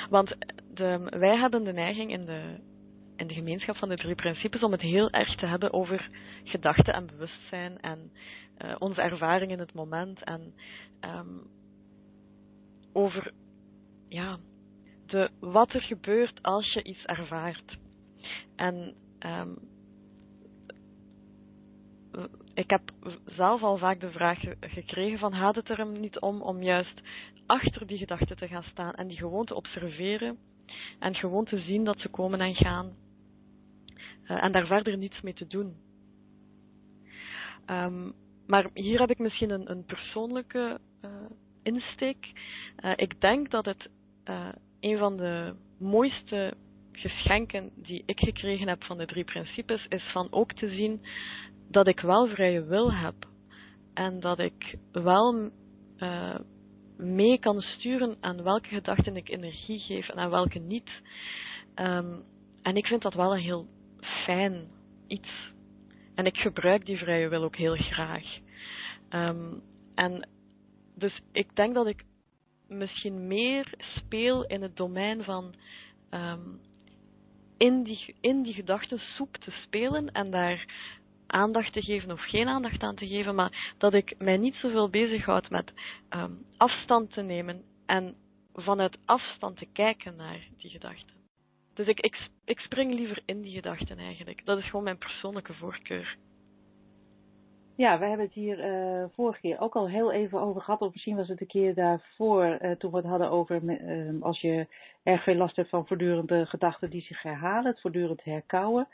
want 0.09 0.35
de, 0.73 1.07
wij 1.19 1.37
hebben 1.37 1.63
de 1.63 1.73
neiging 1.73 2.11
in 2.11 2.25
de, 2.25 2.59
in 3.15 3.27
de 3.27 3.33
gemeenschap 3.33 3.77
van 3.77 3.89
de 3.89 3.95
drie 3.95 4.15
principes 4.15 4.63
om 4.63 4.71
het 4.71 4.81
heel 4.81 5.09
erg 5.09 5.35
te 5.35 5.45
hebben 5.45 5.73
over 5.73 6.09
gedachten 6.43 6.93
en 6.93 7.05
bewustzijn 7.05 7.79
en 7.79 8.11
uh, 8.57 8.75
onze 8.79 9.01
ervaring 9.01 9.51
in 9.51 9.59
het 9.59 9.73
moment 9.73 10.23
en 10.23 10.53
um, 11.01 11.47
over 12.93 13.31
ja, 14.07 14.37
de, 15.05 15.29
wat 15.39 15.73
er 15.73 15.81
gebeurt 15.81 16.41
als 16.41 16.73
je 16.73 16.83
iets 16.83 17.05
ervaart. 17.05 17.77
En 18.55 18.95
ehm, 19.19 19.53
ik 22.53 22.69
heb 22.69 22.81
zelf 23.25 23.63
al 23.63 23.77
vaak 23.77 23.99
de 23.99 24.11
vraag 24.11 24.39
gekregen 24.59 25.19
van 25.19 25.33
gaat 25.33 25.55
het 25.55 25.69
er 25.69 25.77
hem 25.77 25.99
niet 25.99 26.19
om 26.19 26.41
om 26.41 26.63
juist 26.63 27.01
achter 27.45 27.87
die 27.87 27.97
gedachten 27.97 28.37
te 28.37 28.47
gaan 28.47 28.63
staan 28.63 28.93
en 28.93 29.07
die 29.07 29.17
gewoon 29.17 29.45
te 29.45 29.55
observeren 29.55 30.37
en 30.99 31.15
gewoon 31.15 31.45
te 31.45 31.59
zien 31.59 31.83
dat 31.83 31.99
ze 31.99 32.09
komen 32.09 32.41
en 32.41 32.55
gaan 32.55 32.95
uh, 34.23 34.43
en 34.43 34.51
daar 34.51 34.65
verder 34.65 34.97
niets 34.97 35.21
mee 35.21 35.33
te 35.33 35.47
doen. 35.47 35.75
Um, 37.65 38.13
maar 38.47 38.69
hier 38.73 38.99
heb 38.99 39.09
ik 39.09 39.19
misschien 39.19 39.49
een, 39.49 39.71
een 39.71 39.85
persoonlijke 39.85 40.79
uh, 41.05 41.11
insteek. 41.63 42.31
Ik 42.95 43.21
denk 43.21 43.51
dat 43.51 43.65
het 43.65 43.89
een 44.79 44.97
van 44.97 45.17
de 45.17 45.55
mooiste 45.77 46.53
geschenken 46.91 47.71
die 47.75 48.03
ik 48.05 48.19
gekregen 48.19 48.67
heb 48.67 48.83
van 48.83 48.97
de 48.97 49.05
drie 49.05 49.23
principes 49.23 49.85
is 49.89 50.03
van 50.11 50.27
ook 50.31 50.53
te 50.53 50.69
zien 50.69 51.01
dat 51.69 51.87
ik 51.87 51.99
wel 51.99 52.27
vrije 52.27 52.63
wil 52.63 52.93
heb 52.93 53.15
en 53.93 54.19
dat 54.19 54.39
ik 54.39 54.77
wel 54.91 55.51
uh, 55.97 56.39
mee 56.97 57.39
kan 57.39 57.61
sturen 57.61 58.17
aan 58.19 58.43
welke 58.43 58.67
gedachten 58.67 59.15
ik 59.15 59.29
energie 59.29 59.79
geef 59.79 60.09
en 60.09 60.17
aan 60.17 60.29
welke 60.29 60.59
niet. 60.59 60.89
Um, 61.75 62.23
en 62.61 62.75
ik 62.75 62.85
vind 62.85 63.01
dat 63.01 63.13
wel 63.13 63.33
een 63.33 63.41
heel 63.41 63.67
fijn 64.25 64.67
iets. 65.07 65.29
En 66.15 66.25
ik 66.25 66.37
gebruik 66.37 66.85
die 66.85 66.97
vrije 66.97 67.27
wil 67.27 67.43
ook 67.43 67.55
heel 67.55 67.75
graag. 67.75 68.37
Um, 69.09 69.61
en 69.95 70.27
dus 70.95 71.19
ik 71.31 71.55
denk 71.55 71.73
dat 71.73 71.87
ik 71.87 72.03
misschien 72.67 73.27
meer 73.27 73.73
speel 73.95 74.45
in 74.45 74.61
het 74.61 74.77
domein 74.77 75.23
van 75.23 75.55
um, 76.11 76.61
in 77.57 77.83
die, 77.83 78.15
in 78.21 78.43
die 78.43 78.53
gedachtensoep 78.53 79.37
te 79.37 79.51
spelen 79.63 80.11
en 80.11 80.31
daar 80.31 80.65
aandacht 81.31 81.73
te 81.73 81.81
geven 81.81 82.11
of 82.11 82.21
geen 82.21 82.47
aandacht 82.47 82.81
aan 82.81 82.95
te 82.95 83.07
geven, 83.07 83.35
maar 83.35 83.73
dat 83.77 83.93
ik 83.93 84.15
mij 84.17 84.37
niet 84.37 84.55
zoveel 84.55 84.89
bezighoud 84.89 85.49
met 85.49 85.71
um, 86.09 86.45
afstand 86.57 87.13
te 87.13 87.21
nemen 87.21 87.63
en 87.85 88.15
vanuit 88.53 88.97
afstand 89.05 89.57
te 89.57 89.67
kijken 89.73 90.15
naar 90.15 90.47
die 90.57 90.69
gedachten. 90.69 91.17
Dus 91.73 91.87
ik, 91.87 92.19
ik, 92.45 92.59
spring 92.59 92.93
liever 92.93 93.21
in 93.25 93.41
die 93.41 93.53
gedachten 93.53 93.97
eigenlijk. 93.97 94.45
Dat 94.45 94.57
is 94.57 94.65
gewoon 94.65 94.83
mijn 94.83 94.97
persoonlijke 94.97 95.53
voorkeur. 95.53 96.17
Ja, 97.75 97.99
we 97.99 98.05
hebben 98.05 98.25
het 98.25 98.35
hier 98.35 98.59
uh, 98.59 99.05
vorige 99.13 99.39
keer 99.39 99.59
ook 99.59 99.75
al 99.75 99.89
heel 99.89 100.11
even 100.11 100.39
over 100.39 100.61
gehad. 100.61 100.81
Of 100.81 100.91
misschien 100.91 101.15
was 101.15 101.27
het 101.27 101.41
een 101.41 101.47
keer 101.47 101.73
daarvoor, 101.73 102.57
uh, 102.61 102.71
toen 102.71 102.91
we 102.91 102.97
het 102.97 103.05
hadden 103.05 103.29
over 103.29 103.63
uh, 103.63 104.21
als 104.21 104.41
je 104.41 104.67
erg 105.03 105.23
veel 105.23 105.35
last 105.35 105.55
hebt 105.55 105.69
van 105.69 105.87
voortdurende 105.87 106.45
gedachten 106.45 106.89
die 106.89 107.01
zich 107.01 107.21
herhalen, 107.21 107.71
het 107.71 107.81
voortdurend 107.81 108.23
herkauwen. 108.23 108.87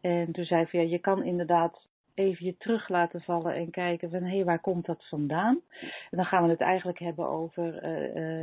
En 0.00 0.32
toen 0.32 0.44
zei 0.44 0.66
van 0.66 0.80
ja, 0.80 0.86
je 0.86 0.98
kan 0.98 1.22
inderdaad 1.22 1.86
even 2.14 2.46
je 2.46 2.56
terug 2.56 2.88
laten 2.88 3.22
vallen 3.22 3.54
en 3.54 3.70
kijken 3.70 4.10
van 4.10 4.22
hé, 4.22 4.36
hey, 4.36 4.44
waar 4.44 4.60
komt 4.60 4.86
dat 4.86 5.08
vandaan? 5.08 5.60
En 5.80 6.16
dan 6.16 6.24
gaan 6.24 6.44
we 6.44 6.50
het 6.50 6.60
eigenlijk 6.60 6.98
hebben 6.98 7.28
over 7.28 7.88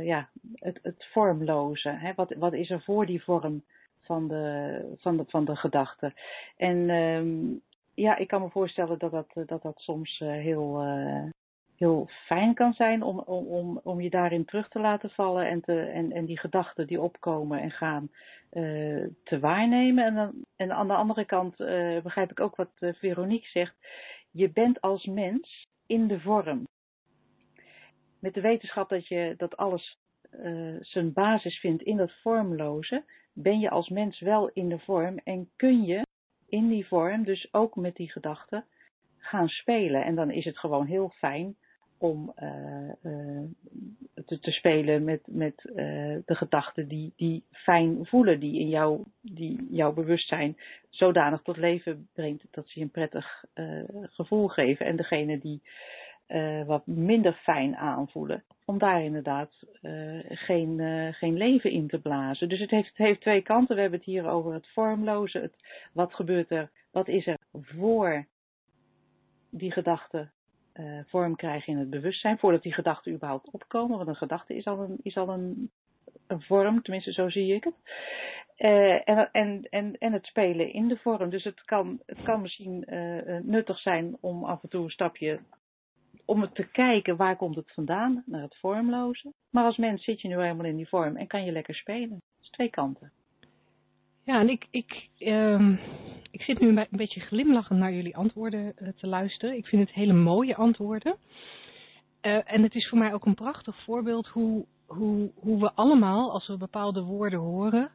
ja, 0.02 0.28
het, 0.54 0.78
het 0.82 1.06
vormloze. 1.12 1.88
Hè? 1.88 2.12
Wat, 2.14 2.34
wat 2.38 2.52
is 2.52 2.70
er 2.70 2.82
voor 2.82 3.06
die 3.06 3.22
vorm? 3.22 3.62
van 4.06 4.28
de, 4.28 4.96
van 4.98 5.16
de, 5.16 5.24
van 5.26 5.44
de 5.44 5.56
gedachte. 5.56 6.12
En 6.56 6.90
um, 6.90 7.60
ja, 7.94 8.16
ik 8.16 8.28
kan 8.28 8.42
me 8.42 8.50
voorstellen 8.50 8.98
dat 8.98 9.10
dat, 9.10 9.46
dat, 9.46 9.62
dat 9.62 9.78
soms 9.80 10.20
uh, 10.20 10.28
heel, 10.28 10.82
heel 11.76 12.08
fijn 12.08 12.54
kan 12.54 12.72
zijn 12.72 13.02
om, 13.02 13.18
om, 13.18 13.80
om 13.82 14.00
je 14.00 14.10
daarin 14.10 14.44
terug 14.44 14.68
te 14.68 14.80
laten 14.80 15.10
vallen 15.10 15.48
en, 15.48 15.60
te, 15.60 15.80
en, 15.80 16.12
en 16.12 16.24
die 16.24 16.38
gedachten 16.38 16.86
die 16.86 17.00
opkomen 17.00 17.60
en 17.60 17.70
gaan 17.70 18.10
uh, 18.52 19.06
te 19.24 19.38
waarnemen. 19.40 20.04
En, 20.04 20.14
dan, 20.14 20.44
en 20.56 20.72
aan 20.72 20.88
de 20.88 20.94
andere 20.94 21.24
kant 21.24 21.56
begrijp 22.02 22.30
ik 22.30 22.40
ook 22.40 22.56
wat 22.56 22.70
Veronique 22.78 23.48
zegt. 23.48 23.74
Je 24.30 24.50
bent 24.50 24.80
als 24.80 25.04
mens 25.04 25.66
in 25.86 26.06
de 26.06 26.20
vorm. 26.20 26.64
Met 28.20 28.34
de 28.34 28.40
wetenschap 28.40 28.88
dat, 28.88 29.06
je, 29.06 29.34
dat 29.36 29.56
alles 29.56 29.98
zijn 30.80 31.12
basis 31.12 31.58
vindt 31.58 31.82
in 31.82 31.96
dat 31.96 32.12
vormloze, 32.12 33.04
ben 33.32 33.58
je 33.58 33.70
als 33.70 33.88
mens 33.88 34.20
wel 34.20 34.50
in 34.52 34.68
de 34.68 34.78
vorm 34.78 35.18
en 35.24 35.50
kun 35.56 35.84
je 35.84 36.06
in 36.48 36.68
die 36.68 36.86
vorm, 36.86 37.24
dus 37.24 37.52
ook 37.52 37.76
met 37.76 37.96
die 37.96 38.10
gedachten, 38.10 38.64
gaan 39.18 39.48
spelen. 39.48 40.04
En 40.04 40.14
dan 40.14 40.30
is 40.30 40.44
het 40.44 40.58
gewoon 40.58 40.86
heel 40.86 41.08
fijn 41.08 41.56
om 41.98 42.32
uh, 42.42 42.88
uh, 43.02 43.42
te, 44.26 44.40
te, 44.40 44.50
spelen 44.50 45.04
met, 45.04 45.20
met 45.26 45.64
uh, 45.64 45.74
de 46.24 46.34
gedachten 46.34 46.88
die, 46.88 47.12
die 47.16 47.44
fijn 47.50 48.06
voelen, 48.06 48.40
die 48.40 48.60
in 48.60 48.68
jou, 48.68 49.02
die 49.20 49.66
jouw 49.70 49.92
bewustzijn 49.92 50.56
zodanig 50.90 51.42
tot 51.42 51.56
leven 51.56 52.08
brengt 52.12 52.46
dat 52.50 52.68
ze 52.68 52.78
je 52.78 52.84
een 52.84 52.90
prettig 52.90 53.44
gevoel 54.02 54.48
geven. 54.48 54.86
En 54.86 54.96
degene 54.96 55.38
die 55.38 55.62
wat 56.66 56.86
minder 56.86 57.32
fijn 57.32 57.76
aanvoelen, 57.76 58.44
om 58.64 58.78
daar 58.78 59.02
inderdaad 59.02 59.66
geen, 60.28 60.80
geen 61.14 61.36
leven 61.36 61.70
in 61.70 61.88
te 61.88 61.98
blazen. 61.98 62.48
Dus 62.48 62.60
het 62.60 62.70
heeft, 62.70 62.88
het 62.88 62.96
heeft 62.96 63.20
twee 63.20 63.42
kanten. 63.42 63.74
We 63.74 63.80
hebben 63.80 63.98
het 63.98 64.08
hier 64.08 64.28
over 64.28 64.52
het 64.52 64.66
vormloze. 64.68 65.38
Het, 65.38 65.54
wat 65.92 66.14
gebeurt 66.14 66.50
er, 66.50 66.70
wat 66.90 67.08
is 67.08 67.26
er 67.26 67.38
voor 67.52 68.26
die 69.50 69.72
gedachten 69.72 70.32
uh, 70.80 71.00
vorm 71.06 71.36
krijgen 71.36 71.72
in 71.72 71.78
het 71.78 71.90
bewustzijn, 71.90 72.38
voordat 72.38 72.62
die 72.62 72.72
gedachten 72.72 73.12
überhaupt 73.12 73.50
opkomen. 73.50 73.96
Want 73.96 74.08
een 74.08 74.16
gedachte 74.16 74.54
is 74.54 74.64
al 74.64 74.80
een, 74.80 74.98
is 75.02 75.16
al 75.16 75.28
een, 75.28 75.70
een 76.26 76.42
vorm, 76.42 76.82
tenminste 76.82 77.12
zo 77.12 77.28
zie 77.28 77.54
ik 77.54 77.64
het. 77.64 77.74
Uh, 78.58 79.08
en, 79.08 79.28
en, 79.32 79.66
en, 79.70 79.98
en 79.98 80.12
het 80.12 80.26
spelen 80.26 80.72
in 80.72 80.88
de 80.88 80.96
vorm. 80.96 81.30
Dus 81.30 81.44
het 81.44 81.64
kan, 81.64 82.00
het 82.06 82.22
kan 82.22 82.40
misschien 82.40 82.84
uh, 82.94 83.38
nuttig 83.42 83.78
zijn 83.78 84.16
om 84.20 84.44
af 84.44 84.62
en 84.62 84.68
toe 84.68 84.84
een 84.84 84.90
stapje 84.90 85.40
om 86.24 86.40
het 86.40 86.54
te 86.54 86.68
kijken 86.70 87.16
waar 87.16 87.36
komt 87.36 87.56
het 87.56 87.72
vandaan, 87.72 88.22
naar 88.26 88.42
het 88.42 88.56
vormloze. 88.56 89.32
Maar 89.50 89.64
als 89.64 89.76
mens 89.76 90.04
zit 90.04 90.20
je 90.20 90.28
nu 90.28 90.34
helemaal 90.34 90.66
in 90.66 90.76
die 90.76 90.88
vorm 90.88 91.16
en 91.16 91.26
kan 91.26 91.44
je 91.44 91.52
lekker 91.52 91.74
spelen. 91.74 92.22
Dus 92.38 92.50
twee 92.50 92.70
kanten. 92.70 93.12
Ja, 94.26 94.40
en 94.40 94.48
ik, 94.48 94.66
ik, 94.70 95.08
um, 95.18 95.78
ik 96.30 96.42
zit 96.42 96.60
nu 96.60 96.68
een 96.68 96.86
beetje 96.90 97.20
glimlachend 97.20 97.78
naar 97.78 97.92
jullie 97.92 98.16
antwoorden 98.16 98.74
uh, 98.78 98.88
te 98.96 99.06
luisteren. 99.06 99.56
Ik 99.56 99.66
vind 99.66 99.82
het 99.82 99.92
hele 99.92 100.12
mooie 100.12 100.56
antwoorden. 100.56 101.16
Uh, 102.22 102.52
en 102.52 102.62
het 102.62 102.74
is 102.74 102.88
voor 102.88 102.98
mij 102.98 103.14
ook 103.14 103.26
een 103.26 103.34
prachtig 103.34 103.82
voorbeeld 103.82 104.26
hoe, 104.28 104.66
hoe, 104.86 105.30
hoe 105.34 105.60
we 105.60 105.72
allemaal, 105.72 106.32
als 106.32 106.46
we 106.46 106.56
bepaalde 106.56 107.02
woorden 107.02 107.38
horen, 107.38 107.90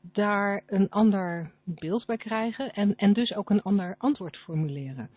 daar 0.00 0.62
een 0.66 0.90
ander 0.90 1.50
beeld 1.64 2.06
bij 2.06 2.16
krijgen 2.16 2.72
en, 2.72 2.96
en 2.96 3.12
dus 3.12 3.34
ook 3.34 3.50
een 3.50 3.62
ander 3.62 3.94
antwoord 3.98 4.36
formuleren. 4.36 5.10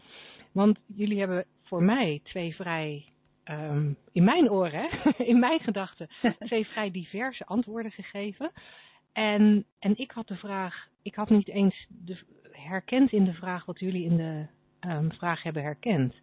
Want 0.52 0.80
jullie 0.86 1.20
hebben 1.20 1.46
voor 1.64 1.84
mij 1.84 2.20
twee 2.24 2.56
vrij, 2.56 3.06
um, 3.46 3.98
in 4.12 4.24
mijn 4.24 4.52
oren, 4.52 4.90
in 5.32 5.40
mijn 5.40 5.60
gedachten, 5.60 6.08
twee 6.40 6.68
vrij 6.68 6.92
diverse 6.92 7.46
antwoorden 7.46 7.92
gegeven. 7.92 8.52
En, 9.18 9.66
en 9.80 9.98
ik 9.98 10.12
had 10.12 10.28
de 10.28 10.36
vraag, 10.36 10.88
ik 11.02 11.16
had 11.16 11.30
niet 11.30 11.48
eens 11.48 11.86
de, 11.88 12.18
herkend 12.52 13.12
in 13.12 13.24
de 13.24 13.34
vraag 13.34 13.66
wat 13.66 13.80
jullie 13.80 14.04
in 14.04 14.18
de 14.18 14.46
um, 14.90 15.12
vraag 15.12 15.44
hebben 15.44 15.64
herkend. 15.64 16.14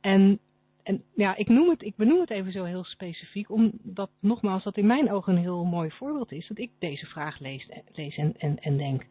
En, 0.00 0.38
en 0.82 1.02
ja, 1.14 1.36
ik, 1.36 1.48
noem 1.48 1.68
het, 1.68 1.82
ik 1.82 1.96
benoem 1.96 2.20
het 2.20 2.30
even 2.30 2.52
zo 2.52 2.64
heel 2.64 2.84
specifiek, 2.84 3.50
omdat 3.50 4.10
nogmaals 4.18 4.62
dat 4.62 4.76
in 4.76 4.86
mijn 4.86 5.10
ogen 5.10 5.32
een 5.32 5.42
heel 5.42 5.64
mooi 5.64 5.90
voorbeeld 5.90 6.32
is, 6.32 6.46
dat 6.46 6.58
ik 6.58 6.70
deze 6.78 7.06
vraag 7.06 7.38
lees, 7.38 7.68
en, 7.94 8.36
en, 8.38 8.58
en 8.58 8.76
denk. 8.76 9.06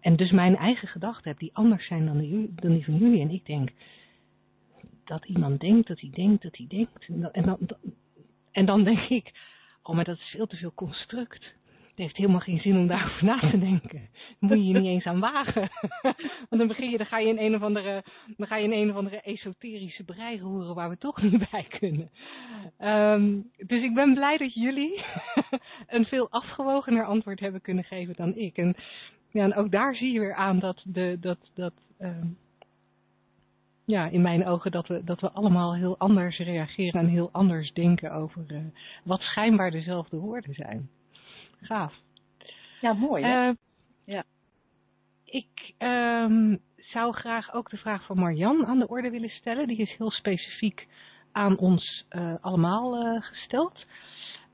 En 0.00 0.16
dus 0.16 0.30
mijn 0.30 0.56
eigen 0.56 0.88
gedachten 0.88 1.30
heb 1.30 1.38
die 1.38 1.54
anders 1.54 1.86
zijn 1.86 2.06
dan 2.06 2.18
die, 2.18 2.54
dan 2.54 2.82
van 2.82 2.96
jullie. 2.96 3.20
En 3.20 3.30
ik 3.30 3.46
denk 3.46 3.70
dat 5.04 5.24
iemand 5.24 5.60
denkt, 5.60 5.88
dat 5.88 6.00
hij 6.00 6.10
denkt, 6.10 6.42
dat 6.42 6.56
hij 6.56 6.66
denkt. 6.68 7.06
En 7.06 7.20
dan, 7.20 7.32
en 7.32 7.44
dan, 7.44 7.58
en 8.52 8.66
dan 8.66 8.84
denk 8.84 9.08
ik, 9.08 9.32
oh 9.82 9.94
maar 9.94 10.04
dat 10.04 10.16
is 10.16 10.30
veel 10.30 10.46
te 10.46 10.56
veel 10.56 10.72
construct. 10.74 11.60
Het 12.02 12.10
heeft 12.10 12.26
helemaal 12.26 12.46
geen 12.46 12.60
zin 12.60 12.76
om 12.76 12.86
daarover 12.86 13.24
na 13.24 13.38
te 13.38 13.58
denken. 13.58 14.08
Dan 14.40 14.48
moet 14.48 14.58
je 14.58 14.66
je 14.66 14.72
niet 14.72 14.86
eens 14.86 15.04
aan 15.04 15.20
wagen. 15.20 15.70
Want 16.48 16.58
dan 16.58 16.66
begin 16.66 16.90
je, 16.90 16.96
dan 16.96 17.06
ga 17.06 17.18
je 17.18 17.28
in 17.28 17.38
een 17.38 17.54
of 17.54 17.62
andere, 17.62 18.04
dan 18.36 18.46
ga 18.46 18.56
je 18.56 18.64
in 18.64 18.72
een 18.72 18.90
of 18.90 18.96
andere 18.96 19.20
esoterische 19.20 20.04
brei 20.04 20.40
roeren 20.40 20.74
waar 20.74 20.88
we 20.88 20.98
toch 20.98 21.22
niet 21.22 21.44
bij 21.50 21.66
kunnen. 21.78 22.10
Um, 22.78 23.50
dus 23.66 23.82
ik 23.82 23.94
ben 23.94 24.14
blij 24.14 24.36
dat 24.36 24.54
jullie 24.54 25.04
een 25.86 26.04
veel 26.04 26.30
afgewogener 26.30 27.04
antwoord 27.04 27.40
hebben 27.40 27.60
kunnen 27.60 27.84
geven 27.84 28.14
dan 28.16 28.36
ik. 28.36 28.56
En, 28.56 28.74
ja, 29.30 29.42
en 29.42 29.54
ook 29.54 29.70
daar 29.70 29.94
zie 29.94 30.12
je 30.12 30.20
weer 30.20 30.34
aan 30.34 30.58
dat, 30.58 30.82
de, 30.84 31.16
dat, 31.20 31.38
dat 31.54 31.74
um, 32.00 32.36
ja, 33.84 34.08
in 34.08 34.22
mijn 34.22 34.46
ogen 34.46 34.70
dat 34.70 34.86
we, 34.86 35.04
dat 35.04 35.20
we 35.20 35.30
allemaal 35.30 35.74
heel 35.74 35.98
anders 35.98 36.38
reageren 36.38 37.00
en 37.00 37.08
heel 37.08 37.28
anders 37.32 37.72
denken 37.72 38.12
over 38.12 38.44
uh, 38.48 38.58
wat 39.04 39.20
schijnbaar 39.20 39.70
dezelfde 39.70 40.16
woorden 40.16 40.54
zijn. 40.54 40.88
Gaaf. 41.62 41.94
Ja, 42.80 42.92
mooi. 42.92 43.24
Hè? 43.24 43.48
Uh, 43.48 43.54
ja. 44.04 44.24
Ik 45.24 45.74
um, 45.78 46.60
zou 46.76 47.12
graag 47.12 47.52
ook 47.52 47.70
de 47.70 47.76
vraag 47.76 48.06
van 48.06 48.18
Marjan 48.18 48.66
aan 48.66 48.78
de 48.78 48.88
orde 48.88 49.10
willen 49.10 49.30
stellen. 49.30 49.66
Die 49.66 49.76
is 49.76 49.96
heel 49.96 50.10
specifiek 50.10 50.86
aan 51.32 51.58
ons 51.58 52.06
uh, 52.10 52.34
allemaal 52.40 53.06
uh, 53.06 53.22
gesteld. 53.22 53.86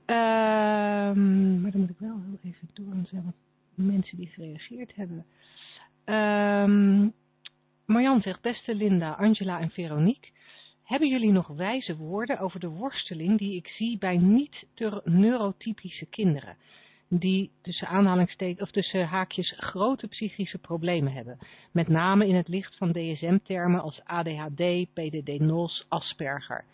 Um, 0.07 1.61
maar 1.61 1.71
dan 1.71 1.81
moet 1.81 1.91
ik 1.91 1.99
wel 1.99 2.21
heel 2.27 2.39
even 2.43 2.69
door, 2.73 2.89
want 2.89 3.11
er 3.11 3.23
mensen 3.75 4.17
die 4.17 4.27
gereageerd 4.27 4.95
hebben. 4.95 5.27
Um, 6.05 7.13
Marjan 7.87 8.23
zegt, 8.23 8.41
beste 8.41 8.75
Linda, 8.75 9.13
Angela 9.13 9.61
en 9.61 9.71
Veronique. 9.71 10.31
Hebben 10.83 11.09
jullie 11.09 11.33
nog 11.33 11.47
wijze 11.47 11.97
woorden 11.97 12.39
over 12.39 12.61
de 12.61 12.69
worsteling 12.69 13.39
die 13.39 13.57
ik 13.57 13.69
zie 13.69 13.99
bij 13.99 14.17
niet-neurotypische 14.17 16.07
kinderen? 16.07 16.57
Die 17.11 17.51
tussen 17.63 17.89
aanhalingstekens 17.89 18.61
of 18.61 18.71
tussen 18.71 19.07
haakjes 19.07 19.55
grote 19.57 20.09
psychische 20.09 20.59
problemen 20.59 21.13
hebben. 21.13 21.39
Met 21.73 21.89
name 21.89 22.27
in 22.27 22.35
het 22.35 22.49
licht 22.49 22.77
van 22.77 22.93
DSM-termen 22.93 23.81
als 23.81 24.01
ADHD, 24.05 24.93
PDD-NOS, 24.93 25.87
Asperger. 25.89 26.65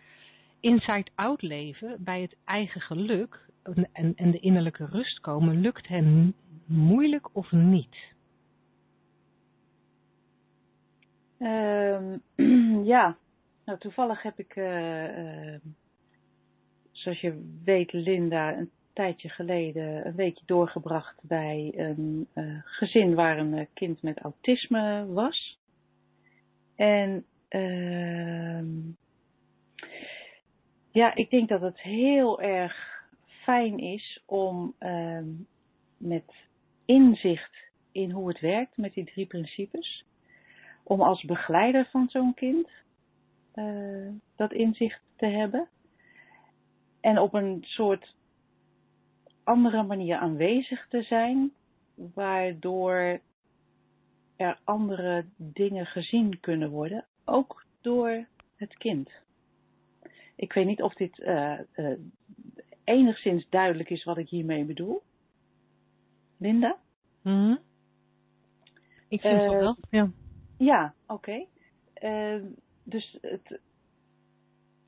Inside-out 0.61 1.43
leven 1.43 1.97
bij 2.05 2.21
het 2.21 2.37
eigen 2.45 2.81
geluk 2.81 3.49
en, 3.93 4.15
en 4.17 4.31
de 4.31 4.41
innerlijke 4.41 4.87
rust 4.87 5.21
komen 5.21 5.61
lukt 5.61 5.89
hen 5.89 6.35
moeilijk 6.67 7.29
of 7.33 7.53
niet? 7.53 8.13
Um, 11.39 12.23
ja, 12.95 13.17
nou 13.65 13.79
toevallig 13.79 14.23
heb 14.23 14.39
ik, 14.39 14.57
uh, 14.57 15.53
uh, 15.53 15.61
zoals 16.91 17.21
je 17.21 17.59
weet, 17.65 17.93
Linda 17.93 18.67
tijdje 18.95 19.29
geleden 19.29 20.07
een 20.07 20.15
weekje 20.15 20.43
doorgebracht 20.47 21.21
bij 21.23 21.73
een 21.77 22.29
uh, 22.35 22.61
gezin 22.65 23.15
waar 23.15 23.39
een 23.39 23.69
kind 23.75 24.03
met 24.03 24.19
autisme 24.19 25.07
was. 25.07 25.59
En 26.77 27.25
ehm, 27.49 28.67
ja, 30.91 31.15
ik 31.15 31.31
denk 31.31 31.49
dat 31.49 31.61
het 31.61 31.81
heel 31.81 32.41
erg 32.41 33.05
fijn 33.27 33.79
is 33.79 34.23
om 34.27 34.75
ehm, 34.79 35.29
met 35.97 36.35
inzicht 36.85 37.57
in 37.93 38.11
hoe 38.11 38.29
het 38.29 38.41
werkt 38.41 38.77
met 38.77 38.95
die 38.95 39.05
drie 39.05 39.27
principes 39.27 40.05
om 40.83 41.03
als 41.03 41.25
begeleider 41.25 41.89
van 41.91 42.09
zo'n 42.09 42.35
kind 42.35 42.69
uh, 43.55 44.11
dat 44.37 44.53
inzicht 44.53 45.01
te 45.17 45.27
hebben. 45.27 45.69
En 47.01 47.19
op 47.19 47.35
een 47.35 47.59
soort 47.67 48.15
andere 49.45 49.83
manier 49.83 50.17
aanwezig 50.17 50.89
te 50.89 51.03
zijn, 51.03 51.53
waardoor 51.95 53.21
er 54.37 54.59
andere 54.65 55.25
dingen 55.37 55.87
gezien 55.87 56.41
kunnen 56.41 56.71
worden, 56.71 57.05
ook 57.25 57.65
door 57.81 58.27
het 58.57 58.77
kind. 58.77 59.11
Ik 60.37 60.53
weet 60.53 60.67
niet 60.67 60.83
of 60.83 60.95
dit 60.95 61.19
uh, 61.19 61.59
uh, 61.77 61.99
enigszins 62.85 63.49
duidelijk 63.49 63.91
is 63.91 64.05
wat 64.05 64.19
ik 64.19 64.29
hiermee 64.29 64.65
bedoel. 64.65 65.03
Linda? 66.39 66.77
Mm 67.23 67.33
-hmm. 67.33 67.59
Ik 69.09 69.21
vind 69.21 69.41
het 69.41 69.51
wel, 69.51 69.77
ja. 69.91 70.11
Ja, 70.59 70.95
oké. 71.07 71.47
Okay. 71.95 72.43
Dus 72.85 73.19
het, 73.21 73.61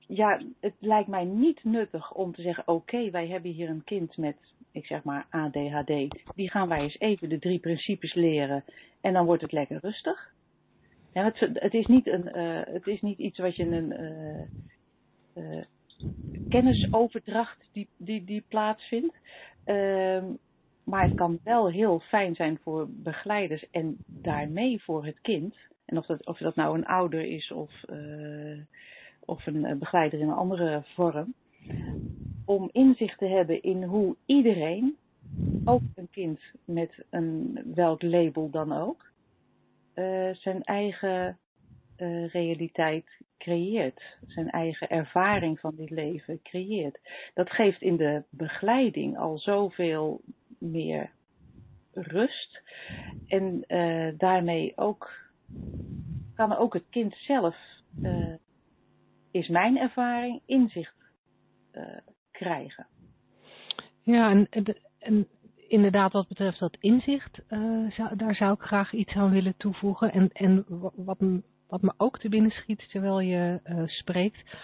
ja, 0.07 0.41
het 0.61 0.75
lijkt 0.79 1.09
mij 1.09 1.25
niet 1.25 1.65
nuttig 1.65 2.13
om 2.13 2.35
te 2.35 2.43
zeggen: 2.43 2.69
oké, 2.69 3.11
wij 3.11 3.27
hebben 3.27 3.51
hier 3.51 3.69
een 3.69 3.85
kind 3.85 4.17
met, 4.17 4.37
ik 4.73 4.87
zeg 4.87 5.03
maar 5.03 5.27
ADHD. 5.31 5.87
Die 6.35 6.51
gaan 6.51 6.69
wij 6.69 6.81
eens 6.81 6.99
even 6.99 7.29
de 7.29 7.39
drie 7.39 7.59
principes 7.59 8.15
leren 8.15 8.65
en 9.01 9.13
dan 9.13 9.27
wordt 9.27 9.43
het 9.43 9.53
lekker 9.53 9.79
rustig. 9.83 10.35
Ja, 11.13 11.25
het, 11.25 11.41
het, 11.53 11.75
is 11.75 11.87
niet 11.87 12.07
een, 12.07 12.39
uh, 12.39 12.61
het 12.65 12.87
is 12.87 13.01
niet 13.01 13.19
iets 13.19 13.39
wat 13.39 13.57
je 13.57 13.67
een 13.67 13.93
uh, 15.35 15.65
kennisoverdracht 16.49 17.69
die, 17.73 17.89
die, 17.97 18.25
die 18.25 18.45
plaatsvindt. 18.49 19.15
Ehm, 19.65 20.25
maar 20.85 21.03
het 21.03 21.15
kan 21.15 21.39
wel 21.45 21.71
heel 21.71 22.01
fijn 22.01 22.35
zijn 22.35 22.59
voor 22.63 22.87
begeleiders 22.91 23.71
en 23.71 23.97
daarmee 24.07 24.83
voor 24.83 25.05
het 25.05 25.21
kind. 25.21 25.57
En 25.85 25.99
of 25.99 26.07
dat, 26.07 26.27
of 26.27 26.39
dat 26.39 26.55
nou 26.55 26.79
een 26.79 26.87
ouder 26.87 27.25
is 27.25 27.51
of, 27.53 27.73
of 29.27 29.47
een 29.47 29.65
eh, 29.65 29.77
begeleider 29.77 30.21
in 30.21 30.29
een 30.29 30.35
andere 30.35 30.83
vorm. 30.85 31.35
Om 32.45 32.69
inzicht 32.73 33.19
te 33.19 33.27
hebben 33.27 33.63
in 33.63 33.83
hoe 33.83 34.17
iedereen, 34.27 34.97
ook 35.65 35.83
een 35.95 36.11
kind 36.11 36.41
met 36.65 37.05
een 37.11 37.61
welk 37.75 38.03
label 38.03 38.51
dan 38.51 38.73
ook, 38.73 39.05
uh, 39.95 40.35
zijn 40.35 40.63
eigen 40.63 41.39
uh, 41.97 42.29
realiteit 42.29 43.07
creëert. 43.39 44.03
Zijn 44.27 44.51
eigen 44.51 44.89
ervaring 44.89 45.61
van 45.61 45.75
dit 45.77 45.91
leven 45.91 46.43
creëert. 46.43 46.99
Dat 47.35 47.51
geeft 47.51 47.83
in 47.83 47.97
de 47.97 48.23
begeleiding 48.31 49.19
al 49.19 49.39
zoveel 49.39 50.21
meer 50.59 51.11
rust. 51.93 52.63
En 53.27 53.65
daarmee 54.19 54.73
ook 54.77 55.27
kan 56.37 56.57
ook 56.57 56.75
het 56.75 56.85
kind 56.91 57.15
zelf, 57.15 57.57
uh, 58.03 58.35
is 59.37 59.49
mijn 59.49 59.79
ervaring, 59.79 60.41
inzicht 60.47 60.95
uh, 61.73 61.83
krijgen. 62.31 62.87
Ja, 64.03 64.31
en, 64.31 64.49
en, 64.99 65.27
inderdaad 65.69 66.13
wat 66.13 66.29
betreft 66.29 66.59
dat 66.59 66.77
inzicht, 66.81 67.41
zou, 67.89 68.17
daar 68.17 68.35
zou 68.35 68.53
ik 68.53 68.61
graag 68.61 68.93
iets 68.93 69.15
aan 69.15 69.31
willen 69.31 69.55
toevoegen. 69.57 70.13
En, 70.13 70.31
en 70.33 70.65
wat, 70.97 71.19
wat 71.67 71.83
me 71.83 71.93
ook 71.97 72.19
te 72.19 72.29
binnen 72.29 72.51
schiet 72.51 72.91
terwijl 72.91 73.21
je 73.21 73.61
spreekt, 73.87 74.57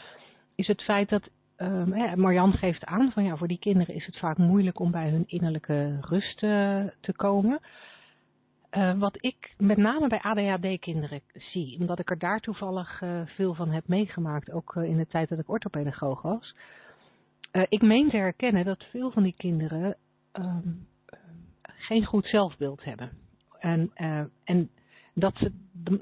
is 0.55 0.67
het 0.67 0.83
feit 0.83 1.09
dat 1.09 1.31
Um, 1.57 2.21
Marjan 2.21 2.53
geeft 2.53 2.85
aan 2.85 3.13
van 3.13 3.25
ja, 3.25 3.37
voor 3.37 3.49
die 3.49 3.59
kinderen 3.59 3.95
is 3.95 4.07
het 4.07 4.19
vaak 4.19 4.39
moeilijk 4.39 4.81
om 4.81 4.91
bij 4.91 5.11
hun 5.11 5.25
innerlijke 5.27 5.99
rust 6.01 6.39
te 6.39 7.13
komen. 7.17 7.61
Uh, 8.77 8.99
wat 8.99 9.17
ik 9.21 9.55
met 9.59 9.77
name 9.77 10.09
bij 10.09 10.21
ADHD-kinderen 10.21 11.21
zie, 11.35 11.79
omdat 11.81 11.99
ik 11.99 12.11
er 12.11 12.19
daar 12.19 12.41
toevallig 12.41 13.01
uh, 13.01 13.21
veel 13.27 13.55
van 13.55 13.71
heb 13.71 13.89
meegemaakt, 13.89 14.51
ook 14.51 14.77
in 14.77 14.97
de 14.97 15.07
tijd 15.07 15.29
dat 15.29 15.39
ik 15.39 15.49
orthopedagoog 15.49 16.23
was. 16.23 16.55
ik 17.69 17.83
meen 17.83 18.11
te 18.11 18.17
herkennen 18.17 18.65
dat 18.65 18.85
veel 18.91 19.11
van 19.11 19.23
die 19.23 19.35
kinderen 19.37 19.97
um, 20.33 20.87
geen 21.63 22.05
goed 22.05 22.27
zelfbeeld 22.27 22.85
hebben. 22.85 23.11
En, 23.59 23.91
en 24.45 24.71
dat 25.15 25.37
ze 25.37 25.53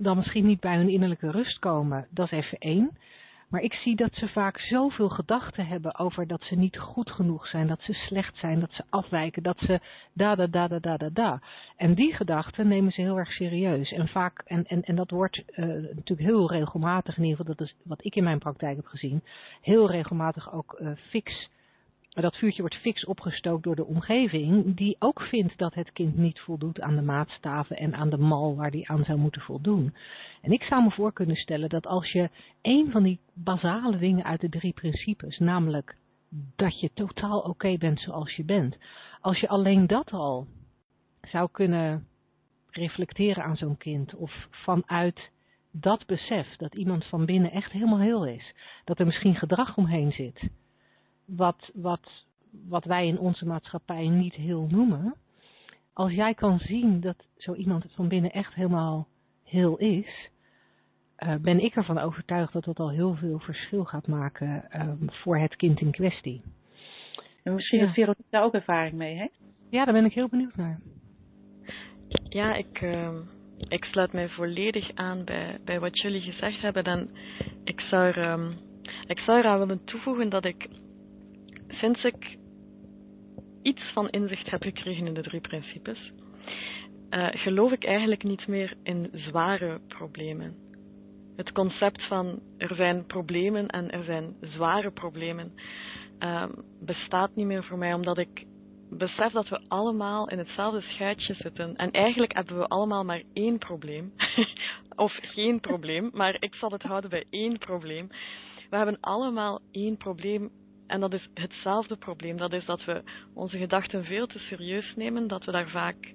dan 0.03 0.17
misschien 0.17 0.47
niet 0.47 0.61
bij 0.61 0.77
hun 0.77 0.89
innerlijke 0.89 1.31
rust 1.31 1.59
komen, 1.59 2.07
dat 2.11 2.33
is 2.33 2.39
even 2.39 2.59
één. 2.59 2.91
Maar 3.51 3.61
ik 3.61 3.73
zie 3.73 3.97
dat 3.97 4.15
ze 4.15 4.29
vaak 4.29 4.59
zoveel 4.59 5.09
gedachten 5.09 5.67
hebben 5.67 5.99
over 5.99 6.27
dat 6.27 6.43
ze 6.43 6.55
niet 6.55 6.79
goed 6.79 7.11
genoeg 7.11 7.47
zijn, 7.47 7.67
dat 7.67 7.81
ze 7.83 7.93
slecht 7.93 8.37
zijn, 8.37 8.61
dat 8.61 8.73
ze 8.73 8.85
afwijken, 8.89 9.43
dat 9.43 9.59
ze 9.59 9.81
da 10.13 10.35
da 10.35 10.47
da 10.47 10.69
da 10.69 10.97
da 10.97 11.09
da. 11.13 11.41
En 11.77 11.95
die 11.95 12.15
gedachten 12.15 12.69
nemen 12.69 12.93
ze 12.93 13.01
heel 13.01 13.19
erg 13.19 13.33
serieus. 13.33 13.93
En 13.93 14.09
vaak, 14.09 14.43
en, 14.47 14.67
en, 14.67 14.83
en 14.83 14.95
dat 14.95 15.11
wordt 15.11 15.43
uh, 15.57 15.67
natuurlijk 15.67 16.29
heel 16.29 16.51
regelmatig, 16.51 17.17
in 17.17 17.23
ieder 17.23 17.39
geval 17.39 17.55
dat 17.55 17.67
is 17.67 17.75
wat 17.83 18.05
ik 18.05 18.17
in 18.17 18.25
mijn 18.25 18.39
praktijk 18.39 18.77
heb 18.77 18.87
gezien, 18.87 19.23
heel 19.61 19.91
regelmatig 19.91 20.53
ook 20.53 20.79
uh, 20.81 20.91
fix 21.09 21.49
dat 22.11 22.37
vuurtje 22.37 22.61
wordt 22.61 22.77
fix 22.77 23.05
opgestookt 23.05 23.63
door 23.63 23.77
de 23.77 23.85
omgeving, 23.85 24.77
die 24.77 24.97
ook 24.99 25.21
vindt 25.23 25.59
dat 25.59 25.75
het 25.75 25.93
kind 25.93 26.17
niet 26.17 26.41
voldoet 26.41 26.81
aan 26.81 26.97
de 26.97 27.03
maatstaven 27.03 27.77
en 27.77 27.95
aan 27.95 28.11
de 28.11 28.19
mal 28.19 28.57
waar 28.57 28.71
die 28.71 28.89
aan 28.89 29.05
zou 29.05 29.19
moeten 29.19 29.41
voldoen. 29.41 29.95
En 30.43 30.53
ik 30.53 30.63
zou 30.63 30.83
me 30.83 30.91
voor 30.91 31.13
kunnen 31.13 31.37
stellen 31.37 31.69
dat 31.69 31.87
als 31.87 32.13
je 32.13 32.31
een 32.63 32.91
van 32.91 33.03
die 33.03 33.19
basale 33.33 33.99
dingen 33.99 34.25
uit 34.25 34.41
de 34.41 34.49
drie 34.49 34.73
principes, 34.73 35.39
namelijk 35.39 35.97
dat 36.57 36.81
je 36.81 36.91
totaal 36.95 37.41
oké 37.41 37.77
bent 37.79 38.01
zoals 38.01 38.37
je 38.37 38.45
bent, 38.45 38.77
als 39.21 39.41
je 39.41 39.49
alleen 39.49 39.87
dat 39.87 40.11
al 40.11 40.47
zou 41.23 41.49
kunnen 41.53 42.07
reflecteren 42.71 43.45
aan 43.45 43.57
zo'n 43.57 43.77
kind 43.77 44.15
of 44.15 44.49
vanuit 44.51 45.31
dat 45.71 46.07
besef 46.07 46.57
dat 46.57 46.75
iemand 46.75 47.05
van 47.05 47.25
binnen 47.25 47.51
echt 47.51 47.73
helemaal 47.73 48.01
heel 48.01 48.27
is, 48.27 48.55
dat 48.85 48.99
er 48.99 49.07
misschien 49.07 49.35
gedrag 49.35 49.77
omheen 49.77 50.13
zit 50.13 50.51
wat, 51.37 51.71
wat, 51.75 52.25
wat 52.69 52.85
wij 52.85 53.07
in 53.07 53.19
onze 53.19 53.47
maatschappij 53.47 54.09
niet 54.09 54.35
heel 54.35 54.67
noemen. 54.71 55.15
Als 55.93 56.13
jij 56.13 56.35
kan 56.35 56.59
zien 56.59 57.01
dat 57.01 57.27
zo 57.37 57.55
iemand 57.55 57.85
van 57.95 58.09
binnen 58.09 58.31
echt 58.31 58.55
helemaal 58.55 59.09
heel 59.45 59.77
is, 59.77 60.31
uh, 61.19 61.35
ben 61.35 61.61
ik 61.61 61.77
ervan 61.77 61.99
overtuigd 61.99 62.53
dat 62.53 62.65
dat 62.65 62.79
al 62.79 62.91
heel 62.91 63.15
veel 63.15 63.39
verschil 63.39 63.85
gaat 63.85 64.07
maken 64.07 64.65
uh, 64.75 64.93
voor 65.07 65.39
het 65.39 65.57
kind 65.57 65.81
in 65.81 65.91
kwestie. 65.91 66.43
En 67.43 67.55
misschien 67.55 67.81
ja. 67.81 67.93
Veronique 67.93 68.31
daar 68.31 68.43
ook 68.43 68.55
ervaring 68.55 68.95
mee 68.95 69.17
heeft? 69.17 69.41
Ja, 69.71 69.85
daar 69.85 69.95
ben 69.95 70.05
ik 70.05 70.13
heel 70.13 70.29
benieuwd 70.29 70.57
naar. 70.57 70.81
Ja, 72.29 72.55
ik, 72.55 72.81
uh, 72.81 73.19
ik 73.69 73.85
sluit 73.85 74.13
mij 74.13 74.29
volledig 74.29 74.95
aan 74.95 75.25
bij, 75.25 75.59
bij 75.65 75.81
wat 75.81 76.01
jullie 76.01 76.21
gezegd 76.21 76.61
hebben. 76.61 76.85
En 76.85 77.11
ik 77.65 77.81
zou, 77.81 78.13
er, 78.13 78.57
ik 79.07 79.19
zou 79.19 79.39
eraan 79.39 79.59
willen 79.59 79.85
toevoegen 79.85 80.29
dat 80.29 80.45
ik 80.45 80.69
sinds 81.81 82.05
ik 82.05 82.37
iets 83.63 83.83
van 83.93 84.09
inzicht 84.09 84.51
heb 84.51 84.63
gekregen 84.63 85.07
in 85.07 85.15
de 85.15 85.23
drie 85.23 85.41
principes, 85.41 86.13
uh, 87.11 87.29
geloof 87.31 87.73
ik 87.73 87.85
eigenlijk 87.85 88.23
niet 88.23 88.47
meer 88.47 88.75
in 88.83 89.11
zware 89.13 89.81
problemen. 89.89 90.55
Het 91.37 91.53
concept 91.53 92.07
van 92.07 92.41
er 92.59 92.75
zijn 92.75 93.07
problemen 93.07 93.67
en 93.69 93.91
er 93.91 94.05
zijn 94.05 94.37
zware 94.41 94.91
problemen 94.91 95.53
uh, 96.19 96.45
bestaat 96.81 97.35
niet 97.35 97.47
meer 97.47 97.65
voor 97.65 97.79
mij, 97.79 97.95
omdat 97.95 98.19
ik 98.19 98.45
besef 98.91 99.33
dat 99.33 99.49
we 99.49 99.61
allemaal 99.69 100.29
in 100.29 100.39
hetzelfde 100.39 100.81
schuitje 100.81 101.35
zitten. 101.35 101.77
En 101.77 101.91
eigenlijk 101.91 102.33
hebben 102.35 102.59
we 102.59 102.69
allemaal 102.69 103.05
maar 103.05 103.23
één 103.33 103.59
probleem. 103.59 104.13
of 104.97 105.19
geen 105.23 105.61
probleem, 105.61 106.11
maar 106.13 106.37
ik 106.39 106.55
zal 106.55 106.71
het 106.71 106.83
houden 106.83 107.11
bij 107.11 107.25
één 107.31 107.59
probleem. 107.59 108.09
We 108.71 108.77
hebben 108.77 109.01
allemaal 109.01 109.61
één 109.71 109.97
probleem 109.97 110.51
en 110.91 111.01
dat 111.01 111.13
is 111.13 111.29
hetzelfde 111.35 111.97
probleem. 111.97 112.37
Dat 112.37 112.53
is 112.53 112.65
dat 112.65 112.85
we 112.85 113.03
onze 113.35 113.59
gedachten 113.59 114.05
veel 114.05 114.27
te 114.27 114.39
serieus 114.39 114.93
nemen, 114.97 115.29
dat 115.29 115.45
we 115.45 115.53
daar 115.53 115.69
vaak 115.69 116.13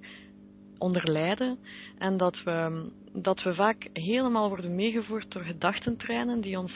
onder 0.78 1.10
lijden 1.10 1.58
en 1.98 2.16
dat 2.16 2.42
we, 2.44 2.88
dat 3.12 3.42
we 3.42 3.54
vaak 3.54 3.88
helemaal 3.92 4.48
worden 4.48 4.74
meegevoerd 4.74 5.30
door 5.32 5.42
gedachtentreinen 5.42 6.40
die 6.40 6.58
ons, 6.58 6.72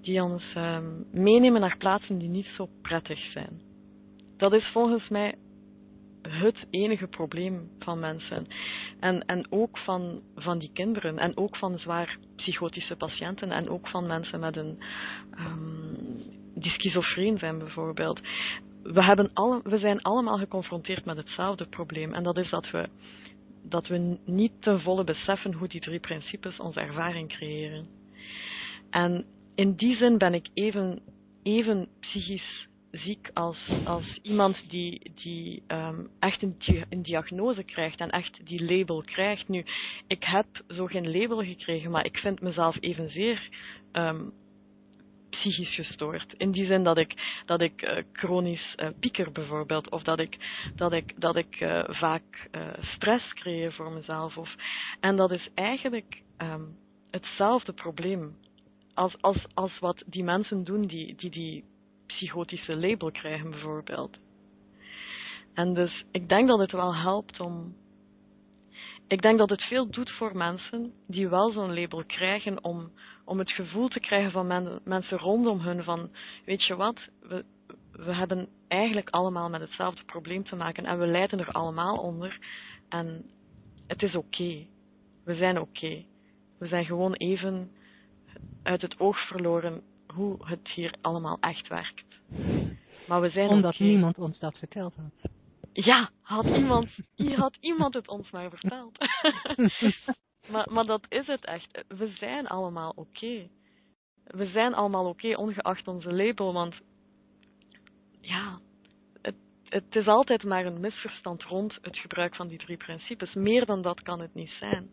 die 0.00 0.22
ons 0.22 0.42
um, 0.56 1.06
meenemen 1.12 1.60
naar 1.60 1.76
plaatsen 1.76 2.18
die 2.18 2.28
niet 2.28 2.48
zo 2.56 2.68
prettig 2.82 3.18
zijn. 3.18 3.60
Dat 4.36 4.52
is 4.52 4.70
volgens 4.72 5.08
mij 5.08 5.34
het 6.28 6.56
enige 6.70 7.06
probleem 7.06 7.70
van 7.78 7.98
mensen. 7.98 8.46
En, 9.00 9.24
en 9.24 9.46
ook 9.50 9.78
van, 9.78 10.22
van 10.36 10.58
die 10.58 10.70
kinderen. 10.72 11.18
En 11.18 11.36
ook 11.36 11.56
van 11.56 11.78
zwaar 11.78 12.18
psychotische 12.36 12.96
patiënten. 12.96 13.50
En 13.50 13.68
ook 13.68 13.88
van 13.88 14.06
mensen 14.06 14.40
met 14.40 14.56
een, 14.56 14.78
um, 15.38 16.41
die 16.62 16.72
schizofreen 16.72 17.38
zijn 17.38 17.58
bijvoorbeeld. 17.58 18.20
We, 18.82 19.04
hebben 19.04 19.30
alle, 19.32 19.60
we 19.64 19.78
zijn 19.78 20.02
allemaal 20.02 20.38
geconfronteerd 20.38 21.04
met 21.04 21.16
hetzelfde 21.16 21.66
probleem. 21.66 22.14
En 22.14 22.22
dat 22.22 22.36
is 22.36 22.50
dat 22.50 22.70
we, 22.70 22.88
dat 23.62 23.86
we 23.86 24.18
niet 24.24 24.52
ten 24.60 24.80
volle 24.80 25.04
beseffen 25.04 25.52
hoe 25.52 25.68
die 25.68 25.80
drie 25.80 26.00
principes 26.00 26.58
onze 26.58 26.80
ervaring 26.80 27.28
creëren. 27.28 27.86
En 28.90 29.24
in 29.54 29.74
die 29.74 29.96
zin 29.96 30.18
ben 30.18 30.34
ik 30.34 30.48
even, 30.54 31.00
even 31.42 31.88
psychisch 32.00 32.68
ziek 32.92 33.30
als, 33.34 33.70
als 33.84 34.18
iemand 34.22 34.56
die, 34.68 35.12
die 35.14 35.62
um, 35.68 36.08
echt 36.18 36.42
een, 36.42 36.56
een, 36.88 37.02
diagnose 37.02 37.62
krijgt 37.62 38.00
en 38.00 38.10
echt 38.10 38.46
die 38.46 38.64
label 38.64 39.02
krijgt. 39.02 39.48
Nu, 39.48 39.64
ik 40.06 40.24
heb 40.24 40.46
zo 40.68 40.86
geen 40.86 41.10
label 41.10 41.42
gekregen, 41.42 41.90
maar 41.90 42.04
ik 42.04 42.16
vind 42.18 42.40
mezelf 42.40 42.76
evenzeer 42.80 43.48
um, 43.92 44.32
psychisch 45.32 45.74
gestoord. 45.74 46.34
In 46.36 46.50
die 46.50 46.66
zin 46.66 46.82
dat 46.82 46.98
ik, 46.98 47.42
dat 47.46 47.60
ik 47.60 47.82
uh, 47.82 47.96
chronisch 48.12 48.74
uh, 48.76 48.88
pieker 49.00 49.32
bijvoorbeeld, 49.32 49.90
of 49.90 50.02
dat 50.02 50.18
ik, 50.18 50.36
dat 50.74 50.92
ik, 50.92 51.20
dat 51.20 51.36
ik 51.36 51.60
uh, 51.60 51.84
vaak 51.88 52.48
stress 52.80 53.32
creëer 53.32 53.72
voor 53.72 53.92
mezelf. 53.92 54.36
Of, 54.36 54.54
en 55.00 55.16
dat 55.16 55.30
is 55.30 55.48
eigenlijk 55.54 56.22
um, 56.38 56.76
hetzelfde 57.10 57.72
probleem 57.72 58.36
als, 58.94 59.16
als, 59.20 59.46
als 59.54 59.78
wat 59.78 60.02
die 60.06 60.24
mensen 60.24 60.64
doen 60.64 60.86
die 60.86 61.14
die, 61.16 61.30
die 61.30 61.64
psychotische 62.06 62.76
label 62.76 63.10
krijgen, 63.10 63.50
bijvoorbeeld. 63.50 64.18
En 65.54 65.74
dus 65.74 66.04
ik 66.10 66.28
denk 66.28 66.48
dat 66.48 66.58
het 66.58 66.72
wel 66.72 66.96
helpt 66.96 67.40
om. 67.40 67.74
Ik 69.08 69.22
denk 69.22 69.38
dat 69.38 69.50
het 69.50 69.62
veel 69.62 69.90
doet 69.90 70.10
voor 70.10 70.36
mensen 70.36 70.92
die 71.06 71.28
wel 71.28 71.52
zo'n 71.52 71.74
label 71.74 72.04
krijgen, 72.04 72.64
om, 72.64 72.90
om 73.24 73.38
het 73.38 73.52
gevoel 73.52 73.88
te 73.88 74.00
krijgen 74.00 74.30
van 74.30 74.46
men, 74.46 74.80
mensen 74.84 75.18
rondom 75.18 75.60
hun 75.60 75.84
van, 75.84 76.10
weet 76.44 76.64
je 76.64 76.76
wat, 76.76 76.98
we, 77.20 77.44
we 77.92 78.14
hebben 78.14 78.48
eigenlijk 78.68 79.10
allemaal 79.10 79.48
met 79.48 79.60
hetzelfde 79.60 80.04
probleem 80.04 80.44
te 80.44 80.56
maken 80.56 80.84
en 80.84 80.98
we 80.98 81.06
lijden 81.06 81.38
er 81.38 81.52
allemaal 81.52 81.96
onder. 81.96 82.38
En 82.88 83.30
het 83.86 84.02
is 84.02 84.14
oké. 84.14 84.42
Okay. 84.42 84.68
We 85.24 85.34
zijn 85.34 85.60
oké. 85.60 85.68
Okay. 85.68 86.06
We 86.58 86.66
zijn 86.66 86.84
gewoon 86.84 87.12
even 87.12 87.70
uit 88.62 88.82
het 88.82 89.00
oog 89.00 89.26
verloren 89.26 89.82
hoe 90.14 90.36
het 90.46 90.68
hier 90.68 90.94
allemaal 91.00 91.36
echt 91.40 91.68
werkt. 91.68 92.04
Maar 93.06 93.20
we 93.20 93.30
zijn 93.30 93.48
Omdat 93.48 93.78
niemand 93.78 94.18
ons 94.18 94.38
dat 94.38 94.58
verteld 94.58 94.94
had. 94.94 95.30
Ja, 95.72 96.10
had 96.20 96.44
iemand, 96.44 96.88
had 97.16 97.56
iemand 97.60 97.94
het 97.94 98.08
ons 98.08 98.30
maar 98.30 98.50
verteld. 98.50 98.98
maar, 100.52 100.72
maar 100.72 100.86
dat 100.86 101.06
is 101.08 101.26
het 101.26 101.44
echt. 101.44 101.84
We 101.88 102.08
zijn 102.08 102.46
allemaal 102.46 102.90
oké. 102.90 103.00
Okay. 103.00 103.50
We 104.24 104.46
zijn 104.46 104.74
allemaal 104.74 105.08
oké, 105.08 105.26
okay, 105.26 105.34
ongeacht 105.34 105.88
onze 105.88 106.12
label, 106.12 106.52
want 106.52 106.74
ja, 108.20 108.60
het, 109.22 109.34
het 109.64 109.96
is 109.96 110.06
altijd 110.06 110.44
maar 110.44 110.66
een 110.66 110.80
misverstand 110.80 111.42
rond 111.42 111.78
het 111.82 111.98
gebruik 111.98 112.36
van 112.36 112.48
die 112.48 112.58
drie 112.58 112.76
principes. 112.76 113.34
Meer 113.34 113.66
dan 113.66 113.82
dat 113.82 114.02
kan 114.02 114.20
het 114.20 114.34
niet 114.34 114.50
zijn. 114.50 114.90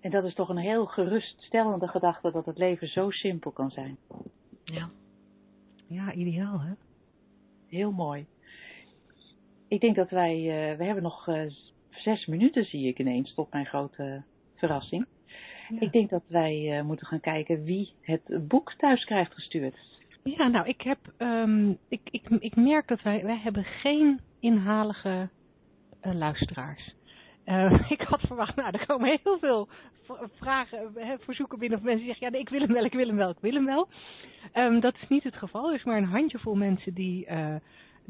En 0.00 0.10
dat 0.10 0.24
is 0.24 0.34
toch 0.34 0.48
een 0.48 0.56
heel 0.56 0.86
geruststellende 0.86 1.88
gedachte 1.88 2.30
dat 2.30 2.46
het 2.46 2.58
leven 2.58 2.88
zo 2.88 3.10
simpel 3.10 3.50
kan 3.50 3.70
zijn. 3.70 3.98
Ja. 4.64 4.90
Ja, 5.86 6.12
ideaal 6.12 6.60
hè? 6.60 6.72
Heel 7.66 7.92
mooi. 7.92 8.26
Ik 9.68 9.80
denk 9.80 9.96
dat 9.96 10.10
wij, 10.10 10.36
uh, 10.36 10.78
we 10.78 10.84
hebben 10.84 11.02
nog 11.02 11.26
uh, 11.26 11.50
zes 11.98 12.26
minuten 12.26 12.64
zie 12.64 12.88
ik 12.88 12.98
ineens, 12.98 13.34
tot 13.34 13.52
mijn 13.52 13.66
grote 13.66 14.22
verrassing. 14.54 15.06
Ja. 15.68 15.80
Ik 15.80 15.92
denk 15.92 16.10
dat 16.10 16.22
wij 16.26 16.78
uh, 16.78 16.84
moeten 16.84 17.06
gaan 17.06 17.20
kijken 17.20 17.64
wie 17.64 17.92
het 18.00 18.48
boek 18.48 18.74
thuis 18.76 19.04
krijgt 19.04 19.34
gestuurd. 19.34 19.76
Ja, 20.22 20.48
nou, 20.48 20.68
ik 20.68 20.82
heb, 20.82 20.98
um, 21.18 21.78
ik, 21.88 22.00
ik, 22.10 22.28
ik 22.28 22.56
merk 22.56 22.88
dat 22.88 23.02
wij, 23.02 23.24
wij 23.24 23.38
hebben 23.38 23.64
geen 23.64 24.20
inhalige 24.40 25.28
luisteraars. 26.02 26.94
Uh, 27.46 27.90
ik 27.96 28.00
had 28.00 28.20
verwacht, 28.20 28.56
nou, 28.56 28.70
er 28.70 28.86
komen 28.86 29.18
heel 29.22 29.38
veel 29.38 29.68
vragen, 30.40 30.92
verzoeken 31.18 31.58
binnen 31.58 31.78
of 31.78 31.84
mensen 31.84 32.06
zeggen, 32.06 32.26
ja, 32.26 32.32
nee, 32.32 32.40
ik 32.40 32.48
wil 32.48 32.60
hem 32.60 32.72
wel, 32.72 32.84
ik 32.84 32.92
wil 32.92 33.06
hem 33.06 33.16
wel, 33.16 33.30
ik 33.30 33.40
wil 33.40 33.52
hem 33.52 33.64
wel. 33.64 33.88
Um, 34.54 34.80
dat 34.80 34.94
is 34.94 35.08
niet 35.08 35.24
het 35.24 35.36
geval. 35.36 35.68
Er 35.68 35.74
is 35.74 35.84
maar 35.84 35.96
een 35.96 36.04
handjevol 36.04 36.54
mensen 36.54 36.94
die, 36.94 37.26
uh, 37.30 37.54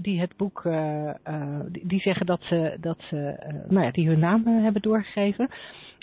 die 0.00 0.20
het 0.20 0.36
boek, 0.36 0.64
uh, 0.64 1.10
die, 1.68 1.86
die, 1.86 2.00
zeggen 2.00 2.26
dat 2.26 2.42
ze, 2.42 2.76
dat 2.80 2.98
ze 3.00 3.36
nou 3.68 3.84
ja, 3.84 3.90
die 3.90 4.08
hun 4.08 4.18
naam 4.18 4.46
hebben 4.46 4.82
doorgegeven. 4.82 5.48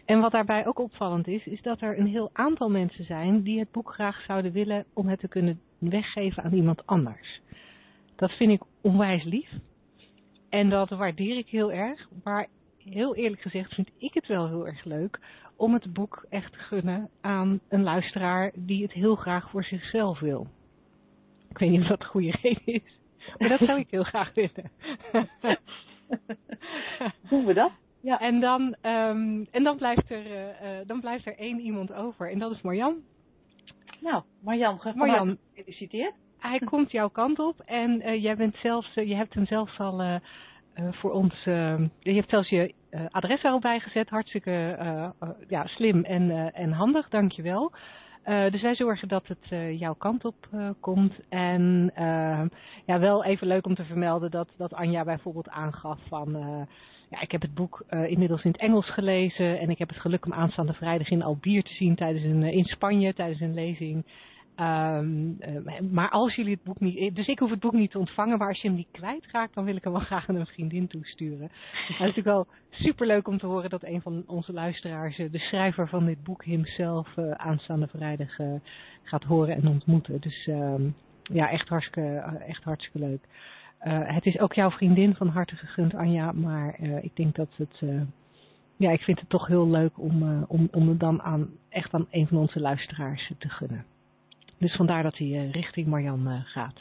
En 0.06 0.20
wat 0.20 0.32
daarbij 0.32 0.66
ook 0.66 0.80
opvallend 0.80 1.28
is, 1.28 1.46
is 1.46 1.62
dat 1.62 1.82
er 1.82 2.00
een 2.00 2.08
heel 2.08 2.30
aantal 2.34 2.70
mensen 2.70 3.06
zijn 3.06 3.42
die 3.42 3.60
het 3.60 3.72
boek 3.72 3.94
graag 3.94 4.22
zouden 4.22 4.52
willen 4.52 4.86
om 4.94 5.08
het 5.08 5.20
te 5.20 5.28
kunnen 5.28 5.60
weggeven 5.78 6.44
aan 6.44 6.54
iemand 6.54 6.86
anders. 6.86 7.42
Dat 8.16 8.32
vind 8.32 8.52
ik 8.52 8.62
onwijs 8.82 9.24
lief. 9.24 9.50
En 10.50 10.70
dat 10.70 10.90
waardeer 10.90 11.38
ik 11.38 11.48
heel 11.48 11.72
erg. 11.72 12.10
Maar 12.24 12.48
heel 12.78 13.16
eerlijk 13.16 13.42
gezegd 13.42 13.74
vind 13.74 13.90
ik 13.98 14.14
het 14.14 14.28
wel 14.28 14.48
heel 14.48 14.68
erg 14.68 14.84
leuk 14.84 15.20
om 15.56 15.74
het 15.74 15.94
boek 15.94 16.26
echt 16.30 16.52
te 16.52 16.60
gunnen 16.60 17.10
aan 17.22 17.60
een 17.70 17.84
luisteraar 17.84 18.52
die 18.56 18.84
het 18.84 18.92
heel 18.92 19.16
graag 19.16 19.50
voor 19.50 19.64
zichzelf 19.64 20.20
wil. 20.20 20.48
Ik 21.50 21.58
weet 21.58 21.70
niet 21.70 21.82
of 21.82 21.88
dat 21.88 22.00
een 22.00 22.06
goede 22.06 22.38
reden 22.42 22.74
is, 22.74 23.00
maar 23.38 23.50
dat 23.50 23.60
zou 23.60 23.80
ik 23.80 23.88
heel 23.90 24.04
graag 24.04 24.34
willen. 24.34 24.72
Doen 27.30 27.46
we 27.46 27.54
dat? 27.54 27.72
Ja. 28.02 28.20
En 28.20 28.40
dan, 28.40 28.62
um, 28.82 29.48
en 29.52 29.64
dan, 29.64 29.78
blijft 29.78 30.12
er, 30.12 30.26
uh, 30.26 30.42
uh, 30.42 30.88
dan 30.88 31.00
blijft 31.00 31.26
er 31.26 31.38
één 31.38 31.60
iemand 31.60 31.94
over 31.94 32.32
en 32.32 32.40
dat 32.40 32.52
is 32.52 32.62
Marjan. 32.62 32.96
Nou, 34.00 34.24
Marjan, 34.42 34.80
Marjan 34.96 35.38
gefeliciteerd. 35.54 36.14
Hij 36.38 36.60
komt 36.60 36.92
jouw 36.92 37.10
kant 37.10 37.40
op 37.40 37.60
en 37.60 38.02
uh, 38.02 38.24
jij 38.24 38.36
bent 38.36 38.56
zelfs, 38.56 38.94
je 38.94 39.16
hebt 39.16 39.34
hem 39.34 39.46
zelfs 39.46 39.80
al 39.80 40.20
voor 40.76 41.12
ons, 41.12 41.46
uh, 41.46 41.80
je 42.00 42.14
hebt 42.14 42.30
zelfs 42.30 42.50
je 42.50 42.74
adres 43.10 43.44
al 43.44 43.60
bijgezet. 43.60 44.10
Hartstikke 44.10 44.78
ja, 45.48 45.68
slim 45.68 46.04
en, 46.04 46.54
en 46.54 46.72
handig, 46.72 47.10
dankjewel. 48.26 48.52
dus 48.52 48.62
wij 48.62 48.76
zorgen 48.76 49.08
dat 49.08 49.28
het 49.28 49.78
jouw 49.80 49.94
kant 49.94 50.26
op 50.26 50.50
komt. 50.80 51.14
En 51.30 51.92
ja, 52.86 53.00
wel 53.00 53.24
even 53.24 53.48
leuk 53.48 53.66
om 53.66 53.76
te 53.76 53.86
vermelden 53.86 54.32
dat, 54.32 54.50
dat 54.58 54.74
Anja 54.74 55.04
bijvoorbeeld 55.04 55.50
aangaf 55.50 56.00
van... 56.08 56.32
ja, 57.10 57.22
ik 57.22 57.32
heb 57.32 57.42
het 57.42 57.54
boek 57.54 57.84
inmiddels 57.90 58.44
in 58.44 58.52
het 58.52 58.62
Engels 58.62 58.90
gelezen. 58.90 59.60
En 59.60 59.70
ik 59.70 59.78
heb 59.78 59.90
het 59.90 60.00
geluk 60.00 60.26
om 60.26 60.34
aanstaande 60.34 60.74
vrijdag 60.74 61.10
in 61.10 61.24
Albier 61.24 61.64
te 61.64 61.74
zien 61.74 61.96
tijdens 61.96 62.26
een, 62.26 62.44
in 62.44 62.66
Spanje 62.66 63.14
tijdens 63.14 63.42
een 63.42 63.54
lezing. 63.54 64.06
Um, 64.60 65.38
uh, 65.40 65.80
maar 65.92 66.10
als 66.10 66.36
jullie 66.36 66.54
het 66.54 66.64
boek 66.64 66.80
niet, 66.80 67.16
dus 67.16 67.28
ik 67.28 67.40
hoef 67.40 67.50
het 67.50 67.60
boek 67.60 67.74
niet 67.74 67.92
te 67.92 68.00
ontvangen, 68.00 68.38
maar 68.38 68.48
als 68.48 68.62
je 68.62 68.68
hem 68.68 68.78
niet 68.78 68.92
kwijtraakt, 68.92 69.54
dan 69.54 69.66
wil 69.66 69.76
ik 69.76 69.84
hem 69.84 69.94
wel 69.94 70.02
graag 70.12 70.30
aan 70.30 70.36
een 70.36 70.46
vriendin 70.46 70.88
toesturen. 70.88 71.50
Het 71.72 71.90
is 71.90 71.98
natuurlijk 71.98 72.28
wel 72.28 72.48
superleuk 72.70 73.28
om 73.28 73.38
te 73.38 73.46
horen 73.46 73.70
dat 73.70 73.84
een 73.84 74.02
van 74.02 74.24
onze 74.28 74.54
luisteraars, 74.54 75.16
de 75.16 75.40
schrijver 75.40 75.88
van 75.88 76.06
dit 76.06 76.24
boek 76.24 76.46
hemzelf, 76.46 77.18
uh, 77.18 77.32
aanstaande 77.32 77.88
vrijdag 77.88 78.36
gaat 79.04 79.24
horen 79.24 79.56
en 79.56 79.68
ontmoeten. 79.68 80.22
Dus 80.22 80.48
um, 80.48 80.96
ja, 81.24 81.50
echt 81.50 81.70
hartstikke, 81.70 82.18
echt 82.48 82.64
hartstikke 82.64 83.00
leuk. 83.00 83.24
het 84.14 84.26
is 84.26 84.40
ook 84.40 84.54
jouw 84.54 84.72
vriendin 84.72 85.16
van 85.16 85.28
harte 85.28 85.56
gegund, 85.56 85.96
Anja, 85.96 86.32
maar 86.32 86.80
ik 87.02 87.16
denk 87.16 87.36
dat 87.36 87.50
het, 87.56 87.82
ja, 88.76 88.92
ik 88.92 89.02
vind 89.02 89.20
het 89.20 89.30
toch 89.30 89.48
heel 89.48 89.70
leuk 89.70 90.00
om, 90.00 90.44
om, 90.48 90.68
om 90.72 90.90
het 90.90 91.00
dan 91.00 91.22
aan, 91.22 91.50
echt 91.70 91.94
aan 91.94 92.08
een 92.10 92.28
van 92.28 92.38
onze 92.38 92.60
luisteraars 92.60 93.32
te 93.38 93.50
gunnen. 93.50 93.86
Dus 94.58 94.76
vandaar 94.76 95.04
dat 95.04 95.18
hij 95.18 95.28
uh, 95.28 95.52
richting 95.52 95.88
Marjan 95.88 96.28
uh, 96.28 96.40
gaat. 96.44 96.80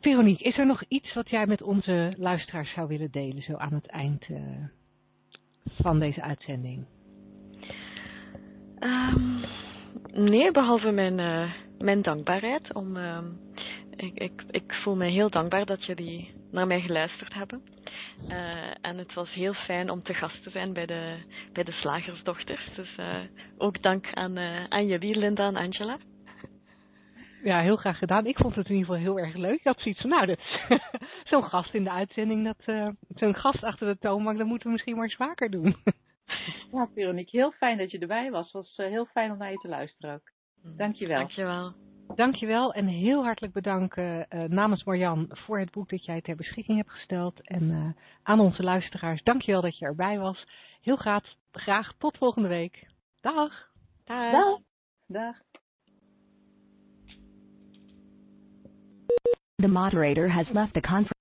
Veronique, 0.00 0.44
is 0.44 0.58
er 0.58 0.66
nog 0.66 0.82
iets 0.88 1.14
wat 1.14 1.30
jij 1.30 1.46
met 1.46 1.62
onze 1.62 2.14
luisteraars 2.18 2.72
zou 2.72 2.88
willen 2.88 3.10
delen, 3.10 3.42
zo 3.42 3.56
aan 3.56 3.72
het 3.72 3.86
eind 3.86 4.28
uh, 4.28 4.38
van 5.64 5.98
deze 5.98 6.22
uitzending? 6.22 6.84
Um, 8.80 9.44
nee, 10.12 10.50
behalve 10.50 10.90
mijn, 10.90 11.14
mijn 11.78 12.02
dankbaarheid 12.02 12.74
om, 12.74 12.96
ik, 13.96 14.14
ik, 14.14 14.42
ik 14.50 14.72
voel 14.72 14.96
mij 14.96 15.10
heel 15.10 15.30
dankbaar 15.30 15.66
dat 15.66 15.84
jullie 15.84 16.34
naar 16.50 16.66
mij 16.66 16.80
geluisterd 16.80 17.34
hebben. 17.34 17.62
Uh, 18.28 18.70
en 18.80 18.98
het 18.98 19.14
was 19.14 19.32
heel 19.32 19.54
fijn 19.54 19.90
om 19.90 20.02
te 20.02 20.14
gast 20.14 20.42
te 20.42 20.50
zijn 20.50 20.72
bij 20.72 20.86
de, 20.86 21.16
bij 21.52 21.64
de 21.64 21.72
slagersdochters. 21.72 22.74
Dus 22.74 22.96
uh, 22.98 23.16
ook 23.58 23.82
dank 23.82 24.12
aan, 24.14 24.38
uh, 24.38 24.64
aan 24.64 24.86
jullie, 24.86 25.18
Linda 25.18 25.46
en 25.46 25.56
Angela. 25.56 25.98
Ja, 27.42 27.60
heel 27.60 27.76
graag 27.76 27.98
gedaan. 27.98 28.26
Ik 28.26 28.36
vond 28.36 28.54
het 28.54 28.68
in 28.68 28.74
ieder 28.74 28.86
geval 28.86 29.02
heel 29.02 29.18
erg 29.18 29.34
leuk. 29.34 29.58
Ik 29.58 29.64
had 29.64 29.80
zoiets 29.80 30.00
van, 30.00 30.10
nou, 30.10 30.26
dat 30.26 30.38
zo'n 31.30 31.44
gast 31.44 31.74
in 31.74 31.84
de 31.84 31.90
uitzending, 31.90 32.44
dat 32.44 32.92
zo'n 33.14 33.34
gast 33.34 33.62
achter 33.62 33.86
de 33.86 33.98
toonbank, 33.98 34.38
dat 34.38 34.46
moeten 34.46 34.66
we 34.66 34.72
misschien 34.72 34.94
maar 34.94 35.04
eens 35.04 35.14
vaker 35.14 35.50
doen. 35.50 35.76
ja, 36.72 36.88
Veronique, 36.94 37.36
heel 37.36 37.52
fijn 37.52 37.78
dat 37.78 37.90
je 37.90 37.98
erbij 37.98 38.30
was. 38.30 38.44
Het 38.44 38.52
was 38.52 38.76
heel 38.76 39.06
fijn 39.06 39.30
om 39.30 39.38
naar 39.38 39.50
je 39.50 39.58
te 39.58 39.68
luisteren 39.68 40.14
ook. 40.14 40.30
Dankjewel. 40.76 41.18
Dankjewel. 41.18 41.72
Dankjewel 42.14 42.72
en 42.72 42.86
heel 42.86 43.24
hartelijk 43.24 43.52
bedanken 43.52 44.26
uh, 44.30 44.44
namens 44.44 44.84
Marjan 44.84 45.26
voor 45.30 45.58
het 45.58 45.70
boek 45.70 45.88
dat 45.88 46.04
jij 46.04 46.20
ter 46.20 46.36
beschikking 46.36 46.76
hebt 46.76 46.90
gesteld. 46.90 47.46
En 47.48 47.62
uh, 47.62 47.86
aan 48.22 48.40
onze 48.40 48.62
luisteraars, 48.62 49.22
dankjewel 49.22 49.60
dat 49.60 49.78
je 49.78 49.84
erbij 49.84 50.18
was. 50.18 50.46
Heel 50.80 50.96
graag, 50.96 51.24
graag 51.52 51.92
tot 51.98 52.16
volgende 52.18 52.48
week. 52.48 52.86
Dag. 53.20 53.70
Dag. 54.04 54.32
Dag. 54.32 54.58
Dag. 55.06 55.36
The 59.56 59.68
moderator 59.68 60.28
has 60.28 60.48
left 60.48 60.72
the 60.74 60.80
conference. 60.80 61.11